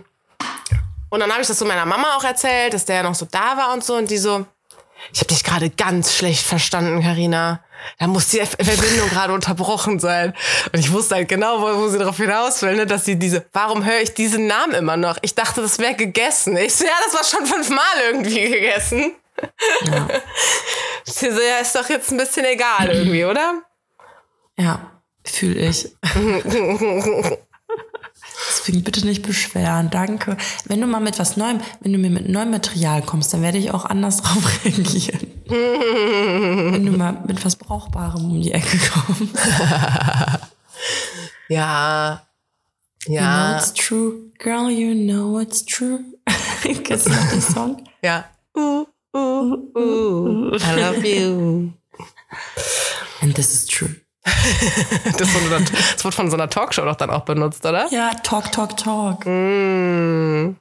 und 1.10 1.20
dann 1.20 1.32
habe 1.32 1.42
ich 1.42 1.48
das 1.48 1.60
so 1.60 1.66
meiner 1.66 1.86
Mama 1.86 2.16
auch 2.16 2.24
erzählt, 2.24 2.74
dass 2.74 2.86
der 2.86 2.98
ja 2.98 3.04
noch 3.04 3.16
so 3.16 3.28
da 3.30 3.58
war 3.58 3.74
und 3.74 3.84
so. 3.84 3.96
Und 3.96 4.10
die 4.10 4.18
so, 4.18 4.46
ich 5.12 5.20
habe 5.20 5.28
dich 5.28 5.44
gerade 5.44 5.70
ganz 5.70 6.16
schlecht 6.16 6.46
verstanden, 6.46 7.02
Karina. 7.02 7.62
Da 8.00 8.08
muss 8.08 8.30
die 8.30 8.40
Verbindung 8.40 9.10
gerade 9.10 9.34
unterbrochen 9.34 10.00
sein. 10.00 10.34
Und 10.72 10.80
ich 10.80 10.92
wusste 10.92 11.16
halt 11.16 11.30
genau, 11.30 11.62
wo, 11.62 11.82
wo 11.82 11.88
sie 11.88 11.98
darauf 11.98 12.18
hinaus 12.18 12.62
will, 12.62 12.76
ne? 12.76 12.86
dass 12.86 13.06
sie 13.06 13.18
diese, 13.18 13.46
warum 13.54 13.86
höre 13.86 14.02
ich 14.02 14.14
diesen 14.14 14.48
Namen 14.48 14.74
immer 14.74 14.98
noch? 14.98 15.18
Ich 15.22 15.36
dachte, 15.36 15.62
das 15.62 15.80
wäre 15.80 15.96
gegessen. 15.96 16.58
Ich 16.58 16.76
so, 16.76 16.86
ja, 16.86 16.92
das 17.06 17.14
war 17.14 17.24
schon 17.24 17.46
fünfmal 17.46 17.84
irgendwie 18.12 18.50
gegessen. 18.50 19.14
Ja. 19.84 20.08
Sie 21.06 21.32
so, 21.32 21.40
ja, 21.40 21.60
ist 21.60 21.76
doch 21.76 21.90
jetzt 21.90 22.12
ein 22.12 22.18
bisschen 22.18 22.46
egal 22.46 22.90
irgendwie, 22.90 23.26
oder? 23.26 23.62
Ja, 24.58 24.92
fühle 25.24 25.60
ich. 25.60 25.96
Deswegen 28.50 28.84
bitte 28.84 29.06
nicht 29.06 29.24
beschweren, 29.24 29.90
danke. 29.90 30.38
Wenn 30.66 30.82
du 30.82 30.88
mal 30.88 31.00
mit 31.00 31.18
was 31.20 31.38
Neuem, 31.38 31.60
wenn 31.80 31.94
du 31.94 32.00
mir 32.00 32.10
mit 32.10 32.30
neuem 32.30 32.52
Material 32.52 33.02
kommst, 33.02 33.34
dann 33.34 33.42
werde 33.42 33.58
ich 33.58 33.72
auch 33.72 33.86
anders 33.86 34.18
drauf 34.22 34.64
reagieren. 34.64 35.28
wenn 35.48 36.86
du 36.86 36.92
mal 36.92 37.24
mit 37.26 37.44
was 37.44 37.56
Brauchbarem 37.56 38.26
um 38.26 38.42
die 38.42 38.52
Ecke 38.52 38.78
kommst. 38.94 39.36
ja. 41.50 42.22
Ja. 43.08 43.08
You 43.08 43.20
know 43.22 43.58
it's 43.58 43.74
true. 43.74 44.32
Girl, 44.38 44.70
you 44.70 44.94
know 44.94 45.40
it's 45.40 45.66
true. 45.66 46.00
Kennst 46.84 47.08
du 47.08 47.12
den 47.12 47.42
Song? 47.42 47.84
Ja. 48.04 48.26
Uh, 48.56 48.86
uh, 49.14 49.54
uh, 49.76 50.58
I 50.58 50.76
love 50.80 51.06
you. 51.06 51.72
And 53.22 53.34
this 53.34 53.54
is 53.54 53.66
true. 53.66 53.96
Das, 55.18 55.30
das, 55.96 56.04
wird 56.04 56.14
von 56.14 56.30
so 56.30 56.36
einer 56.36 56.50
Talkshow 56.50 56.84
doch 56.86 56.96
dann 56.96 57.10
auch 57.10 57.26
benutzt, 57.26 57.66
oder? 57.66 57.88
Ja, 57.92 58.12
Talk, 58.24 58.52
Talk, 58.52 58.78
Talk. 58.78 59.26
Mm. 59.26 60.56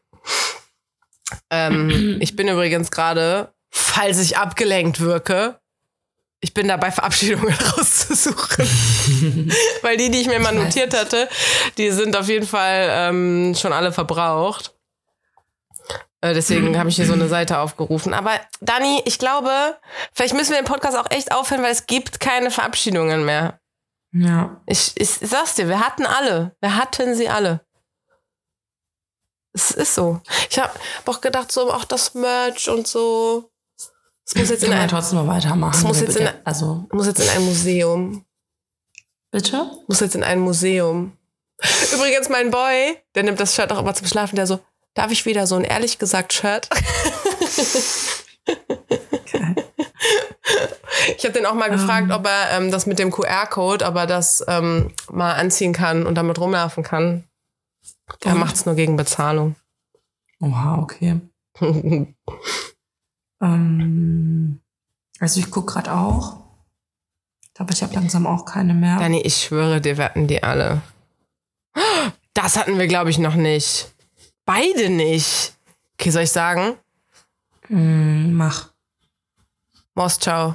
Ähm, 1.50 2.16
ich 2.20 2.36
bin 2.36 2.48
übrigens 2.48 2.90
gerade, 2.90 3.52
falls 3.70 4.18
ich 4.18 4.38
abgelenkt 4.38 5.00
wirke, 5.00 5.58
ich 6.40 6.54
bin 6.54 6.68
dabei, 6.68 6.90
Verabschiedungen 6.90 7.54
rauszusuchen. 7.76 8.66
Weil 9.82 9.96
die, 9.96 10.10
die 10.10 10.20
ich 10.20 10.28
mir 10.28 10.38
mal 10.38 10.54
notiert 10.54 10.94
hatte, 10.94 11.28
die 11.78 11.90
sind 11.90 12.14
auf 12.16 12.28
jeden 12.28 12.46
Fall 12.46 12.88
ähm, 12.90 13.54
schon 13.58 13.72
alle 13.72 13.92
verbraucht. 13.92 14.75
Äh, 16.26 16.34
deswegen 16.34 16.78
habe 16.78 16.88
ich 16.88 16.96
hier 16.96 17.06
so 17.06 17.12
eine 17.12 17.28
Seite 17.28 17.58
aufgerufen. 17.58 18.14
Aber 18.14 18.32
Dani, 18.60 19.02
ich 19.04 19.18
glaube, 19.18 19.76
vielleicht 20.12 20.34
müssen 20.34 20.50
wir 20.50 20.60
den 20.60 20.66
Podcast 20.66 20.96
auch 20.96 21.10
echt 21.10 21.32
aufhören, 21.32 21.62
weil 21.62 21.72
es 21.72 21.86
gibt 21.86 22.20
keine 22.20 22.50
Verabschiedungen 22.50 23.24
mehr. 23.24 23.60
Ja. 24.12 24.60
Ich, 24.66 24.92
ich 24.96 25.10
sag's 25.10 25.54
dir, 25.54 25.68
wir 25.68 25.80
hatten 25.80 26.06
alle. 26.06 26.56
Wir 26.60 26.76
hatten 26.76 27.14
sie 27.14 27.28
alle. 27.28 27.60
Es 29.52 29.70
ist 29.70 29.94
so. 29.94 30.20
Ich 30.50 30.58
habe 30.58 30.72
auch 31.06 31.20
gedacht, 31.20 31.50
so 31.50 31.72
auch 31.72 31.84
das 31.84 32.14
Merch 32.14 32.68
und 32.68 32.86
so. 32.86 33.50
Es 34.26 34.34
muss 34.34 34.50
jetzt 34.50 34.64
in 34.64 34.72
ein, 34.72 34.88
trotzdem 34.88 35.18
mal 35.18 35.28
weitermachen. 35.36 35.78
Es 35.78 35.84
muss 35.84 36.00
jetzt, 36.00 36.16
in, 36.16 36.28
also. 36.44 36.86
muss 36.92 37.06
jetzt 37.06 37.20
in 37.20 37.28
ein 37.28 37.44
Museum. 37.44 38.26
Bitte? 39.30 39.70
Muss 39.86 40.00
jetzt 40.00 40.14
in 40.14 40.24
ein 40.24 40.40
Museum. 40.40 41.16
Übrigens, 41.94 42.28
mein 42.28 42.50
Boy, 42.50 42.98
der 43.14 43.22
nimmt 43.22 43.40
das 43.40 43.54
Shirt 43.54 43.72
auch 43.72 43.78
immer 43.78 43.94
zum 43.94 44.06
Schlafen, 44.06 44.36
der 44.36 44.46
so, 44.46 44.60
Darf 44.96 45.12
ich 45.12 45.26
wieder 45.26 45.46
so 45.46 45.54
ein 45.56 45.64
ehrlich 45.64 45.98
gesagt 46.00 46.32
Shirt? 46.32 46.68
Okay. 48.46 49.54
Ich 51.18 51.24
habe 51.24 51.32
den 51.32 51.46
auch 51.46 51.54
mal 51.54 51.68
gefragt, 51.68 52.04
um. 52.04 52.10
Ähm. 52.10 52.16
ob 52.16 52.26
er 52.26 52.56
ähm, 52.56 52.70
das 52.70 52.86
mit 52.86 52.98
dem 52.98 53.10
QR-Code, 53.10 53.84
ob 53.84 53.96
er 53.96 54.06
das 54.06 54.44
ähm, 54.48 54.92
mal 55.10 55.34
anziehen 55.34 55.72
kann 55.72 56.06
und 56.06 56.14
damit 56.14 56.38
rumlaufen 56.38 56.82
kann. 56.82 57.24
Er 58.24 58.34
um. 58.34 58.40
macht 58.40 58.54
es 58.54 58.64
nur 58.64 58.74
gegen 58.74 58.96
Bezahlung. 58.96 59.56
Oha, 60.40 60.78
okay. 60.78 61.20
ähm, 63.42 64.60
also 65.18 65.40
ich 65.40 65.50
gucke 65.50 65.72
gerade 65.72 65.92
auch. 65.92 66.36
Aber 67.58 67.72
ich 67.72 67.82
habe 67.82 67.94
langsam 67.94 68.26
auch 68.26 68.44
keine 68.44 68.74
mehr. 68.74 68.98
Dani, 68.98 69.20
ich 69.20 69.36
schwöre 69.36 69.80
dir, 69.80 69.96
wir 69.96 70.04
hatten 70.04 70.26
die 70.26 70.42
alle. 70.42 70.82
Das 72.34 72.56
hatten 72.56 72.78
wir, 72.78 72.86
glaube 72.86 73.10
ich, 73.10 73.18
noch 73.18 73.34
nicht. 73.34 73.95
Beide 74.46 74.88
nicht. 74.88 75.52
Okay, 75.98 76.10
soll 76.10 76.22
ich 76.22 76.30
sagen? 76.30 76.76
Mm, 77.68 78.32
mach. 78.32 78.70
Moskau. 79.94 80.54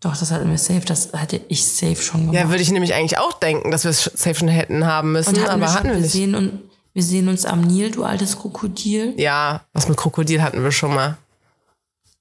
Doch, 0.00 0.16
das 0.16 0.30
hatten 0.30 0.50
wir 0.50 0.58
safe. 0.58 0.80
Das 0.80 1.12
hatte 1.12 1.40
ich 1.48 1.64
safe 1.64 1.96
schon 1.96 2.22
gemacht. 2.22 2.34
Ja, 2.34 2.48
würde 2.48 2.62
ich 2.62 2.70
nämlich 2.70 2.94
eigentlich 2.94 3.18
auch 3.18 3.34
denken, 3.34 3.70
dass 3.70 3.84
wir 3.84 3.90
es 3.90 4.04
safe 4.04 4.34
schon 4.34 4.48
hätten 4.48 4.84
haben 4.86 5.12
müssen. 5.12 5.40
hatten 5.40 5.50
aber 5.50 5.60
wir 5.60 5.72
hatten 5.74 5.88
wir 5.88 5.96
nicht. 5.96 6.10
Sehen 6.10 6.34
und, 6.34 6.60
wir 6.94 7.02
sehen 7.02 7.28
uns 7.28 7.44
am 7.44 7.60
Nil, 7.60 7.90
du 7.90 8.04
altes 8.04 8.38
Krokodil. 8.38 9.14
Ja, 9.16 9.62
was 9.72 9.88
mit 9.88 9.96
Krokodil 9.96 10.42
hatten 10.42 10.62
wir 10.62 10.70
schon 10.70 10.94
mal. 10.94 11.16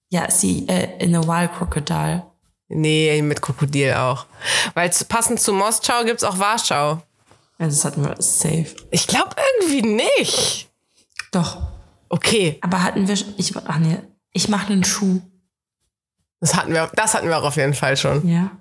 Ja, 0.10 0.30
sie 0.32 0.68
äh, 0.68 1.04
in 1.04 1.16
a 1.16 1.22
wild 1.24 1.52
crocodile. 1.54 2.24
Nee, 2.70 3.22
mit 3.22 3.42
Krokodil 3.42 3.94
auch. 3.94 4.26
Weil 4.74 4.90
passend 5.08 5.40
zu 5.40 5.54
Moskau 5.54 6.04
gibt 6.06 6.20
es 6.20 6.24
auch 6.24 6.40
Warschau. 6.40 7.02
Ja, 7.64 7.70
das 7.70 7.86
hatten 7.86 8.04
wir 8.04 8.16
safe. 8.20 8.76
Ich 8.92 9.08
glaube 9.08 9.30
irgendwie 9.62 9.84
nicht. 9.84 10.70
Doch. 11.32 11.62
Okay. 12.10 12.60
Aber 12.62 12.84
hatten 12.84 13.08
wir. 13.08 13.16
Ich, 13.38 13.56
ach 13.56 13.78
nee, 13.78 14.00
ich 14.34 14.50
mache 14.50 14.74
einen 14.74 14.84
Schuh. 14.84 15.22
Das 16.42 16.56
hatten 16.56 16.74
wir, 16.74 16.92
das 16.94 17.14
hatten 17.14 17.30
wir 17.30 17.38
auch 17.38 17.46
auf 17.46 17.56
jeden 17.56 17.74
Fall 17.74 17.96
schon. 17.96 18.28
Ja. 18.28 18.52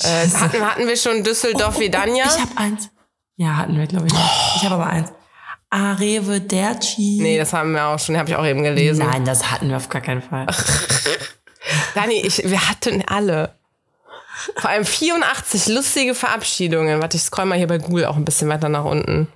Äh, 0.00 0.26
hatten, 0.30 0.62
hatten 0.62 0.86
wir 0.86 0.96
schon 0.96 1.22
Düsseldorf 1.22 1.74
Oh, 1.74 1.76
oh, 1.76 1.80
Vidania? 1.80 2.24
Ich 2.24 2.40
habe 2.40 2.56
eins. 2.56 2.88
Ja, 3.36 3.56
hatten 3.58 3.76
wir, 3.76 3.86
glaube 3.86 4.06
ich. 4.06 4.14
nicht. 4.14 4.56
Ich 4.56 4.64
habe 4.64 4.76
aber 4.76 4.86
eins. 4.86 5.12
Arrivederci. 5.68 7.18
Nee, 7.20 7.36
das 7.36 7.52
haben 7.52 7.72
wir 7.72 7.84
auch 7.84 7.98
schon, 7.98 8.16
habe 8.16 8.30
ich 8.30 8.36
auch 8.36 8.46
eben 8.46 8.62
gelesen. 8.62 9.06
Nein, 9.06 9.26
das 9.26 9.50
hatten 9.50 9.68
wir 9.68 9.76
auf 9.76 9.90
gar 9.90 10.00
keinen 10.00 10.22
Fall. 10.22 10.46
Dani, 11.94 12.22
ich, 12.24 12.38
wir 12.48 12.66
hatten 12.66 13.04
alle. 13.06 13.57
Vor 14.56 14.70
allem 14.70 14.84
84 14.84 15.68
lustige 15.68 16.14
Verabschiedungen. 16.14 17.00
Warte, 17.00 17.16
ich 17.16 17.22
scroll 17.22 17.46
mal 17.46 17.58
hier 17.58 17.66
bei 17.66 17.78
Google 17.78 18.06
auch 18.06 18.16
ein 18.16 18.24
bisschen 18.24 18.48
weiter 18.48 18.68
nach 18.68 18.84
unten. 18.84 19.28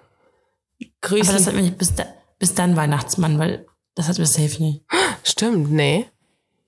Grüße. 1.00 1.30
Aber 1.30 1.38
das 1.38 1.46
wir 1.53 1.62
nicht 1.62 1.78
bis, 1.78 1.94
da, 1.94 2.05
bis 2.38 2.55
dann 2.55 2.76
Weihnachtsmann, 2.76 3.38
weil 3.38 3.66
das 3.94 4.09
hatten 4.09 4.18
wir 4.18 4.26
safe 4.26 4.62
nicht. 4.62 4.84
Stimmt, 5.24 5.70
nee. 5.70 6.09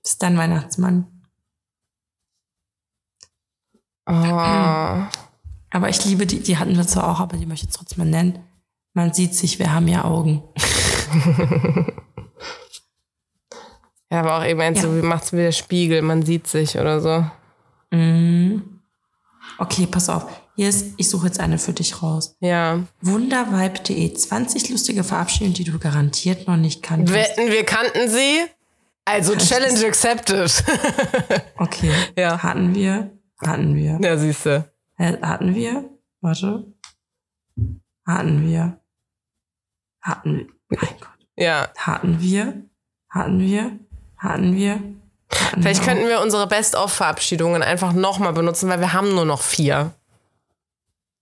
Bis 0.02 0.18
dann 0.18 0.36
Weihnachtsmann. 0.36 1.06
Oh. 4.06 4.12
Aber 4.12 5.88
ich 5.88 6.04
liebe 6.04 6.26
die, 6.26 6.40
die 6.40 6.58
hatten 6.58 6.76
wir 6.76 6.86
zwar 6.86 7.10
auch, 7.10 7.20
aber 7.20 7.36
die 7.36 7.46
möchte 7.46 7.64
ich 7.64 7.70
jetzt 7.70 7.76
trotzdem 7.76 7.98
mal 8.04 8.10
nennen. 8.10 8.44
Man 8.92 9.12
sieht 9.12 9.34
sich, 9.34 9.58
wir 9.58 9.72
haben 9.72 9.88
ja 9.88 10.04
Augen. 10.04 10.42
Ja, 14.10 14.20
aber 14.20 14.38
auch 14.38 14.44
eben 14.44 14.60
Ja. 14.60 14.80
so 14.80 14.94
wie 14.96 15.02
macht's 15.02 15.32
wie 15.32 15.38
der 15.38 15.50
Spiegel, 15.50 16.00
man 16.00 16.22
sieht 16.22 16.46
sich 16.46 16.78
oder 16.78 17.00
so. 17.00 17.26
Mhm. 17.94 18.80
Okay, 19.58 19.86
pass 19.86 20.08
auf. 20.08 20.26
Hier 20.56 20.68
ist, 20.68 20.94
ich 20.96 21.08
suche 21.08 21.26
jetzt 21.26 21.40
eine 21.40 21.58
für 21.58 21.72
dich 21.72 22.02
raus. 22.02 22.36
Ja. 22.40 22.80
Wundervibe.de 23.02 24.14
20 24.14 24.70
lustige 24.70 25.02
Verabschiedungen, 25.02 25.54
die 25.54 25.64
du 25.64 25.78
garantiert 25.78 26.46
noch 26.46 26.56
nicht 26.56 26.82
kanntest. 26.82 27.14
Wetten, 27.14 27.50
wir 27.50 27.64
kannten 27.64 28.08
sie? 28.08 28.44
Also 29.04 29.36
Challenge 29.36 29.86
accepted. 29.86 30.64
Okay. 31.58 31.92
Ja. 32.16 32.42
Hatten 32.42 32.74
wir? 32.74 33.10
Hatten 33.44 33.74
wir? 33.74 33.98
ja, 34.02 34.16
siehste. 34.16 34.72
Äh, 34.96 35.18
Hatten 35.20 35.54
wir? 35.54 35.90
Warte. 36.20 36.72
Hatten 38.06 38.46
wir? 38.46 38.80
Hatten 40.00 40.38
wir? 40.38 40.78
Mein 40.80 40.90
Gott. 41.00 41.26
Ja. 41.36 41.68
Hatten 41.76 42.20
wir? 42.20 42.62
Hatten 43.10 43.40
wir? 43.40 43.78
Hatten 44.16 44.54
wir? 44.54 44.80
Hatten 45.34 45.62
Vielleicht 45.62 45.82
könnten 45.82 46.08
wir 46.08 46.20
unsere 46.20 46.46
Best-of-Verabschiedungen 46.46 47.62
einfach 47.62 47.92
nochmal 47.92 48.32
benutzen, 48.32 48.68
weil 48.68 48.80
wir 48.80 48.92
haben 48.92 49.14
nur 49.14 49.24
noch 49.24 49.42
vier. 49.42 49.92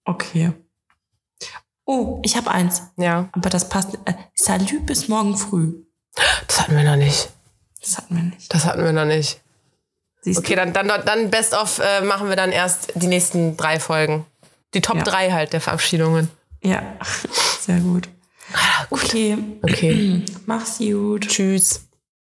Okay. 0.04 0.52
Oh, 1.84 2.20
ich 2.24 2.36
habe 2.36 2.50
eins. 2.50 2.82
Ja. 2.96 3.28
Aber 3.32 3.50
das 3.50 3.68
passt. 3.68 3.94
Äh, 4.04 4.14
Salü 4.34 4.80
bis 4.80 5.08
morgen 5.08 5.36
früh. 5.36 5.74
Das 6.46 6.60
hatten 6.60 6.76
wir 6.76 6.84
noch 6.84 6.96
nicht. 6.96 7.30
Das 7.80 7.98
hatten 7.98 8.16
wir 8.16 8.22
nicht. 8.22 8.54
Das 8.54 8.64
hatten 8.64 8.84
wir 8.84 8.92
noch 8.92 9.04
nicht. 9.04 9.40
Siehst 10.20 10.38
Okay, 10.38 10.54
dann, 10.54 10.72
dann, 10.72 10.88
dann 11.04 11.30
Best-of 11.30 11.80
äh, 11.80 12.00
machen 12.02 12.28
wir 12.28 12.36
dann 12.36 12.52
erst 12.52 12.92
die 12.94 13.08
nächsten 13.08 13.56
drei 13.56 13.80
Folgen. 13.80 14.24
Die 14.74 14.80
Top 14.80 14.96
Ja. 14.96 15.02
drei 15.02 15.32
halt 15.32 15.52
der 15.52 15.60
Verabschiedungen. 15.60 16.30
du? 16.62 16.68
Ja, 16.68 16.82
sehr 17.60 17.80
gut. 17.80 18.08
Okay. 18.90 19.36
Okay. 19.62 20.22
Mach's 20.46 20.78
gut. 20.78 21.26
Tschüss. 21.28 21.86